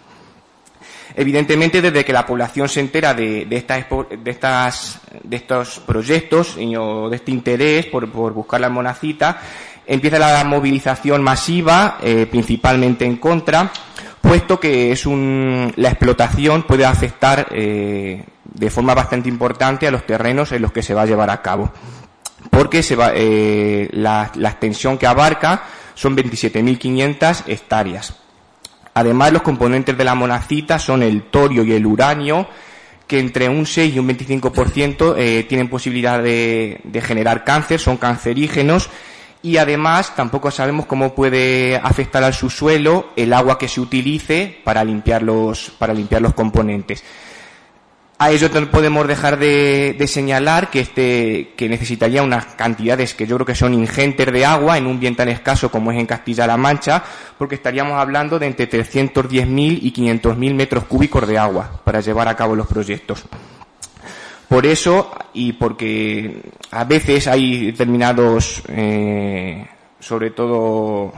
[1.16, 3.48] Evidentemente, desde que la población se entera de,
[5.32, 9.42] estos proyectos o de este interés por, por buscar la monacita,
[9.88, 13.72] empieza la movilización masiva, eh, principalmente en contra,
[14.28, 20.06] puesto que es un, la explotación puede afectar eh, de forma bastante importante a los
[20.06, 21.72] terrenos en los que se va a llevar a cabo.
[22.50, 25.64] Porque se va, eh, la, extensión que abarca
[25.96, 28.16] son 27.500 hectáreas.
[28.94, 32.48] Además, los componentes de la monacita son el torio y el uranio,
[33.06, 37.98] que entre un 6 y un 25% eh, tienen posibilidad de, de generar cáncer, son
[37.98, 38.90] cancerígenos
[39.42, 44.84] y además tampoco sabemos cómo puede afectar al subsuelo el agua que se utilice para
[44.84, 47.04] limpiar los, para limpiar los componentes.
[48.20, 53.46] A ello podemos dejar de, señalar que, este, que necesitaría unas cantidades que yo creo
[53.46, 57.04] que son ingentes de agua en un bien tan escaso como es en Castilla-La Mancha,
[57.38, 62.36] porque estaríamos hablando de entre 310.000 y 500.000 metros cúbicos de agua para llevar a
[62.36, 63.24] cabo los proyectos.
[64.48, 66.42] Por eso, y porque
[66.72, 69.66] a veces hay determinados, eh,
[70.00, 71.12] sobre todo,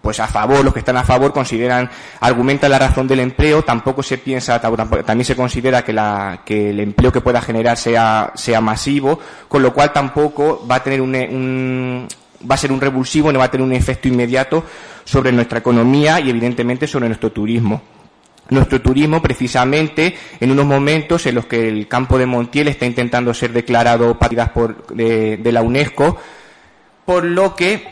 [0.00, 4.04] pues a favor, los que están a favor consideran, argumentan la razón del empleo, tampoco
[4.04, 9.18] se piensa, también se considera que el empleo que pueda generar sea, sea masivo,
[9.48, 12.08] con lo cual tampoco va a tener un, un
[12.48, 14.62] va a ser un revulsivo, no va a tener un efecto inmediato
[15.04, 17.82] sobre nuestra economía y evidentemente sobre nuestro turismo
[18.50, 23.34] nuestro turismo precisamente en unos momentos en los que el campo de Montiel está intentando
[23.34, 26.18] ser declarado patrimonio por, de, la UNESCO,
[27.04, 27.88] por lo que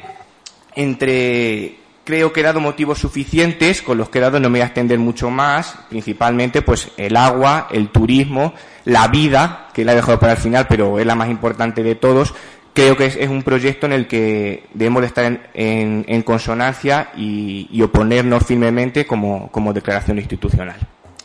[0.75, 4.63] entre creo que he dado motivos suficientes, con los que he dado no me voy
[4.63, 8.53] a extender mucho más, principalmente pues el agua, el turismo,
[8.85, 11.95] la vida, que la he dejado para el final, pero es la más importante de
[11.95, 12.35] todos,
[12.75, 18.45] creo que es, un proyecto en el que debemos de estar en, consonancia y, oponernos
[18.45, 20.77] firmemente como, declaración institucional.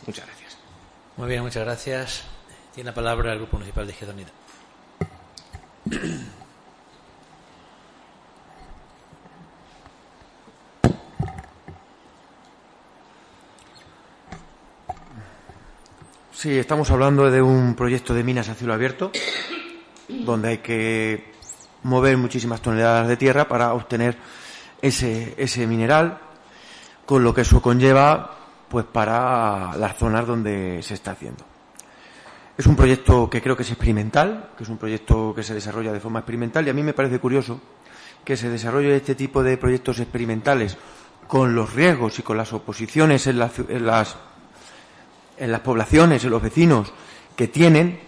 [0.06, 0.58] Muchas gracias.
[1.16, 2.24] Muy bien, muchas gracias.
[2.74, 4.30] Tiene la palabra el Grupo Municipal de Izquierda Unida.
[16.32, 19.12] Sí, estamos hablando de un proyecto de minas a cielo abierto,
[20.08, 21.29] donde hay que
[21.82, 24.16] mover muchísimas toneladas de tierra para obtener
[24.82, 26.18] ese, ese mineral,
[27.06, 28.36] con lo que eso conlleva
[28.68, 31.44] pues para las zonas donde se está haciendo.
[32.56, 35.92] Es un proyecto que creo que es experimental, que es un proyecto que se desarrolla
[35.92, 37.60] de forma experimental y a mí me parece curioso
[38.24, 40.76] que se desarrolle este tipo de proyectos experimentales
[41.26, 44.16] con los riesgos y con las oposiciones en las, en las,
[45.38, 46.92] en las poblaciones, en los vecinos
[47.34, 48.00] que tienen,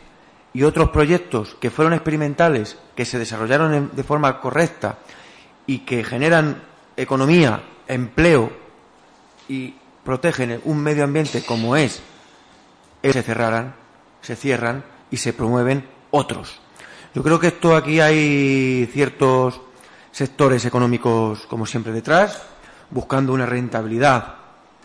[0.54, 4.98] y otros proyectos que fueron experimentales, que se desarrollaron de forma correcta
[5.66, 6.62] y que generan
[6.96, 8.52] economía, empleo
[9.48, 9.74] y
[10.04, 12.02] protegen un medio ambiente como es,
[13.02, 13.74] se cerraran,
[14.20, 16.60] se cierran y se promueven otros.
[17.14, 19.60] Yo creo que esto aquí hay ciertos
[20.10, 22.42] sectores económicos, como siempre, detrás,
[22.90, 24.36] buscando una rentabilidad,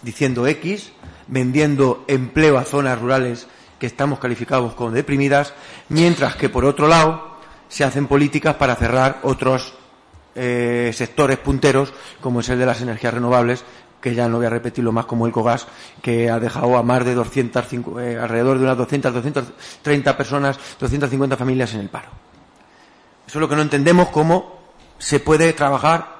[0.01, 0.91] diciendo X,
[1.27, 3.47] vendiendo empleo a zonas rurales
[3.79, 5.53] que estamos calificados como deprimidas,
[5.89, 7.37] mientras que, por otro lado,
[7.69, 9.73] se hacen políticas para cerrar otros
[10.35, 13.63] eh, sectores punteros, como es el de las energías renovables,
[14.01, 15.67] que ya no voy a repetirlo más como el COGAS,
[16.01, 17.65] que ha dejado a más de 200,
[17.99, 22.09] eh, alrededor de unas 200, 230 personas, 250 familias en el paro.
[23.27, 24.57] Eso es lo que no entendemos, cómo
[24.97, 26.17] se puede trabajar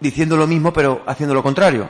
[0.00, 1.88] diciendo lo mismo, pero haciendo lo contrario.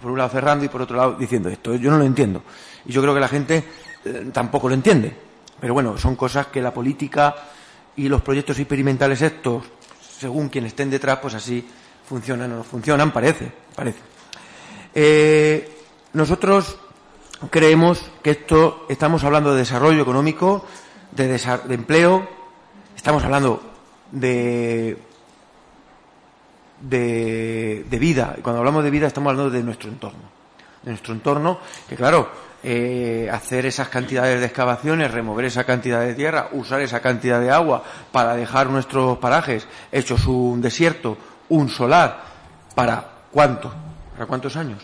[0.00, 1.74] Por un lado cerrando y por otro lado diciendo esto.
[1.74, 2.42] Yo no lo entiendo.
[2.84, 3.64] Y yo creo que la gente
[4.04, 5.16] eh, tampoco lo entiende.
[5.60, 7.34] Pero bueno, son cosas que la política
[7.96, 9.64] y los proyectos experimentales estos,
[10.18, 11.66] según quien estén detrás, pues así
[12.08, 13.98] funcionan o no funcionan, parece, parece.
[14.94, 15.76] Eh,
[16.12, 16.76] nosotros
[17.50, 20.64] creemos que esto, estamos hablando de desarrollo económico,
[21.12, 22.28] de, de empleo,
[22.94, 23.62] estamos hablando
[24.12, 24.98] de,
[26.88, 28.34] de, vida.
[28.38, 30.36] Y cuando hablamos de vida estamos hablando de nuestro entorno.
[30.82, 31.58] De nuestro entorno,
[31.88, 32.30] que claro,
[32.62, 37.50] eh, hacer esas cantidades de excavaciones, remover esa cantidad de tierra, usar esa cantidad de
[37.50, 37.82] agua
[38.12, 41.16] para dejar nuestros parajes hechos un desierto,
[41.48, 42.22] un solar,
[42.74, 43.72] ¿para cuánto?
[44.12, 44.82] ¿Para cuántos años?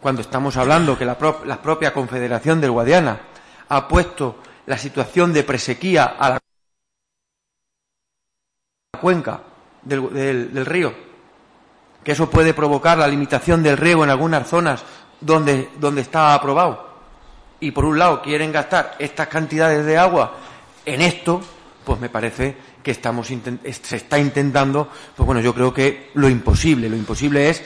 [0.00, 3.20] Cuando estamos hablando que la, propia Confederación del Guadiana
[3.68, 6.38] ha puesto la situación de presequía a la
[9.00, 9.40] cuenca
[9.82, 11.07] del río,
[12.08, 14.82] que eso puede provocar la limitación del riego en algunas zonas
[15.20, 16.88] donde, donde está aprobado
[17.60, 20.32] y por un lado quieren gastar estas cantidades de agua
[20.86, 21.38] en esto,
[21.84, 26.88] pues me parece que estamos se está intentando, pues bueno, yo creo que lo imposible,
[26.88, 27.62] lo imposible es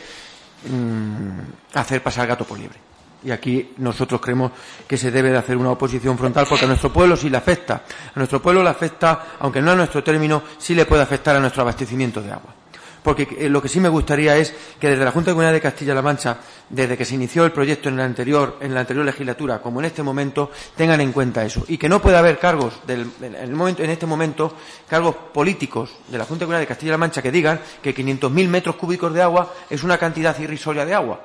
[0.69, 2.81] mm, hacer pasar gato por liebre.
[3.23, 4.51] Y aquí nosotros creemos
[4.89, 7.85] que se debe de hacer una oposición frontal porque a nuestro pueblo sí le afecta.
[8.13, 11.39] A nuestro pueblo le afecta, aunque no a nuestro término, sí le puede afectar a
[11.39, 12.55] nuestro abastecimiento de agua
[13.03, 15.61] porque eh, lo que sí me gustaría es que desde la Junta de Comunidad de
[15.61, 16.39] Castilla-La Mancha,
[16.69, 19.87] desde que se inició el proyecto en la anterior, en la anterior legislatura, como en
[19.87, 24.55] este momento, tengan en cuenta eso y que no pueda haber cargos en, este momento
[24.89, 28.77] cargos políticos de la Junta de Comunidad de Castilla-La Mancha que digan que 500.000 metros
[28.77, 31.21] cúbicos de agua es una cantidad irrisoria de agua.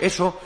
[0.00, 0.38] Eso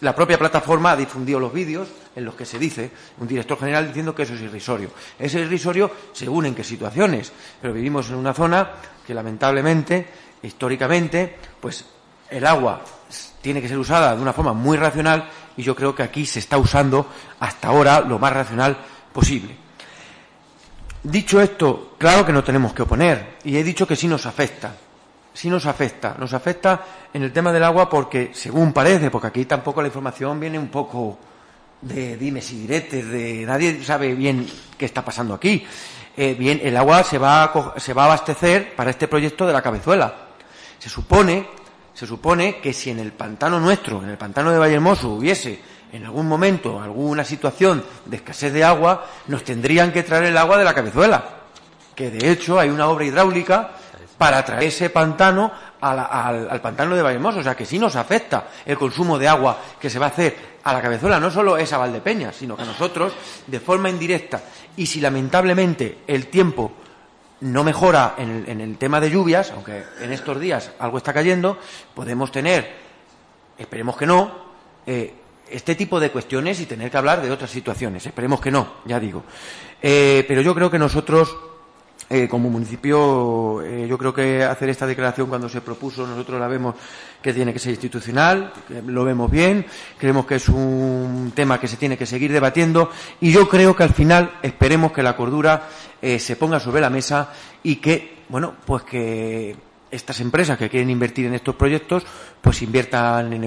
[0.00, 3.86] la propia plataforma ha difundido los vídeos en los que se dice, un director general
[3.86, 4.90] diciendo que eso es irrisorio.
[5.18, 8.70] Es irrisorio según en qué situaciones, pero vivimos en una zona
[9.06, 10.06] que lamentablemente,
[10.42, 11.84] históricamente, pues
[12.30, 12.82] el agua
[13.40, 16.38] tiene que ser usada de una forma muy racional y yo creo que aquí se
[16.38, 17.06] está usando
[17.40, 18.76] hasta ahora lo más racional
[19.12, 19.56] posible.
[21.02, 24.74] Dicho esto, claro que no tenemos que oponer y he dicho que sí nos afecta.
[25.34, 26.14] Sí nos afecta.
[26.18, 26.80] Nos afecta
[27.12, 30.68] en el tema del agua porque, según parece, porque aquí tampoco la información viene un
[30.68, 31.18] poco
[31.80, 34.46] de dimes y diretes, de nadie sabe bien
[34.78, 35.66] qué está pasando aquí.
[36.16, 39.52] Eh, bien, el agua se va, a, se va a abastecer para este proyecto de
[39.52, 40.14] la cabezuela.
[40.78, 41.48] Se supone,
[41.92, 45.60] se supone que si en el pantano nuestro, en el pantano de Vallehermoso, hubiese
[45.92, 50.58] en algún momento alguna situación de escasez de agua, nos tendrían que traer el agua
[50.58, 51.24] de la cabezuela.
[51.94, 53.70] Que de hecho hay una obra hidráulica
[54.18, 55.50] para traer ese pantano
[55.80, 57.40] al, pantano de Vallehermoso.
[57.40, 60.36] O sea que sí nos afecta el consumo de agua que se va a hacer
[60.62, 61.20] a la cabezuela.
[61.20, 63.12] No solo es a Valdepeña, sino que nosotros,
[63.46, 64.42] de forma indirecta,
[64.76, 66.72] y si lamentablemente el tiempo
[67.40, 71.58] no mejora en el, tema de lluvias, aunque en estos días algo está cayendo,
[71.94, 72.72] podemos tener,
[73.58, 74.32] esperemos que no,
[74.86, 75.14] eh,
[75.50, 78.06] este tipo de cuestiones y tener que hablar de otras situaciones.
[78.06, 79.24] Esperemos que no, ya digo.
[79.82, 81.36] Eh, pero yo creo que nosotros
[82.14, 86.46] eh, como municipio, eh, yo creo que hacer esta declaración cuando se propuso, nosotros la
[86.46, 86.76] vemos
[87.20, 88.52] que tiene que ser institucional,
[88.86, 89.66] lo vemos bien,
[89.98, 92.88] creemos que es un tema que se tiene que seguir debatiendo
[93.20, 95.66] y yo creo que al final esperemos que la cordura
[96.00, 97.32] eh, se ponga sobre la mesa
[97.64, 99.56] y que, bueno, pues que
[99.94, 102.02] estas empresas que quieren invertir en estos proyectos,
[102.40, 103.40] pues inviertan en,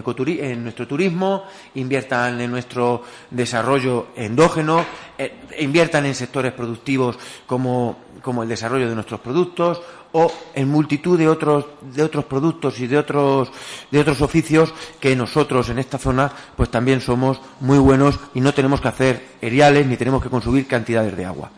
[0.63, 1.43] nuestro turismo,
[1.75, 4.85] inviertan en nuestro desarrollo endógeno,
[5.17, 9.81] eh, inviertan en sectores productivos como, como, el desarrollo de nuestros productos
[10.13, 13.51] o en multitud de otros, de otros productos y de otros,
[13.91, 18.53] de otros oficios que nosotros en esta zona pues también somos muy buenos y no
[18.53, 21.51] tenemos que hacer eriales ni tenemos que consumir cantidades de agua.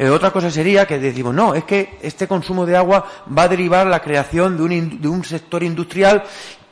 [0.00, 3.04] Eh, otra cosa sería que decimos, no, es que este consumo de agua
[3.36, 6.24] va a derivar la creación de un, sector industrial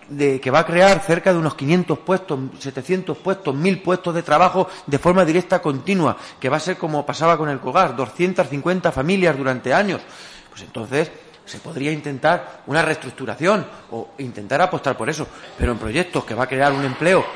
[0.08, 4.70] que va a crear cerca de unos 500 puestos, 700 puestos, 1000 puestos de trabajo
[4.86, 9.36] de forma directa continua, que va a ser como pasaba con el COGAR, 250 familias
[9.36, 10.00] durante años.
[10.48, 11.12] Pues entonces
[11.44, 16.44] se podría intentar una reestructuración o intentar apostar por eso, pero en proyectos que va
[16.44, 17.26] a crear un empleo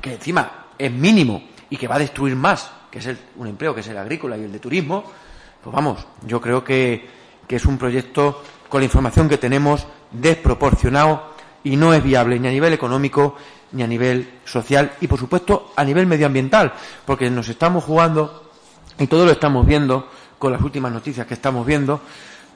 [0.00, 3.74] que encima es mínimo y que va a destruir más, que es el, un empleo
[3.74, 5.25] que es el agrícola y el de turismo,
[5.66, 7.08] pues vamos, yo creo que,
[7.48, 11.32] es un proyecto con la información que tenemos desproporcionado
[11.64, 13.34] y no es viable ni a nivel económico
[13.72, 16.72] ni a nivel social y, por supuesto, a nivel medioambiental,
[17.04, 18.48] porque nos estamos jugando,
[18.96, 20.08] y todo lo estamos viendo
[20.38, 22.00] con las últimas noticias que estamos viendo,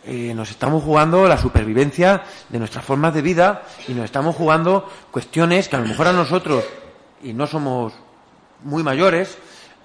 [0.04, 4.88] eh, nos estamos jugando la supervivencia de nuestras formas de vida y nos estamos jugando
[5.10, 6.62] cuestiones que a lo mejor a nosotros,
[7.24, 7.92] y no somos
[8.62, 9.36] muy mayores,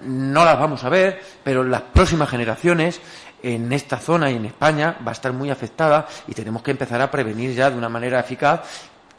[0.06, 3.02] no las vamos a ver, pero las próximas generaciones
[3.44, 7.02] en esta zona y en España va a estar muy afectada y tenemos que empezar
[7.02, 8.62] a prevenir ya de una manera eficaz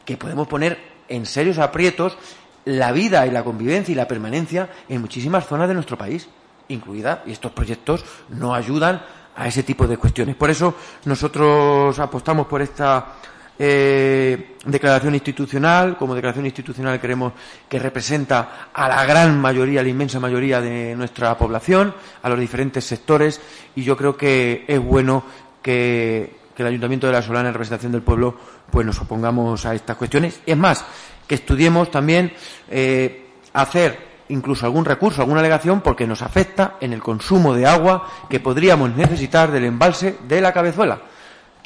[0.03, 0.77] que podemos poner
[1.07, 2.17] en serios aprietos
[2.65, 6.27] la vida y la convivencia y la permanencia en muchísimas zonas de nuestro país,
[6.67, 9.01] incluida, y estos proyectos no ayudan
[9.37, 10.35] a ese tipo de cuestiones.
[10.35, 10.75] Por eso
[11.05, 13.13] nosotros apostamos por esta
[13.59, 15.97] eh, declaración institucional.
[15.97, 17.33] Como declaración institucional creemos
[17.67, 22.39] que representa a la gran mayoría, a la inmensa mayoría de nuestra población, a los
[22.39, 23.41] diferentes sectores,
[23.75, 25.23] y yo creo que es bueno
[25.61, 28.35] que, el Ayuntamiento de La Solana, en representación del pueblo,
[28.71, 30.39] pues nos opongamos a estas cuestiones.
[30.43, 30.83] Es más,
[31.27, 32.33] que estudiemos también
[32.69, 38.07] eh, hacer incluso algún recurso, alguna alegación, porque nos afecta en el consumo de agua
[38.27, 40.99] que podríamos necesitar del embalse de la cabezuela.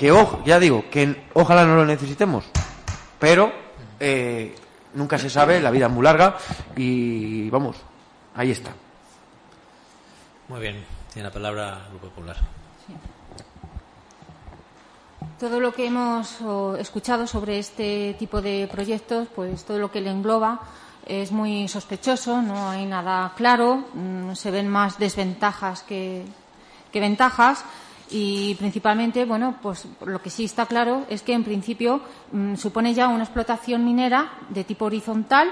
[0.01, 0.11] Que,
[0.45, 2.43] ya digo, que ojalá no lo necesitemos,
[3.19, 3.51] pero
[3.99, 4.55] eh,
[4.95, 6.37] nunca se sabe, la vida es muy larga
[6.75, 7.77] y vamos,
[8.33, 8.71] ahí está.
[10.47, 10.83] Muy bien,
[11.13, 12.35] tiene la palabra el Grupo Popular.
[15.39, 16.39] Todo lo que hemos
[16.79, 20.61] escuchado sobre este tipo de proyectos, pues todo lo que le engloba,
[21.05, 26.25] es muy sospechoso, no hay nada claro, mm, se ven más desventajas que,
[26.91, 27.63] ventajas
[28.11, 32.01] y principalmente, bueno, pues lo que sí está claro es que en principio
[32.31, 35.51] mm, supone ya una explotación minera de tipo horizontal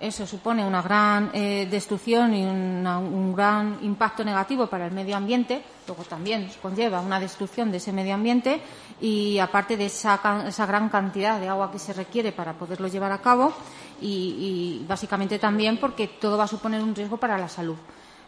[0.00, 5.62] eso supone una gran eh, destrucción y un gran impacto negativo para el medio ambiente,
[5.86, 8.62] luego también conlleva una destrucción de ese medio ambiente
[8.98, 10.18] y aparte de esa,
[10.66, 13.52] gran cantidad de agua que se requiere para poderlo llevar a cabo
[14.00, 17.76] y, básicamente también porque todo va a suponer un riesgo para la salud.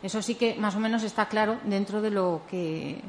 [0.02, 3.00] Eso sí que más o menos está claro dentro de lo que,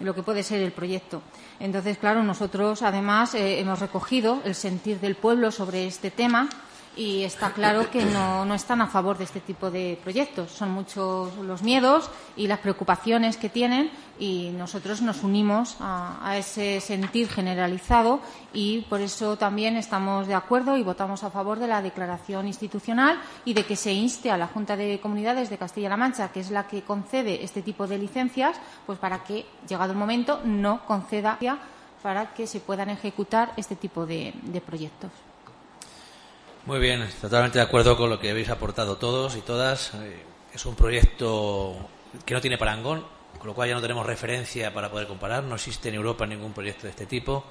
[0.00, 1.22] lo que puede ser el proyecto.
[1.60, 6.48] Entonces, claro, nosotros además eh, hemos recogido el sentir del pueblo sobre este tema
[6.96, 10.50] y está claro que no, no, están a favor de este tipo de proyectos.
[10.50, 16.80] Son muchos los miedos y las preocupaciones que tienen y nosotros nos unimos a, ese
[16.80, 18.20] sentir generalizado
[18.52, 23.20] y por eso también estamos de acuerdo y votamos a favor de la declaración institucional
[23.44, 26.50] y de que se inste a la Junta de Comunidades de Castilla-La Mancha, que es
[26.50, 31.38] la que concede este tipo de licencias, pues para que, llegado el momento, no conceda
[32.02, 35.10] para que se puedan ejecutar este tipo de proyectos.
[36.66, 39.92] Muy bien, totalmente de acuerdo con lo que habéis aportado todos y todas.
[39.96, 40.22] Eh,
[40.54, 41.76] es un proyecto
[42.24, 43.04] que no tiene parangón,
[43.36, 45.44] con lo cual ya no tenemos referencia para poder comparar.
[45.44, 47.44] No existe en Europa ningún proyecto de este tipo.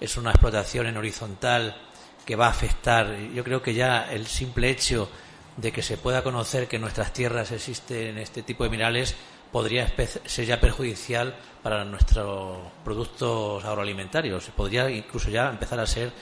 [0.00, 1.80] Es una explotación en horizontal
[2.26, 3.16] que va a afectar.
[3.32, 5.08] Yo creo que ya el simple hecho
[5.56, 9.14] de que se pueda conocer que en nuestras tierras existen este tipo de minerales
[9.52, 9.92] podría
[10.24, 14.50] ser ya perjudicial para nuestros productos agroalimentarios.
[14.56, 16.12] Podría incluso ya empezar a ser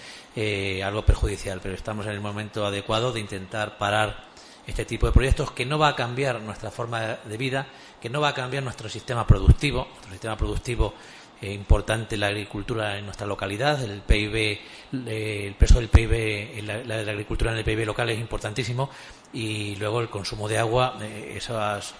[0.40, 4.28] eh, algo perjudicial, pero estamos en el momento adecuado de intentar parar
[4.68, 7.66] este tipo de proyectos que no va a cambiar nuestra forma de vida,
[8.00, 10.94] que no va a cambiar nuestro sistema productivo, nuestro sistema productivo
[11.40, 14.60] eh, importante la agricultura en nuestra localidad, el PIB,
[14.92, 18.90] el peso del PIB, la, la, la, agricultura en el PIB local es importantísimo.
[19.32, 21.94] Y luego el consumo de agua, eh, esas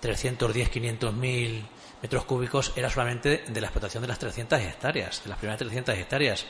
[0.00, 1.64] 310, 500 mil
[2.02, 5.96] metros cúbicos era solamente de la explotación de las 300 hectáreas, de las primeras 300
[5.96, 6.46] hectáreas.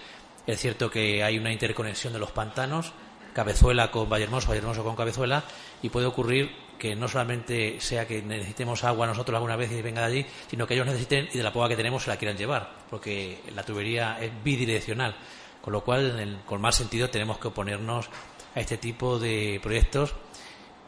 [0.49, 2.95] Es cierto que hay una interconexión de los pantanos,
[3.35, 5.45] Cabezuela con Vallehermoso, Vallehermoso con Cabezuela,
[5.83, 10.01] y puede ocurrir que no solamente sea que necesitemos agua nosotros alguna vez y venga
[10.01, 12.39] de allí, sino que ellos necesiten y de la poca que tenemos se la quieran
[12.39, 15.17] llevar, porque la tubería es bidireccional.
[15.61, 18.09] Con lo cual, con más sentido, tenemos que oponernos
[18.55, 20.15] a este tipo de proyectos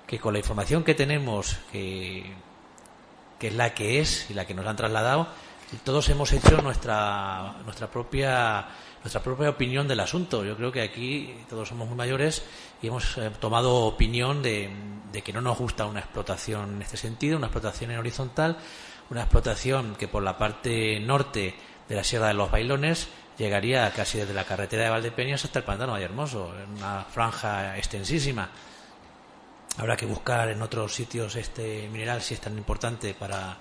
[0.06, 2.32] que con la información que tenemos, que,
[3.38, 5.28] que es la que es y la que nos han trasladado,
[5.78, 8.68] todos hemos hecho nuestra, nuestra propia
[9.02, 10.44] nuestra propia opinión del asunto.
[10.44, 12.42] Yo creo que aquí todos somos muy mayores
[12.82, 14.70] y hemos eh, tomado opinión de,
[15.24, 18.58] que no nos gusta una explotación en este sentido, una explotación en horizontal,
[19.10, 21.54] una explotación que por la parte norte
[21.88, 23.08] de la Sierra de los Bailones
[23.38, 27.76] llegaría casi desde la carretera de Valdepeñas hasta el pantano de Hermoso, en una franja
[27.78, 28.50] extensísima.
[29.78, 33.56] Habrá que buscar en otros sitios este mineral si es tan importante para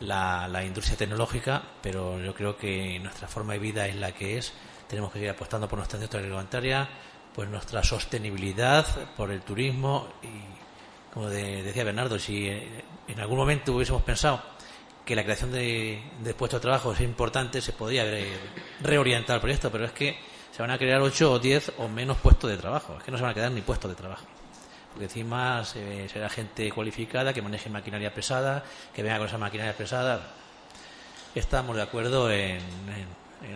[0.00, 4.52] la, industria tecnológica, pero yo creo que nuestra forma de vida es la que es.
[4.88, 6.88] Tenemos que seguir apostando por nuestra industria alimentaria,
[7.34, 8.86] por nuestra sostenibilidad,
[9.16, 14.42] por el turismo y, como decía Bernardo, si en algún momento hubiésemos pensado
[15.04, 16.02] que la creación de,
[16.36, 18.04] puestos de trabajo es importante, se podría
[18.80, 20.18] reorientar el proyecto, pero es que
[20.50, 22.96] se van a crear 8 o 10 o menos puestos de trabajo.
[22.98, 24.24] Es que no se van a quedar ni puestos de trabajo.
[25.00, 28.64] Encima será gente cualificada que maneje maquinaria pesada,
[28.94, 30.20] que venga con esa maquinaria pesada.
[31.34, 32.60] Estamos de acuerdo en,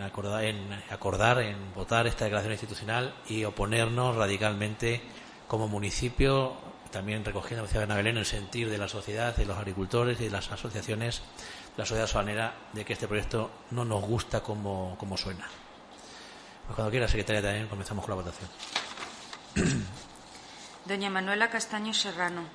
[0.03, 5.01] acordar, en acordar, en votar esta declaración institucional y oponernos radicalmente
[5.47, 6.57] como municipio
[6.91, 10.51] también recogiendo, decía Belén, el sentir de la sociedad, de los agricultores y de las
[10.51, 11.21] asociaciones,
[11.77, 15.47] la sociedad sobanera, de que este proyecto no nos gusta como, como suena.
[16.65, 18.49] Pues cuando quiera, secretaria, también comenzamos con la votación.
[20.89, 22.49] Doña Manuela Castaño Serrano.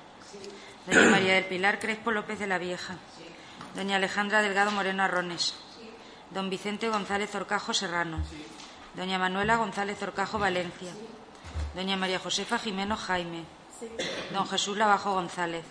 [0.83, 2.99] Doña María del Pilar Crespo López de la Vieja.
[3.79, 5.55] Doña Alejandra Delgado Moreno Arrones.
[6.35, 8.19] Don Vicente González Orcajo Serrano.
[8.93, 10.91] Doña Manuela González Orcajo Valencia.
[11.75, 13.45] Doña María Josefa Jimeno Jaime.
[14.33, 15.63] Don Jesús Lavajo González.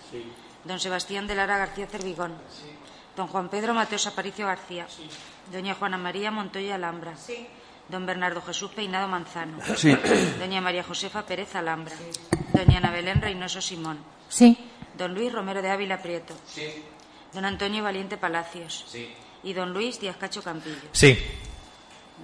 [0.64, 2.32] Don Sebastián de Lara García Cervigón.
[3.14, 4.88] Don Juan Pedro Mateos Aparicio García.
[5.52, 7.12] Doña Juana María Montoya Alhambra.
[7.88, 9.58] Don Bernardo Jesús Peinado Manzano.
[10.38, 11.94] Doña María Josefa Pérez Alhambra.
[12.52, 13.98] Doña Ana Belén Reynoso Simón.
[14.28, 14.56] Sí.
[14.96, 16.34] Don Luis Romero de Ávila Prieto.
[17.32, 18.86] Don Antonio Valiente Palacios.
[19.42, 20.88] Y don Luis Díaz Cacho Campillo.
[20.92, 21.18] Sí.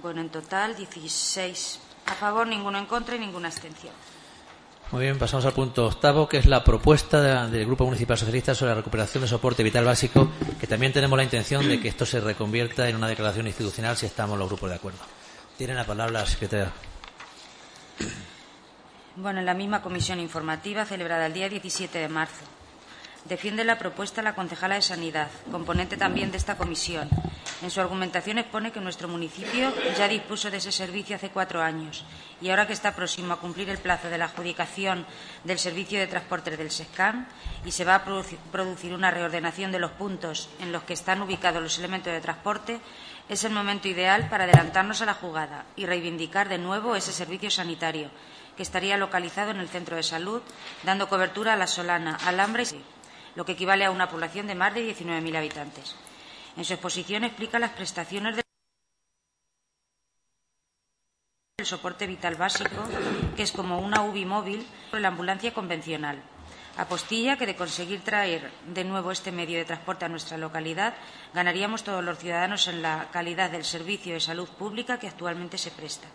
[0.01, 3.93] Bueno, en total 16 a favor, ninguno en contra y ninguna abstención.
[4.91, 8.71] Muy bien, pasamos al punto octavo, que es la propuesta del Grupo Municipal Socialista sobre
[8.71, 12.19] la recuperación de soporte vital básico, que también tenemos la intención de que esto se
[12.19, 14.99] reconvierta en una declaración institucional si estamos los grupos de acuerdo.
[15.61, 16.71] Tiene la palabra la secretaria.
[19.15, 22.43] Bueno, en la misma comisión informativa celebrada el día 17 de marzo
[23.25, 27.07] Defiende la propuesta la concejala de Sanidad, componente también de esta comisión.
[27.61, 32.03] En su argumentación expone que nuestro municipio ya dispuso de ese servicio hace cuatro años
[32.41, 35.05] y ahora que está próximo a cumplir el plazo de la adjudicación
[35.43, 37.27] del servicio de transporte del SESCAM
[37.63, 41.61] y se va a producir una reordenación de los puntos en los que están ubicados
[41.61, 42.81] los elementos de transporte,
[43.29, 47.49] es el momento ideal para adelantarnos a la jugada y reivindicar de nuevo ese servicio
[47.49, 48.09] sanitario
[48.55, 50.41] que estaría localizado en el centro de salud,
[50.83, 52.83] dando cobertura a la Solana, Alhambra y
[53.35, 55.95] lo que equivale a una población de más de 19.000 habitantes.
[56.57, 58.43] En su exposición explica las prestaciones del
[61.65, 62.83] soporte vital básico,
[63.35, 66.21] que es como una UBI móvil por la ambulancia convencional.
[66.77, 70.95] Apostilla que de conseguir traer de nuevo este medio de transporte a nuestra localidad,
[71.33, 75.71] ganaríamos todos los ciudadanos en la calidad del servicio de salud pública que actualmente se
[75.71, 76.07] presta.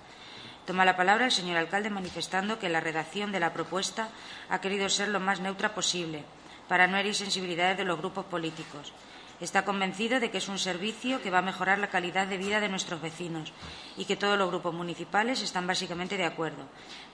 [0.64, 4.08] Toma la palabra el señor alcalde manifestando que la redacción de la propuesta
[4.48, 6.24] ha querido ser lo más neutra posible,
[6.68, 8.92] para no herir sensibilidades de los grupos políticos.
[9.38, 12.58] Está convencido de que es un servicio que va a mejorar la calidad de vida
[12.58, 13.52] de nuestros vecinos
[13.96, 16.64] y que todos los grupos municipales están básicamente de acuerdo.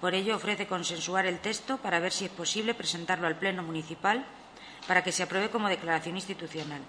[0.00, 4.24] Por ello, ofrece consensuar el texto para ver si es posible presentarlo al Pleno Municipal
[4.86, 6.82] para que se apruebe como declaración institucional.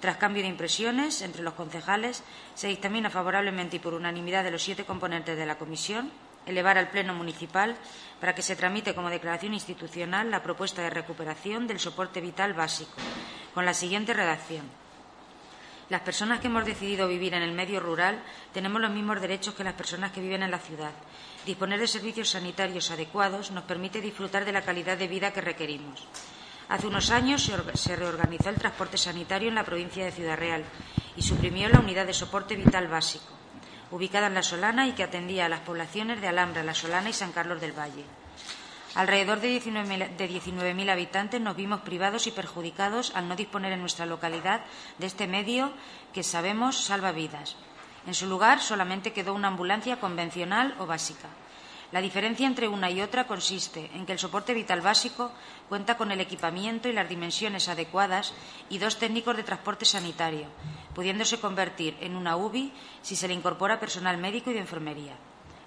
[0.00, 4.62] Tras cambio de impresiones entre los concejales, se dictamina favorablemente y por unanimidad de los
[4.62, 6.10] siete componentes de la Comisión
[6.46, 7.76] elevar al Pleno Municipal
[8.20, 12.92] para que se tramite como declaración institucional la propuesta de recuperación del soporte vital básico,
[13.54, 14.66] con la siguiente redacción.
[15.88, 18.22] Las personas que hemos decidido vivir en el medio rural
[18.52, 20.92] tenemos los mismos derechos que las personas que viven en la ciudad.
[21.44, 26.06] Disponer de servicios sanitarios adecuados nos permite disfrutar de la calidad de vida que requerimos.
[26.68, 30.64] Hace unos años se reorganizó el transporte sanitario en la provincia de Ciudad Real
[31.16, 33.41] y suprimió la unidad de soporte vital básico
[33.92, 37.12] ubicada en La Solana y que atendía a las poblaciones de Alhambra, La Solana y
[37.12, 38.04] San Carlos del Valle.
[38.94, 44.62] Alrededor de 19.000 habitantes nos vimos privados y perjudicados al no disponer en nuestra localidad
[44.98, 45.72] de este medio
[46.12, 47.56] que sabemos salva vidas.
[48.06, 51.28] En su lugar solamente quedó una ambulancia convencional o básica.
[51.92, 55.30] La diferencia entre una y otra consiste en que el soporte vital básico
[55.68, 58.32] cuenta con el equipamiento y las dimensiones adecuadas
[58.70, 60.46] y dos técnicos de transporte sanitario,
[60.94, 65.16] pudiéndose convertir en una UBI si se le incorpora personal médico y de enfermería.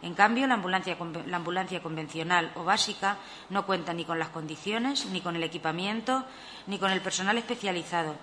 [0.02, 0.98] En cambio, la ambulancia,
[1.28, 3.18] la ambulancia, convencional o básica
[3.52, 6.26] no cuenta ni con las condiciones, ni con el equipamiento,
[6.66, 8.16] ni con el personal especializado,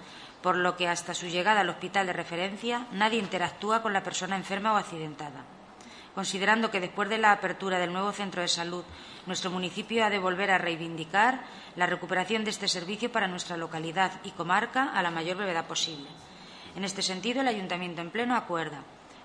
[0.42, 4.34] por lo que hasta su llegada al hospital de referencia nadie interactúa con la persona
[4.34, 5.44] enferma o accidentada.
[6.14, 8.84] Considerando que después de la apertura del nuevo centro de salud,
[9.26, 11.42] nuestro municipio ha de volver a reivindicar
[11.76, 16.08] la recuperación de este servicio para nuestra localidad y comarca a la mayor brevedad posible.
[16.74, 18.82] En este sentido, el Ayuntamiento en pleno acuerda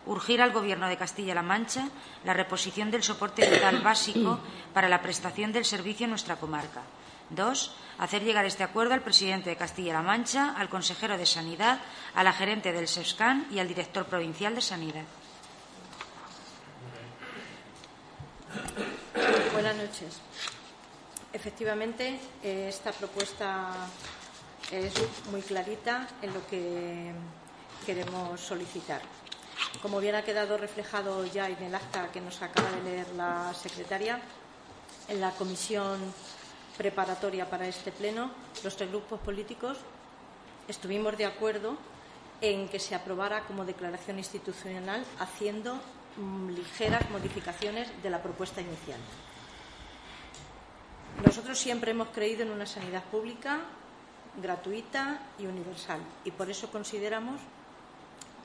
[0.08, 1.90] urgir al Gobierno de Castilla-La Mancha
[2.24, 4.40] la reposición del soporte vital básico
[4.74, 6.82] para la prestación del servicio en nuestra comarca.
[7.30, 11.80] Dos, hacer llegar este acuerdo al presidente de Castilla-La Mancha, al consejero de Sanidad,
[12.16, 15.04] a la gerente del SESCAN y al director provincial de Sanidad.
[19.54, 20.20] Buenas noches.
[21.34, 23.74] Efectivamente, eh, esta propuesta
[24.72, 24.94] es
[25.32, 27.12] muy clarita en lo que
[27.86, 29.02] queremos solicitar.
[29.82, 33.54] Como bien ha quedado reflejado ya en el acta que nos acaba de leer la
[33.54, 34.20] secretaria,
[35.08, 36.00] en la comisión
[36.78, 38.32] preparatoria para este pleno,
[38.64, 39.78] los tres grupos políticos
[40.68, 41.78] estuvimos de acuerdo
[42.42, 45.80] en que se aprobara como declaración institucional haciendo
[46.56, 49.00] ligeras modificaciones de la propuesta inicial.
[51.26, 53.62] Nosotros siempre hemos creído en una sanidad pública,
[54.42, 57.42] gratuita y universal y por eso consideramos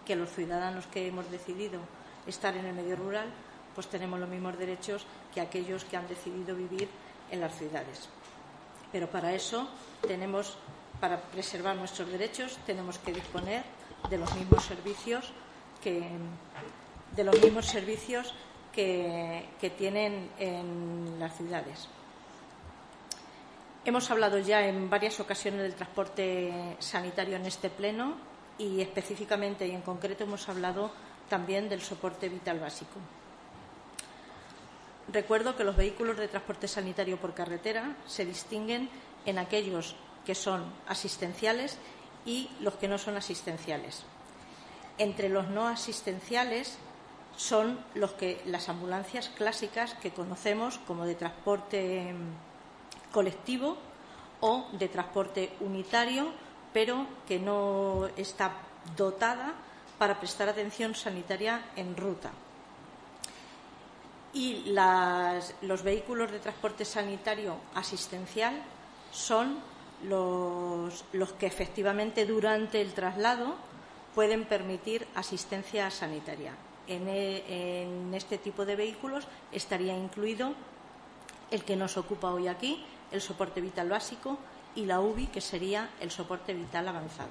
[0.06, 1.80] que los ciudadanos que hemos decidido
[2.26, 3.28] estar en el medio rural
[3.74, 5.04] pues tenemos los mismos derechos
[5.34, 6.88] que aquellos que han decidido vivir
[7.30, 8.08] en las ciudades.
[8.90, 9.68] Pero para eso
[10.06, 10.56] tenemos,
[11.00, 13.64] para preservar nuestros derechos, tenemos que disponer
[14.10, 15.32] de los mismos servicios
[15.82, 16.02] que,
[17.14, 18.34] de los mismos servicios
[18.72, 21.88] que, que tienen en las ciudades.
[23.84, 28.14] Hemos hablado ya en varias ocasiones del transporte sanitario en este pleno
[28.56, 30.92] y específicamente y en concreto hemos hablado
[31.28, 33.00] también del soporte vital básico.
[35.12, 38.88] Recuerdo que los vehículos de transporte sanitario por carretera se distinguen
[39.26, 41.76] en aquellos que son asistenciales
[42.24, 44.04] y los que no son asistenciales.
[44.98, 46.78] Entre los no asistenciales
[47.36, 53.76] son los que las ambulancias clásicas que conocemos como de transporte mm, colectivo
[54.40, 56.32] o de transporte unitario,
[56.72, 58.52] pero que no está
[58.96, 59.54] dotada
[59.98, 62.32] para prestar atención sanitaria en ruta
[64.34, 64.74] y
[65.62, 68.54] los vehículos de transporte sanitario asistencial
[69.12, 69.58] son
[70.04, 71.04] los,
[71.38, 73.54] que efectivamente durante el traslado
[74.14, 76.54] pueden permitir asistencia sanitaria.
[76.88, 80.54] En, e, en, este tipo de vehículos estaría incluido
[81.50, 84.38] el que nos ocupa hoy aquí, el soporte vital básico,
[84.74, 87.30] y la UBI, que sería el soporte vital avanzado.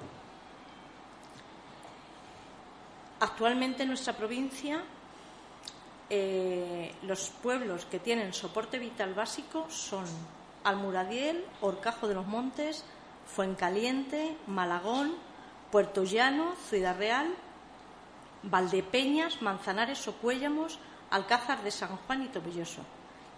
[3.20, 4.82] Actualmente en nuestra provincia
[6.10, 10.04] eh, los pueblos que tienen soporte vital básico son
[10.62, 12.84] Almuradiel, Orcajo de los Montes,
[13.34, 15.14] Fuencaliente, Malagón,
[15.70, 17.28] Puerto Llano, Ciudad Real,
[18.42, 20.78] Valdepeñas, Manzanares, Socuéllamos,
[21.10, 22.82] Alcázar de San Juan y Tobilloso.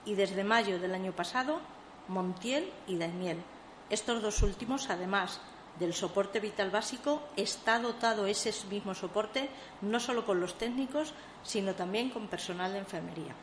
[0.04, 1.60] Y desde mayo del año pasado,
[2.08, 3.42] Montiel y Daimiel.
[3.90, 5.40] Estos dos últimos, además
[5.78, 9.50] del soporte vital básico, está dotado ese mismo soporte
[9.82, 11.12] no solo con los técnicos,
[11.42, 13.34] sino también con personal de enfermería.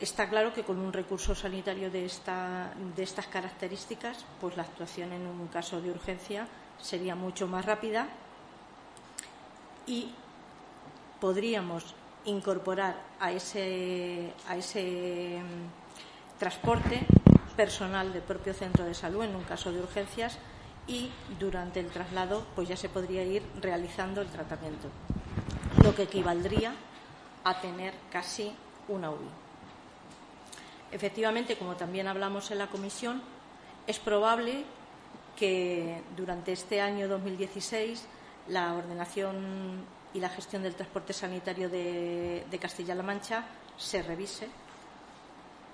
[0.00, 2.10] Está claro que con un recurso sanitario de,
[2.96, 6.48] de estas características, pues la actuación en un caso de urgencia
[6.80, 8.08] sería mucho más rápida
[9.86, 10.10] y
[11.20, 11.94] podríamos
[12.24, 17.06] incorporar a ese, a ese mm, transporte
[17.56, 20.38] personal del propio centro de salud en un caso de urgencias
[20.86, 24.88] y durante el traslado pues ya se podría ir realizando el tratamiento,
[25.82, 26.74] lo que equivaldría
[27.44, 28.52] a tener casi
[28.88, 29.28] una UBI.
[30.92, 33.22] Efectivamente, como también hablamos en la comisión,
[33.86, 34.64] es probable
[35.36, 38.06] que durante este año 2016
[38.48, 43.44] la ordenación y la gestión del transporte sanitario de, Castilla-La Mancha
[43.76, 44.48] se revise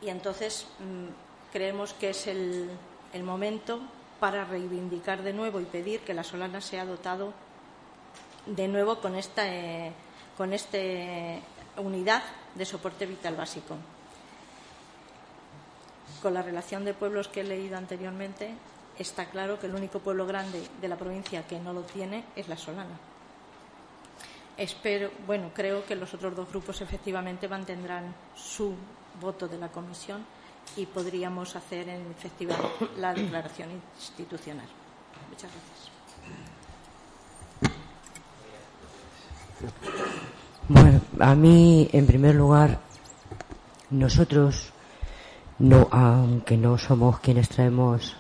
[0.01, 2.71] y entonces mm, creemos que es el,
[3.23, 3.81] momento
[4.21, 7.33] para reivindicar de nuevo y pedir que la Solana sea dotado
[8.47, 9.93] de nuevo con esta, eh,
[10.37, 11.43] con este
[11.77, 12.23] unidad
[12.55, 13.77] de soporte vital básico.
[16.23, 18.55] Con la relación de pueblos que he leído anteriormente,
[18.99, 22.49] está claro que el único pueblo grande de la provincia que no lo tiene es
[22.49, 22.99] la Solana.
[24.57, 28.75] Espero, bueno, creo que los otros dos grupos efectivamente mantendrán su
[29.21, 30.25] voto de la comisión
[30.77, 34.67] y podríamos hacer en efectivamente la declaración institucional.
[35.31, 35.99] Muchas gracias.
[40.69, 42.81] Bueno, a mí, en primer lugar,
[43.91, 44.73] nosotros,
[45.59, 48.17] no, aunque no somos quienes traemos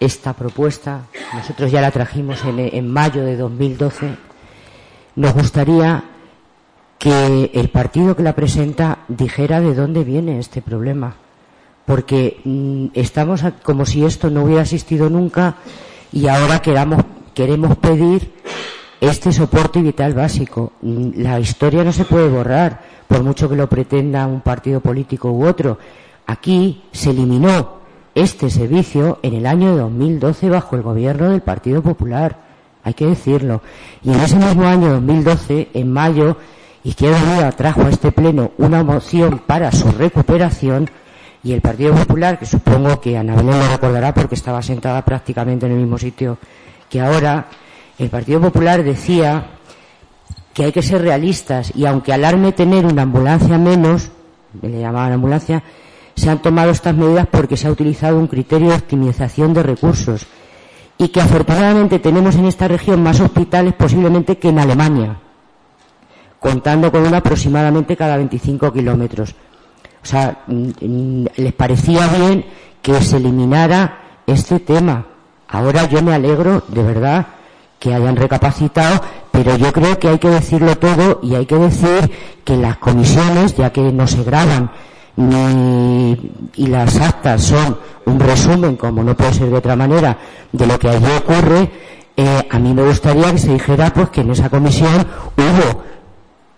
[0.00, 1.02] esta propuesta,
[1.34, 4.10] nosotros ya la trajimos en, mayo de 2012,
[5.16, 6.04] nos gustaría
[6.98, 11.14] que el partido que la presenta dijera de dónde viene este problema.
[11.86, 15.56] Porque mm, estamos como si esto no hubiera existido nunca
[16.12, 18.32] y ahora queremos pedir
[19.00, 20.72] este soporte vital básico.
[20.82, 25.30] Mm, la historia no se puede borrar, por mucho que lo pretenda un partido político
[25.30, 25.78] u otro.
[26.26, 27.77] Aquí se eliminó
[28.14, 32.36] este servicio en el año 2012 bajo el gobierno del Partido Popular.
[32.84, 33.62] Hay que decirlo.
[34.02, 36.36] Y en ese mismo año 2012, en mayo,
[36.84, 40.88] Izquierda Unida trajo a este pleno una moción para su recuperación
[41.42, 45.66] y el Partido Popular, que supongo que Ana Belén lo recordará porque estaba sentada prácticamente
[45.66, 46.38] en el mismo sitio
[46.88, 47.46] que ahora,
[47.98, 49.46] el Partido Popular decía
[50.54, 54.10] que hay que ser realistas y aunque alarme tener una ambulancia menos,
[54.62, 55.62] le llamaban ambulancia,
[56.18, 60.26] se han tomado estas medidas porque se ha utilizado un criterio de optimización de recursos
[60.98, 65.16] y que afortunadamente tenemos en esta región más hospitales posiblemente que en Alemania,
[66.40, 69.34] contando con uno aproximadamente cada 25 kilómetros.
[70.02, 72.44] O sea, mm, mm, les parecía bien
[72.82, 75.06] que se eliminara este tema.
[75.48, 77.26] Ahora yo me alegro, de verdad,
[77.78, 79.00] que hayan recapacitado,
[79.30, 82.10] pero yo creo que hay que decirlo todo y hay que decir
[82.44, 84.70] que las comisiones, ya que no se graban
[85.18, 87.76] y las actas son
[88.06, 90.16] un resumen, como no puede ser de otra manera,
[90.52, 91.70] de lo que allí ocurre,
[92.16, 95.82] eh, a mí me gustaría que se dijera pues que en esa comisión hubo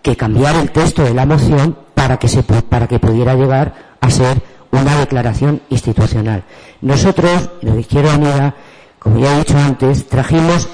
[0.01, 4.09] que cambiar el texto de la moción para que, se, para que pudiera llegar a
[4.09, 6.43] ser una declaración institucional.
[6.81, 8.55] Nosotros, de Izquierda Unida,
[8.99, 10.69] como ya he dicho antes, trajimos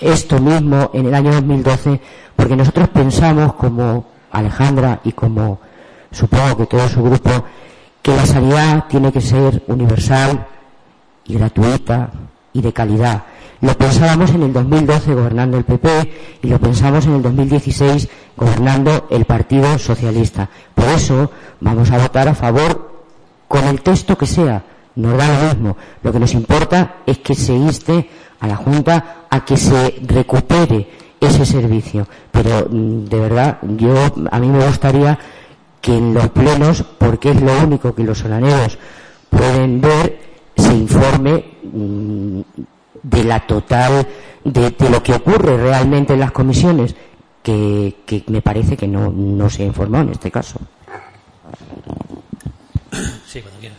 [0.00, 2.00] esto mismo en el año 2012
[2.34, 5.60] porque nosotros pensamos, como Alejandra y como
[6.10, 7.44] supongo que todo su grupo,
[8.02, 10.46] que la sanidad tiene que ser universal
[11.24, 12.10] y gratuita
[12.52, 13.22] y de calidad.
[13.60, 19.06] Lo pensábamos en el 2012 gobernando el PP y lo pensamos en el 2016 gobernando
[19.10, 20.48] el Partido Socialista.
[20.74, 21.30] Por eso
[21.60, 22.90] vamos a votar a favor
[23.46, 24.64] con el texto que sea.
[24.96, 25.76] Nos da lo mismo.
[26.02, 28.08] Lo que nos importa es que se inste
[28.40, 30.88] a la Junta a que se recupere
[31.20, 32.06] ese servicio.
[32.30, 33.94] Pero mm, de verdad, yo
[34.30, 35.18] a mí me gustaría
[35.80, 38.78] que en los plenos, porque es lo único que los solaneros
[39.30, 40.20] pueden ver,
[40.56, 42.40] se informe mm,
[43.02, 44.06] de la total,
[44.44, 46.94] de, lo que ocurre realmente en las comisiones,
[47.42, 50.60] que, me parece que no, no se informó en este caso.
[53.26, 53.78] Sí, cuando quieras.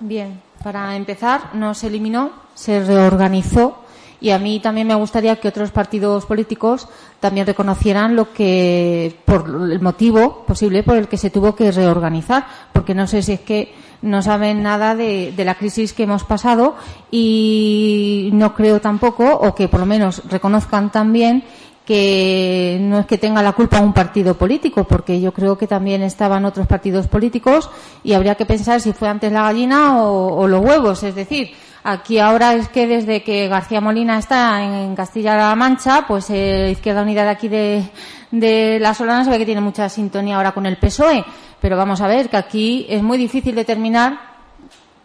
[0.00, 3.84] Bien, para empezar, no se eliminó, se reorganizó
[4.20, 6.88] y a mí también me gustaría que otros partidos políticos
[7.20, 12.46] también reconocieran lo que por el motivo posible por el que se tuvo que reorganizar
[12.72, 16.76] porque no sé si es que no saben nada de, la crisis que hemos pasado
[17.10, 21.44] y no creo tampoco o que por lo menos reconozcan también
[21.84, 26.02] que no es que tenga la culpa un partido político, porque yo creo que también
[26.02, 27.70] estaban otros partidos políticos
[28.04, 31.02] y habría que pensar si fue antes la gallina o los huevos.
[31.02, 31.52] Es decir,
[31.90, 37.00] Aquí ahora es que desde que García Molina está en Castilla-La Mancha, pues eh, Izquierda
[37.00, 37.82] Unida de aquí de,
[38.30, 41.24] de La Solana sabe que tiene mucha sintonía ahora con el PSOE.
[41.58, 44.20] Pero vamos a ver que aquí es muy difícil determinar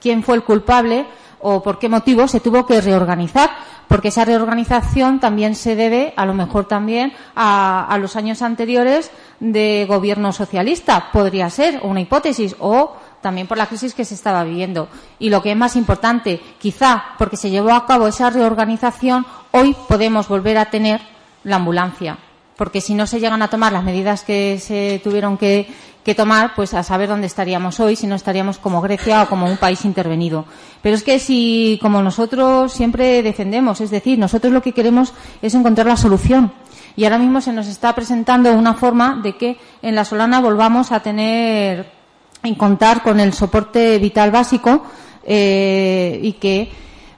[0.02, 1.06] quién fue el culpable
[1.40, 3.50] o por qué motivo se tuvo que reorganizar,
[3.88, 9.10] porque esa reorganización también se debe, a lo mejor también, a, a los años anteriores
[9.40, 11.12] de gobierno socialista.
[11.14, 14.90] Podría ser una hipótesis o también por la crisis que se estaba viviendo.
[15.18, 19.76] Y lo que es más importante, quizá porque se llevó a cabo esa reorganización, hoy
[19.88, 21.02] podemos volver a tener
[21.44, 22.20] la ambulancia.
[22.56, 25.68] Porque si no se llegan a tomar las medidas que se tuvieron que,
[26.16, 29.58] tomar, pues a saber dónde estaríamos hoy, si no estaríamos como Grecia o como un
[29.58, 30.46] país intervenido.
[30.84, 35.56] Pero es que si, como nosotros siempre defendemos, es decir, nosotros lo que queremos es
[35.56, 36.52] encontrar la solución.
[36.96, 40.92] Y ahora mismo se nos está presentando una forma de que en la Solana volvamos
[40.92, 42.03] a tener
[42.44, 44.84] en contar con el soporte vital básico
[45.26, 46.72] eh, y que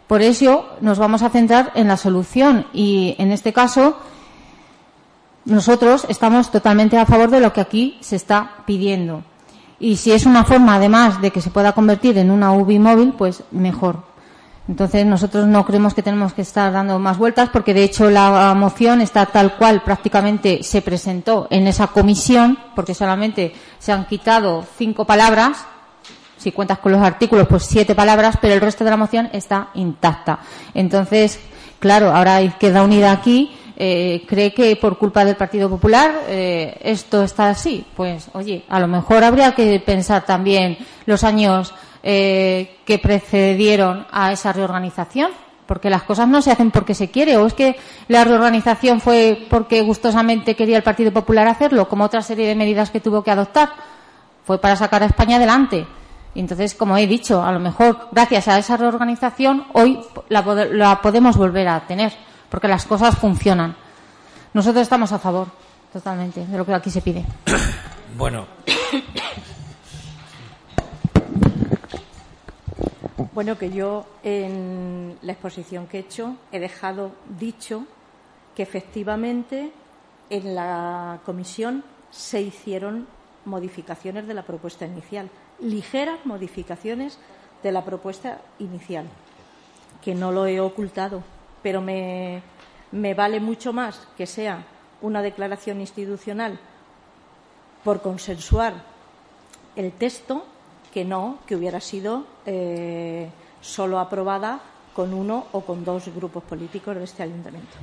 [0.07, 2.67] por eso nos vamos a centrar en la solución.
[2.73, 3.97] Y en este caso
[5.45, 9.23] nosotros estamos totalmente a favor de lo que aquí se está pidiendo.
[9.79, 13.13] Y si es una forma además de que se pueda convertir en una UBI móvil
[13.17, 14.14] pues mejor
[14.67, 18.53] entonces nosotros no creemos que tenemos que estar dando más vueltas porque de hecho la
[18.55, 24.65] moción está tal cual prácticamente se presentó en esa comisión porque solamente se han quitado
[24.77, 25.65] cinco palabras.
[26.37, 29.69] Si cuentas con los artículos pues siete palabras pero el resto de la moción está
[29.75, 30.39] intacta.
[30.73, 31.39] Entonces
[31.79, 37.23] claro ahora Izquierda Unida aquí eh, cree que por culpa del Partido Popular eh, esto
[37.23, 37.85] está así.
[37.95, 41.71] Pues oye a lo mejor habría que pensar también los años
[42.07, 45.31] eh, que precedieron a esa reorganización,
[45.65, 47.77] porque las cosas no se hacen porque se quiere, o es que
[48.09, 52.91] la reorganización fue porque gustosamente quería el Partido Popular hacerlo, como otra serie de medidas
[52.91, 53.69] que tuvo que adoptar,
[54.45, 55.87] fue para sacar a España adelante.
[56.35, 59.99] Entonces, como he dicho, a lo mejor gracias a esa reorganización hoy
[60.29, 62.13] la, la podemos volver a tener,
[62.49, 63.75] porque las cosas funcionan.
[64.53, 65.47] Nosotros estamos a favor,
[65.91, 67.25] totalmente, de lo que aquí se pide.
[68.15, 68.45] Bueno,
[73.35, 77.85] Bueno, que yo en la exposición que he hecho he dejado dicho
[78.55, 79.73] que efectivamente
[80.29, 83.07] en la comisión se hicieron
[83.43, 85.29] modificaciones de la propuesta inicial,
[85.59, 87.19] ligeras modificaciones
[87.61, 89.05] de la propuesta inicial,
[90.01, 91.21] que no lo he ocultado,
[91.61, 92.41] pero me,
[92.93, 94.65] me vale mucho más que sea
[95.01, 96.57] una declaración institucional
[97.83, 98.75] por consensuar
[99.75, 100.45] el texto
[100.95, 103.27] que no, que hubiera sido eh,
[103.59, 104.61] solo aprobada
[104.95, 107.75] con uno o con dos grupos políticos de este ayuntamiento.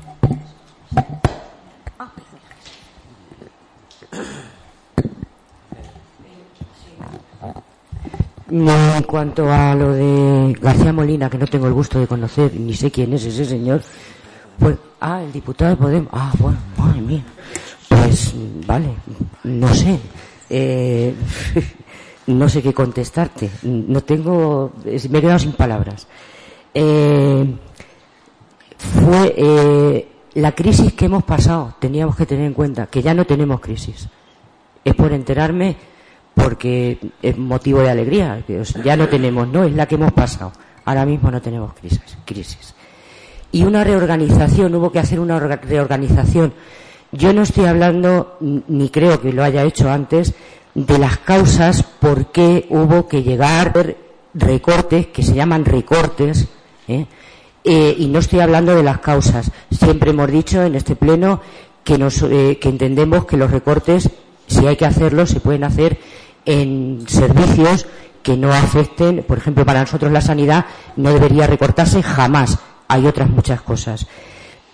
[8.49, 12.73] en cuanto a lo de García Molina, que no tengo el gusto de conocer, ni
[12.73, 13.83] sé quién es ese señor,
[14.59, 17.25] pues, ah, el diputado de Podemos, ah, bueno, madre mía,
[17.91, 18.33] pues,
[18.67, 18.95] vale,
[19.45, 20.01] no sé,
[20.49, 21.15] eh,
[22.27, 23.51] no sé qué contestarte.
[23.63, 26.07] No tengo, me he quedado sin palabras.
[26.75, 27.45] Eh,
[28.77, 31.75] fue eh, la crisis que hemos pasado.
[31.79, 34.09] Teníamos que tener en cuenta que ya no tenemos crisis.
[34.85, 35.77] Es por enterarme
[36.35, 38.43] porque es motivo de alegría.
[38.85, 40.53] Ya no tenemos, no es la que hemos pasado.
[40.85, 42.19] Ahora mismo no tenemos crisis.
[42.25, 42.75] crisis.
[43.53, 46.55] Y una reorganización, hubo que hacer una reorganización.
[47.13, 50.33] Yo no estoy hablando, ni creo que lo haya hecho antes,
[50.75, 53.87] de las causas por qué hubo que llegar a
[54.35, 56.49] recortes, que se llaman recortes,
[56.89, 57.07] ¿eh?
[57.65, 59.51] Eh, y no estoy hablando de las causas.
[59.71, 61.41] Siempre hemos dicho en este pleno
[61.85, 64.11] que, nos, eh, que entendemos que los recortes,
[64.49, 65.99] si hay que hacerlos, se pueden hacer
[66.45, 67.87] en servicios
[68.23, 70.67] que no afecten, por ejemplo, para nosotros la sanidad
[70.97, 72.59] no debería recortarse jamás.
[72.89, 74.07] Hay otras muchas cosas.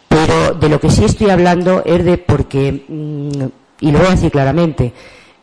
[0.08, 3.44] Pero de lo que sí estoy hablando es de porque, mm,
[3.80, 4.92] y lo voy a decir claramente,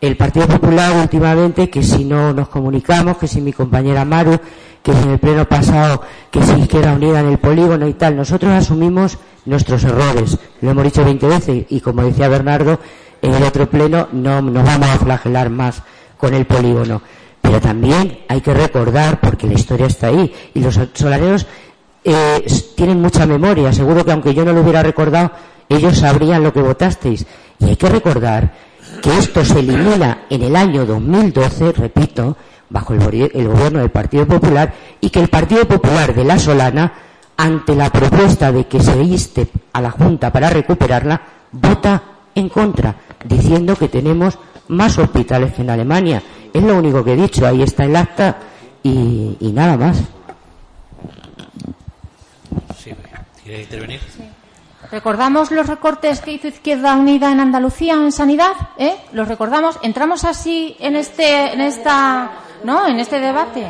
[0.06, 4.40] el Partido Popular últimamente, que si no nos comunicamos, que si mi compañera Maru,
[4.84, 8.16] que si en el pleno pasado, que si Izquierda Unida en el polígono y tal,
[8.16, 10.38] nosotros asumimos nuestros errores.
[10.62, 12.80] Lo hemos dicho 20 veces y como decía Bernardo,
[13.22, 15.82] en el otro pleno no nos vamos a flagelar más
[16.18, 17.02] con el polígono.
[17.42, 21.46] Pero también hay que recordar, porque la historia está ahí, y los solareros
[22.04, 22.46] eh,
[22.76, 23.72] tienen mucha memoria.
[23.72, 25.32] Seguro que aunque yo no lo hubiera recordado,
[25.70, 27.26] ellos sabrían lo que votasteis.
[27.60, 28.65] Y hay que recordar
[29.02, 32.38] que esto se elimina en el año 2012, repito,
[32.70, 36.94] bajo el, gobierno del Partido Popular, y que el Partido Popular de la Solana,
[37.38, 42.02] ante la propuesta de que se inste a la Junta para recuperarla, vota
[42.34, 46.22] en contra, diciendo que tenemos más hospitales que en Alemania.
[46.54, 48.38] Es lo único que he dicho, ahí está el acta
[48.84, 50.02] y, nada más.
[53.44, 54.00] ¿Quiere intervenir?
[54.92, 58.54] ¿Recordamos los recortes que hizo Izquierda Unida en Andalucía en sanidad?
[58.78, 58.96] ¿Eh?
[59.14, 59.78] ¿Los recordamos?
[59.82, 62.32] ¿Entramos así en este, en esta,
[62.64, 63.68] no, en este debate?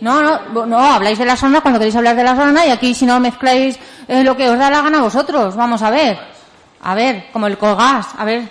[0.00, 2.92] No, no, no, habláis de la zona cuando queréis hablar de la zona y aquí
[2.94, 3.78] si no mezcláis
[4.08, 5.54] eh, lo que os da la gana a vosotros.
[5.54, 6.18] Vamos a ver.
[6.82, 8.08] A ver, como el colgas.
[8.18, 8.50] A ver,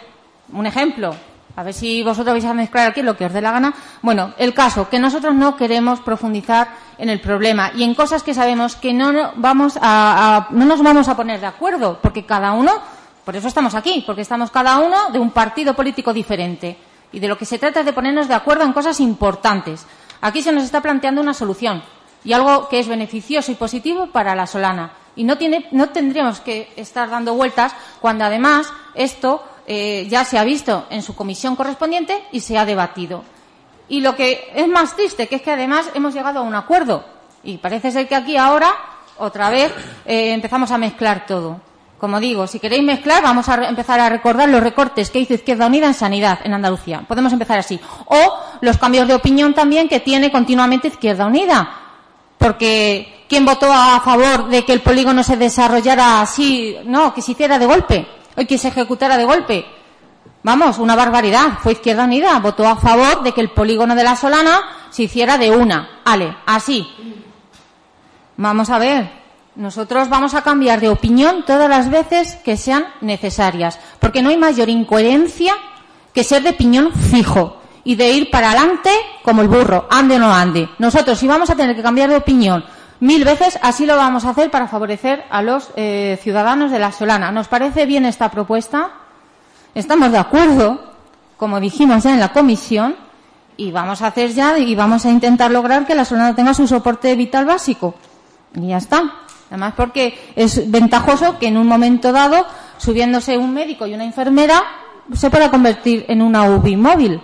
[0.53, 1.13] un ejemplo.
[1.56, 3.73] A ver si vosotros vais a mezclar aquí lo que os dé la gana.
[4.02, 8.34] Bueno, el caso, que nosotros no queremos profundizar en el problema y en cosas que
[8.34, 12.72] sabemos que no, vamos a, no nos vamos a poner de acuerdo, porque cada uno,
[13.26, 16.78] por eso estamos aquí, porque estamos cada uno de un partido político diferente.
[17.11, 19.86] Y de lo que se trata es de ponernos de acuerdo en cosas importantes.
[20.22, 21.84] Aquí se nos está planteando una solución
[22.23, 24.94] y algo que es beneficioso y positivo para la Solana.
[25.15, 30.38] Y no, tiene, no tendríamos que estar dando vueltas cuando además esto eh, ya se
[30.38, 33.24] ha visto en su comisión correspondiente y se ha debatido.
[33.90, 37.04] Y lo que es más triste, que es que además hemos llegado a un acuerdo.
[37.44, 38.74] Y parece ser que aquí ahora,
[39.18, 39.74] otra vez,
[40.06, 41.60] eh, empezamos a mezclar todo.
[42.00, 45.68] Como digo, si queréis mezclar, vamos a empezar a recordar los recortes que hizo Izquierda
[45.68, 47.04] Unida en sanidad en Andalucía.
[47.08, 47.80] Podemos empezar así.
[48.06, 51.70] O los cambios de opinión también que tiene continuamente Izquierda Unida.
[52.38, 56.76] Porque, ¿quién votó a favor de que el polígono se desarrollara así?
[56.86, 59.66] No, que se hiciera de golpe y que se ejecutara de golpe.
[60.44, 61.60] Vamos, una barbaridad.
[61.62, 65.38] Fue Izquierda Unida, votó a favor de que el polígono de la Solana se hiciera
[65.38, 66.02] de una.
[66.03, 66.88] Ale, así.
[68.38, 69.22] Vamos a ver.
[69.56, 74.38] Nosotros vamos a cambiar de opinión todas las veces que sean necesarias, porque no hay
[74.38, 75.53] mayor incoherencia
[76.14, 78.91] que ser de opinión fijo y de ir para adelante
[79.24, 80.70] como el burro, ande o no ande.
[80.80, 82.64] Nosotros, si vamos a tener que cambiar de opinión
[83.02, 86.91] mil veces así lo vamos a hacer para favorecer a los eh, ciudadanos de la
[86.91, 87.32] Solana.
[87.32, 88.91] ¿Nos parece bien esta propuesta?
[89.76, 90.94] Estamos de acuerdo,
[91.36, 92.95] como dijimos ya en la comisión,
[93.57, 96.68] y vamos a hacer ya y vamos a intentar lograr que la Solana tenga su
[96.68, 97.95] soporte vital básico.
[98.56, 99.14] Y ya está.
[99.49, 102.45] Además, porque es ventajoso que en un momento dado,
[102.78, 104.64] subiéndose un médico y una enfermera,
[105.14, 107.22] se pueda convertir en una UBI móvil.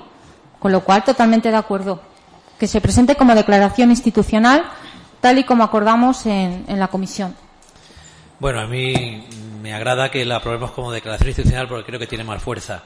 [0.59, 2.01] Con lo cual, totalmente de acuerdo.
[2.59, 4.65] Que se presente como declaración institucional
[5.27, 7.35] tal y como acordamos en, la comisión.
[8.39, 9.25] Bueno, a mí
[9.61, 12.85] me agrada que la aprobemos como declaración institucional porque creo que tiene más fuerza.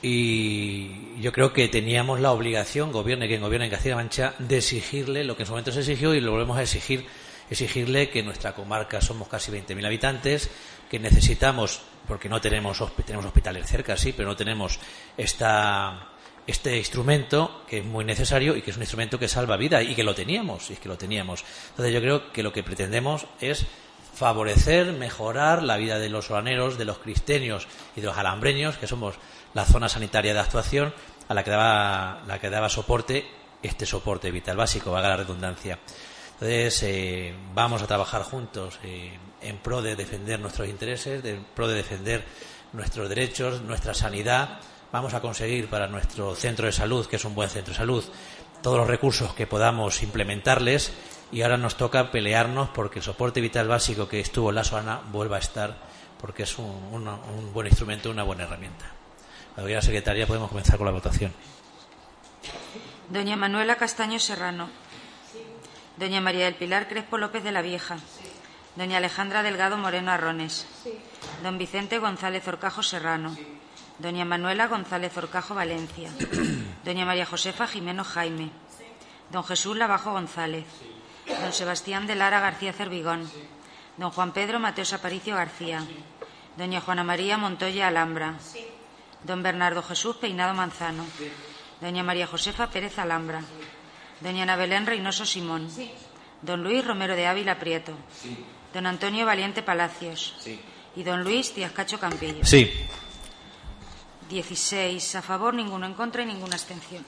[0.00, 5.22] Y yo creo que teníamos la obligación, gobierne quien gobierne en Castilla-La Mancha, de exigirle
[5.22, 7.04] lo que en su momento se exigió y lo volvemos a exigir,
[7.50, 10.50] exigirle que nuestra comarca somos casi 20.000 habitantes,
[10.90, 14.80] que necesitamos, porque no tenemos, tenemos hospitales cerca, sí, pero no tenemos
[15.14, 16.09] esta
[16.50, 19.94] este instrumento que es muy necesario y que es un instrumento que salva vida y
[19.94, 21.44] que lo teníamos, y que lo teníamos.
[21.70, 23.66] Entonces yo creo que lo que pretendemos es
[24.14, 28.86] favorecer, mejorar la vida de los solaneros, de los cristeños y de los alambreños, que
[28.86, 29.14] somos
[29.54, 30.92] la zona sanitaria de actuación
[31.28, 33.26] a la que daba, la que daba soporte,
[33.62, 35.78] este soporte vital básico, valga la redundancia.
[36.34, 41.68] Entonces, eh, vamos a trabajar juntos eh, en pro de defender nuestros intereses, en pro
[41.68, 42.24] de defender
[42.72, 44.60] nuestros derechos, nuestra sanidad,
[44.92, 48.04] vamos a conseguir para nuestro centro de salud, que es un buen centro de salud,
[48.62, 50.92] todos los recursos que podamos implementarles
[51.32, 55.00] y ahora nos toca pelearnos porque el soporte vital básico que estuvo en la SOANA
[55.12, 55.76] vuelva a estar
[56.20, 58.86] porque es un, buen instrumento, una buena herramienta.
[59.56, 61.32] La secretaria podemos comenzar con la votación.
[63.08, 64.68] Doña Manuela Castaño Serrano.
[65.96, 67.98] Doña María del Pilar Crespo López de la Vieja.
[68.76, 70.66] Doña Alejandra Delgado Moreno Arrones.
[71.42, 73.36] Don Vicente González Orcajo Serrano.
[74.00, 76.08] Doña Manuela González Orcajo Valencia.
[76.84, 78.48] Doña María Josefa Jimeno Jaime.
[79.30, 80.64] Don Jesús Lavajo González.
[81.28, 83.28] Don Sebastián de Lara García Cervigón.
[83.98, 85.84] Don Juan Pedro Mateos Aparicio García.
[86.56, 88.40] Doña Juana María Montoya Alhambra.
[89.24, 91.04] Don Bernardo Jesús Peinado Manzano.
[91.84, 93.44] Doña María Josefa Pérez Alhambra.
[94.24, 95.68] Doña Ana Belén Reynoso Simón.
[96.40, 97.92] Don Luis Romero de Ávila Prieto.
[98.72, 100.40] Don Antonio Valiente Palacios.
[100.96, 102.48] Y don Luis Díaz Cacho Campillo.
[102.48, 102.64] Sí.
[104.30, 107.04] 16 a favor, ninguno en contra y ninguna abstención.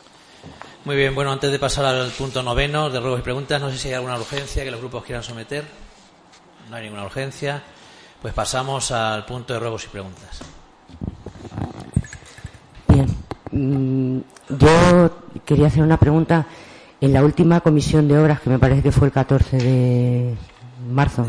[0.84, 3.78] Muy bien, bueno, antes de pasar al punto noveno de ruegos y preguntas, no sé
[3.78, 5.64] si hay alguna urgencia que los grupos quieran someter.
[6.68, 7.62] No hay ninguna urgencia.
[8.20, 10.40] Pues pasamos al punto de ruegos y preguntas.
[12.88, 13.06] Bien,
[13.52, 14.20] mm,
[14.58, 15.10] yo
[15.44, 16.46] quería hacer una pregunta.
[17.00, 20.36] En la última comisión de obras, que me parece que fue el 14 de
[20.88, 21.26] marzo,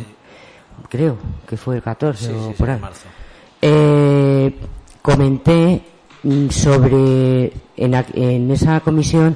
[0.90, 1.18] creo
[1.48, 2.80] que fue el 14 o por ahí.
[2.80, 3.08] marzo.
[3.60, 4.56] Eh,
[5.04, 5.84] comenté
[6.24, 9.36] mm, sobre, en, esa comisión,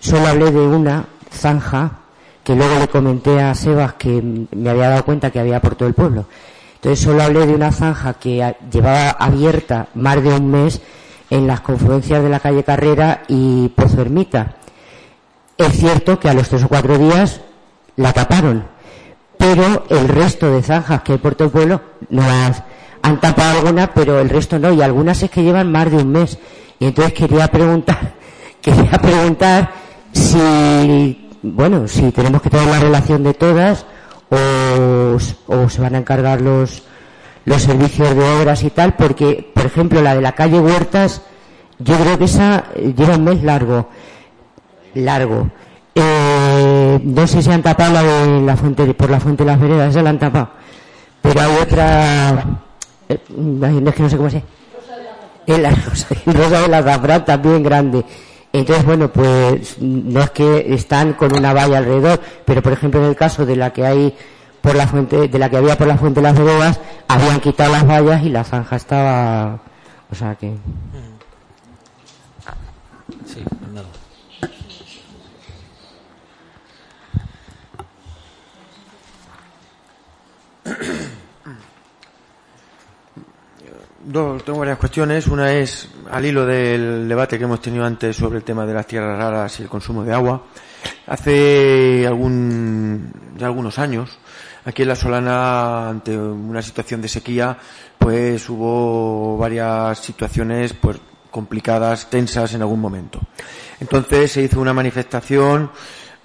[0.00, 2.00] solo hablé de una zanja
[2.44, 5.88] que luego le comenté a Sebas que me había dado cuenta que había por todo
[5.88, 6.26] el pueblo.
[6.74, 10.80] Entonces solo hablé de una zanja que llevaba abierta más de un mes
[11.30, 14.56] en las confluencias de la calle Carrera y Pozo Ermita.
[15.56, 17.40] Es cierto que a los tres o cuatro días
[17.96, 18.64] la taparon,
[19.36, 21.80] pero el resto de zanjas que hay por todo el pueblo
[22.10, 22.62] no las,
[23.02, 26.12] han tapado algunas, pero el resto no, y algunas es que llevan más de un
[26.12, 26.38] mes.
[26.78, 28.14] Y entonces quería preguntar,
[28.62, 29.70] quería preguntar
[30.12, 33.86] si, bueno, si tenemos que tener la relación de todas
[34.30, 35.18] o,
[35.68, 36.82] se van a encargar los,
[37.44, 41.22] los servicios de obras y tal, porque, por ejemplo, la de la calle Huertas,
[41.78, 43.88] yo creo que esa lleva un mes largo,
[44.94, 45.48] largo.
[45.94, 49.60] Eh, no sé si han tapado la de la fuente, por la fuente de las
[49.60, 50.50] veredas, esa la han tapado.
[51.22, 52.44] Pero hay otra,
[53.08, 53.18] eh,
[53.86, 54.42] es que no sé cómo se
[55.48, 58.04] en la rosa, rosa de la también grande.
[58.52, 63.10] Entonces, bueno, pues no es que están con una valla alrededor, pero por ejemplo en
[63.10, 64.14] el caso de la que hay
[64.60, 67.72] por la fuente, de la que había por la fuente de las veredas, habían quitado
[67.72, 69.58] las vallas y la zanja estaba,
[70.10, 70.54] o sea que.
[73.24, 73.42] Sí,
[84.12, 85.26] tengo varias cuestiones.
[85.26, 88.86] Una es al hilo del debate que hemos tenido antes sobre el tema de las
[88.86, 90.44] tierras raras y el consumo de agua.
[91.06, 94.18] Hace algún, ya algunos años,
[94.64, 97.58] aquí en La Solana, ante una situación de sequía,
[97.98, 100.98] pues hubo varias situaciones pues
[101.30, 103.20] complicadas, tensas en algún momento.
[103.80, 105.70] Entonces se hizo una manifestación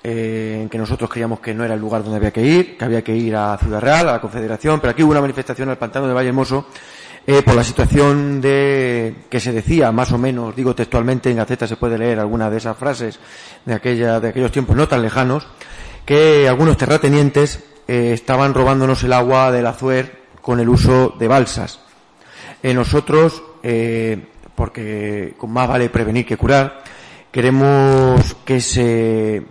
[0.02, 2.86] eh, en que nosotros creíamos que no era el lugar donde había que ir, que
[2.86, 5.78] había que ir a Ciudad Real, a la Confederación, pero aquí hubo una manifestación al
[5.78, 6.68] pantano de Valle Moso
[7.26, 11.66] eh, por la situación de que se decía, más o menos, digo textualmente, en Gaceta
[11.68, 13.18] se puede leer alguna de esas frases
[13.66, 15.48] de aquella, de aquellos tiempos no tan lejanos,
[16.06, 21.80] que algunos terratenientes eh, estaban robándonos el agua del Azuer con el uso de balsas.
[22.62, 23.42] Eh, nosotros,
[24.56, 26.84] porque más vale prevenir que curar,
[27.32, 29.44] queremos que se,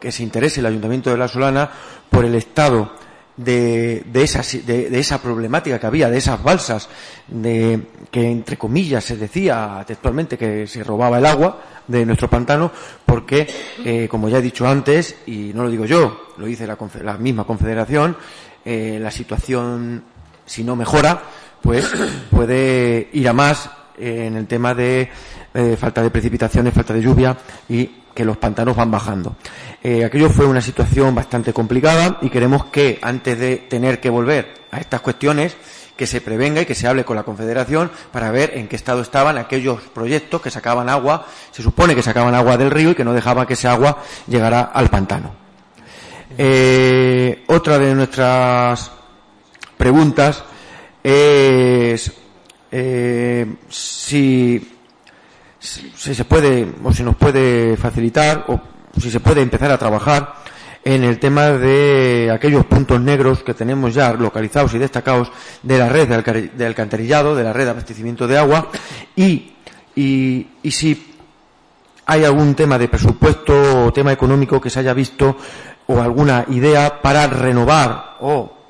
[0.00, 1.70] que se interese el Ayuntamiento de La Solana
[2.08, 3.01] por el estado
[3.44, 6.88] de, de, esa, de, esa problemática que había, de esas balsas,
[7.28, 12.70] de que entre comillas se decía textualmente que se robaba el agua de nuestro pantano,
[13.06, 13.48] porque,
[13.84, 17.18] eh, como ya he dicho antes, y no lo digo yo, lo dice la, la
[17.18, 18.16] misma Confederación,
[18.64, 20.04] eh, la situación,
[20.46, 21.22] si no mejora,
[21.60, 21.90] pues
[22.30, 25.08] puede ir a más en el tema de
[25.54, 27.36] eh, falta de precipitaciones, falta de lluvia
[27.68, 29.36] y que los pantanos van bajando.
[29.82, 34.62] Eh, aquello fue una situación bastante complicada y queremos que antes de tener que volver
[34.70, 35.56] a estas cuestiones,
[35.96, 39.02] que se prevenga y que se hable con la Confederación para ver en qué estado
[39.02, 43.04] estaban aquellos proyectos que sacaban agua, se supone que sacaban agua del río y que
[43.04, 45.32] no dejaban que ese agua llegara al pantano.
[46.38, 48.90] Eh, otra de nuestras
[49.76, 50.42] preguntas
[51.02, 52.10] es
[52.70, 54.71] eh, si,
[55.62, 58.60] si se puede o si nos puede facilitar o
[59.00, 60.42] si se puede empezar a trabajar
[60.84, 65.30] en el tema de aquellos puntos negros que tenemos ya localizados y destacados
[65.62, 68.68] de la red de alcantarillado, de la red de abastecimiento de agua.
[69.14, 69.52] Y,
[69.94, 71.14] y, si
[72.06, 75.36] hay algún tema de presupuesto o tema económico que se haya visto
[75.86, 78.61] o alguna idea para renovar o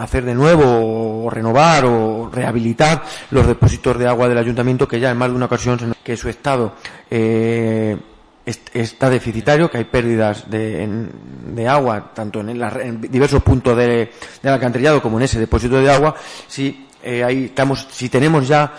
[0.00, 5.10] hacer de nuevo o renovar o rehabilitar los depósitos de agua del ayuntamiento que ya
[5.10, 6.74] en más de una ocasión que su estado
[7.10, 7.96] eh,
[8.44, 14.10] está deficitario, que hay pérdidas de, agua, tanto en, diversos puntos de,
[14.42, 16.14] del alcantarillado como en ese depósito de agua,
[16.46, 18.72] si, eh, ahí estamos, si tenemos ya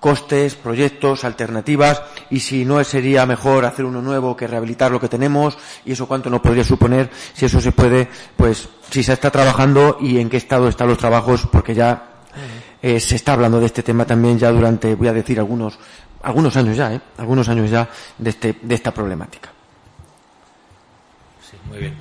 [0.00, 5.08] costes, proyectos, alternativas y si no sería mejor hacer uno nuevo que rehabilitar lo que
[5.08, 9.30] tenemos y eso cuánto nos podría suponer si eso se puede, pues si se está
[9.30, 12.20] trabajando y en qué estado están los trabajos porque ya
[12.80, 15.78] eh, se está hablando de este tema también ya durante, voy a decir, algunos
[16.22, 17.00] algunos años ya, ¿eh?
[17.16, 17.88] algunos años ya
[18.18, 19.50] de, este, de esta problemática.
[21.48, 21.96] Sí, muy bien.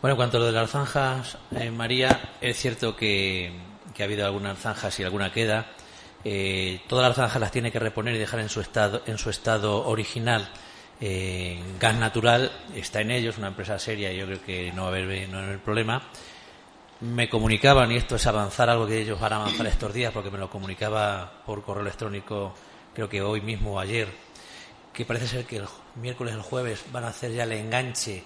[0.00, 3.52] Bueno, en cuanto a lo de las zanjas, eh, María, es cierto que,
[3.98, 5.66] ha habido algunas zanjas y alguna queda.
[6.24, 9.30] Eh, todas las zanjas las tiene que reponer y dejar en su estado, en su
[9.30, 10.48] estado original.
[11.00, 14.90] Eh, gas natural está en ellos, una empresa seria yo creo que no va a
[14.92, 16.02] haber, no haber problema.
[17.00, 20.30] Me comunicaban, y esto es avanzar algo que ellos van a avanzar estos días, porque
[20.30, 22.54] me lo comunicaba por correo electrónico
[22.94, 24.08] creo que hoy mismo o ayer,
[24.92, 28.22] que parece ser que el miércoles el jueves van a hacer ya el enganche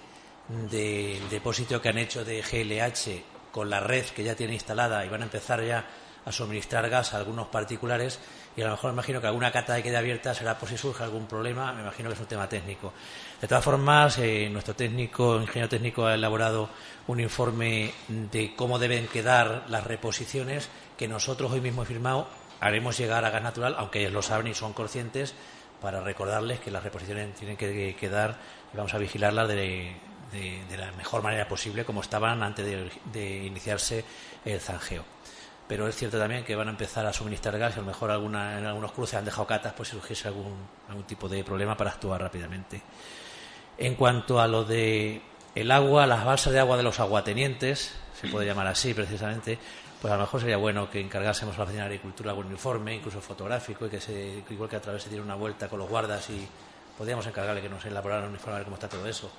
[0.47, 5.09] del depósito que han hecho de GLH con la red que ya tiene instalada y
[5.09, 5.85] van a empezar ya
[6.25, 8.19] a suministrar gas a algunos particulares
[8.57, 10.77] y a lo mejor me imagino que alguna cata que quede abierta será por si
[10.77, 12.93] surge algún problema, me imagino que es un tema técnico.
[13.39, 16.69] De todas formas, eh, nuestro técnico, ingeniero técnico, ha elaborado
[17.07, 22.27] un informe de cómo deben quedar las reposiciones que nosotros hoy mismo he firmado
[22.59, 25.35] haremos llegar a gas natural, aunque ellos lo saben y son conscientes,
[25.81, 28.37] para recordarles que las reposiciones tienen que quedar
[28.73, 29.95] y vamos a vigilarlas de,
[30.75, 32.65] la mejor manera posible, como estaban antes
[33.13, 34.03] de, iniciarse
[34.43, 35.14] el zanjeo.
[35.67, 38.11] Pero es cierto también que van a empezar a suministrar gas y a lo mejor
[38.11, 40.55] alguna, en algunos cruces han dejado catas pues si surgiese algún,
[40.87, 42.81] algún tipo de problema para actuar rápidamente.
[43.77, 45.21] En cuanto a lo de
[45.55, 49.57] el agua, las balsas de agua de los aguatenientes, se puede llamar así precisamente,
[50.01, 52.93] pues a lo mejor sería bueno que encargásemos a la Oficina de Agricultura algún informe,
[52.93, 55.89] incluso fotográfico, y que se, igual que a través se diera una vuelta con los
[55.89, 56.47] guardas y
[56.97, 59.31] podríamos encargarle que nos elaboraran un informe de cómo está todo eso.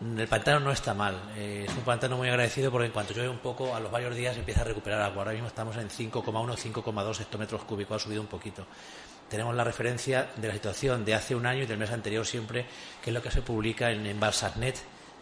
[0.00, 3.28] El pantano no está mal, eh, es un pantano muy agradecido porque en cuanto llueve
[3.28, 5.18] un poco, a los varios días empieza a recuperar agua.
[5.18, 8.66] Ahora mismo estamos en 5,1, 5,2 hectómetros cúbicos, ha subido un poquito.
[9.30, 12.66] Tenemos la referencia de la situación de hace un año y del mes anterior siempre,
[13.02, 14.18] que es lo que se publica en, en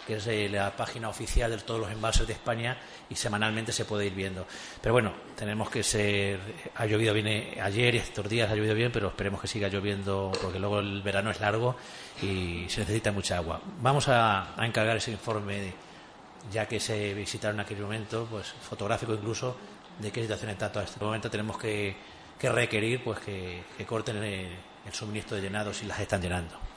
[0.07, 2.77] que es eh, la página oficial de todos los embalses de España
[3.09, 4.47] y semanalmente se puede ir viendo.
[4.81, 6.41] Pero bueno, tenemos que ser.
[6.77, 9.69] Ha llovido bien eh, ayer y estos días ha llovido bien, pero esperemos que siga
[9.69, 11.77] lloviendo porque luego el verano es largo
[12.21, 13.61] y se necesita mucha agua.
[13.81, 15.73] Vamos a, encargar ese informe,
[16.51, 19.57] ya que se visitaron en aquel momento, pues fotográfico incluso,
[19.99, 21.31] de qué situación está todo este momento.
[21.31, 21.97] Tenemos que,
[22.41, 24.49] requerir pues que, corten el,
[24.87, 26.72] el suministro de llenado si las están llenando.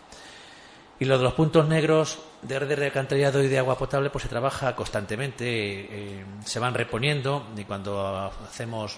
[0.99, 4.23] Y lo de los puntos negros de red de alcantarillado y de agua potable pues
[4.23, 8.97] se trabaja constantemente, eh, se van reponiendo y cuando hacemos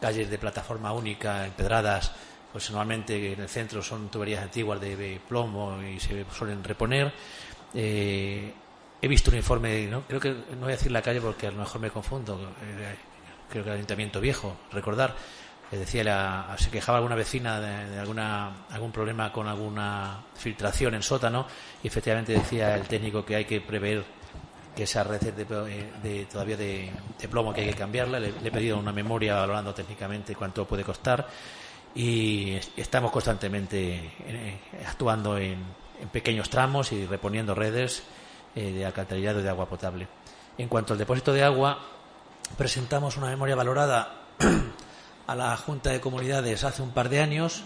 [0.00, 2.12] calles de plataforma única, empedradas,
[2.52, 7.12] pues normalmente en el centro son tuberías antiguas de plomo y se suelen reponer.
[7.74, 8.52] Eh,
[9.00, 10.02] he visto un informe, ¿no?
[10.02, 12.96] creo que no voy a decir la calle porque a lo mejor me confundo, eh,
[13.48, 15.14] creo que el Ayuntamiento Viejo, recordar,
[15.78, 21.46] decía, se quejaba alguna vecina de, alguna, algún problema con alguna filtración en sótano
[21.82, 24.04] y efectivamente decía el técnico que hay que prever
[24.74, 26.90] que esa red de, todavía de,
[27.30, 28.18] plomo que hay que cambiarla.
[28.18, 31.26] Le, he pedido una memoria valorando técnicamente cuánto puede costar
[31.94, 35.80] y estamos constantemente eh, actuando en,
[36.12, 38.02] pequeños tramos y reponiendo redes
[38.54, 40.08] eh, de alcantarillado y de agua potable.
[40.56, 41.78] En cuanto al depósito de agua,
[42.56, 44.14] presentamos una memoria valorada
[45.30, 47.62] a la Junta de Comunidades hace un par de años.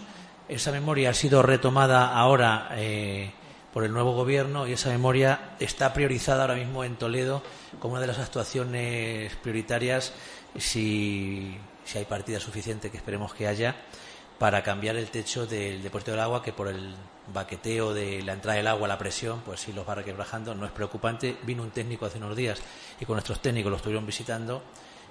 [0.47, 3.31] Esa memoria ha sido retomada ahora eh,
[3.73, 7.41] por el nuevo gobierno y esa memoria está priorizada ahora mismo en Toledo
[7.79, 10.13] como una de las actuaciones prioritarias
[10.55, 13.75] si, si hay partida suficiente, que esperemos que haya,
[14.37, 16.93] para cambiar el techo del depósito del agua que por el
[17.33, 20.71] baqueteo de la entrada del agua, la presión, pues sí los va requebrajando, no es
[20.71, 21.35] preocupante.
[21.41, 22.61] Vino un técnico hace unos días
[22.99, 24.61] y con nuestros técnicos lo estuvieron visitando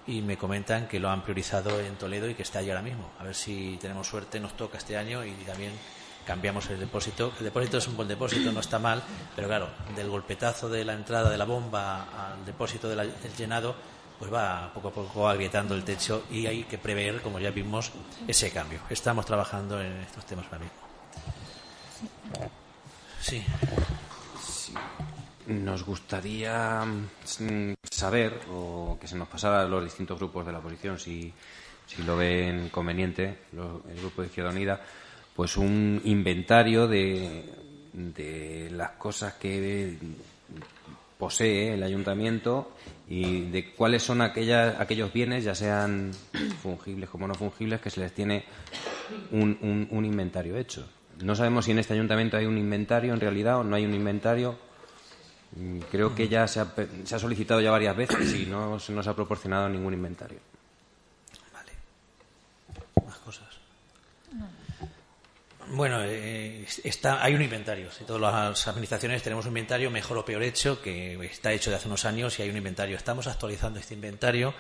[0.07, 3.11] y me comentan que lo han priorizado en Toledo y que está allí ahora mismo.
[3.19, 5.73] A ver si tenemos suerte, nos toca este año y también
[6.27, 7.33] cambiamos el depósito.
[7.39, 9.03] El depósito es un buen depósito, no está mal,
[9.35, 13.75] pero claro, del golpetazo de la entrada de la bomba al depósito del llenado,
[14.19, 17.93] pues va poco a poco agrietando el techo y hay que prever, como ya vimos,
[18.27, 18.81] ese cambio.
[18.91, 20.75] Estamos trabajando en estos temas ahora mismo.
[23.21, 23.43] Sí.
[25.47, 30.59] Nos gustaría mm, saber, o que se nos pasara a los distintos grupos de la
[30.59, 31.33] oposición, si,
[31.87, 34.81] si lo ven conveniente, el Grupo de Izquierda Unida,
[35.37, 37.45] pues un inventario de,
[37.93, 39.99] de las cosas que
[41.19, 42.73] posee el ayuntamiento
[43.09, 46.13] y de cuáles son aquellas, aquellos bienes, ya sean
[46.63, 48.45] fungibles como no fungibles, que se les tiene
[49.31, 50.89] un, un inventario hecho.
[51.23, 53.95] No sabemos si en este ayuntamiento hay un inventario en realidad o no hay un
[53.95, 54.59] inventario
[55.91, 56.75] creo que ya se ha,
[57.05, 60.39] se ha solicitado ya varias veces y no se nos ha proporcionado ningún inventario.
[61.53, 61.73] Vale.
[63.07, 63.49] Más cosas.
[65.69, 67.91] Bueno, eh, está, hay un inventario.
[67.91, 71.77] Si todas las administraciones tenemos un inventario mejor o peor hecho, que está hecho de
[71.77, 72.97] hace unos años y hay un inventario.
[72.97, 74.55] Estamos actualizando este inventario.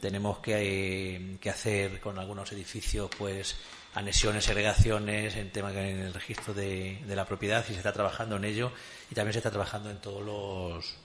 [0.00, 3.56] Tenemos que, eh, que hacer con algunos edificios, pues,
[3.94, 8.44] anexiones, segregaciones, en tema en el registro de, la propiedad y se está trabajando en
[8.44, 8.72] ello
[9.10, 10.96] y también se está trabajando en todos los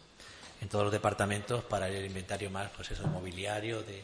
[0.61, 4.03] en todos los departamentos para el inventario más, pues eso, mobiliario, de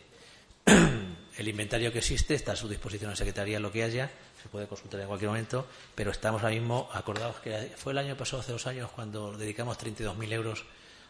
[1.37, 4.49] el inventario que existe está a su disposición en la Secretaría lo que haya, se
[4.49, 8.41] puede consultar en cualquier momento, pero estamos ahora mismo acordados que fue el año pasado,
[8.41, 10.65] hace dos años, cuando dedicamos 32.000 euros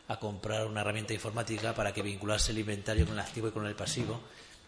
[0.08, 3.66] a comprar una herramienta informática para que vinculase el inventario con el activo y con
[3.66, 4.22] el pasivo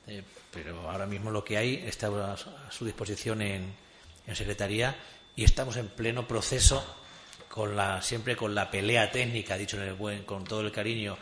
[0.07, 3.73] eh, pero ahora mismo lo que hay está a su disposición en,
[4.27, 4.95] en Secretaría
[5.35, 6.83] y estamos en pleno proceso
[7.47, 11.17] con la, siempre con la pelea técnica, dicho en el buen, con todo el cariño,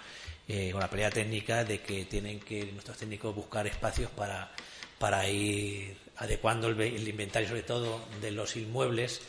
[0.47, 4.51] eh, con la pelea técnica de que tienen que nuestros técnicos buscar espacios para,
[4.97, 9.21] para ir adecuando el, inventario, sobre todo de los inmuebles,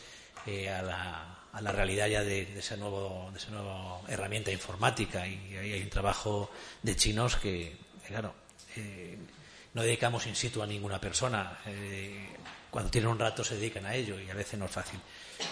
[0.45, 5.27] eh, a, la, a, la, realidad ya de, esa nuevo, de esa nueva herramienta informática.
[5.27, 6.51] Y ahí hay un trabajo
[6.81, 7.75] de chinos que,
[8.07, 8.33] claro,
[8.75, 9.17] eh,
[9.73, 11.59] no dedicamos in situ a ninguna persona.
[11.65, 12.29] Eh,
[12.69, 14.99] cuando tienen un rato se dedican a ello y a veces no es fácil.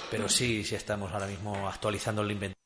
[0.10, 2.58] Pero sí, sí estamos ahora mismo actualizando el inventario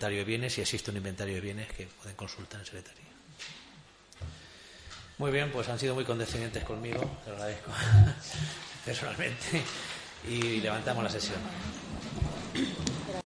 [0.00, 3.02] de bienes y existe un inventario de bienes que pueden consultar en secretaría.
[5.18, 7.70] Muy bien, pues han sido muy condescendientes conmigo, te lo agradezco
[8.84, 9.62] personalmente,
[10.28, 11.38] y levantamos la sesión.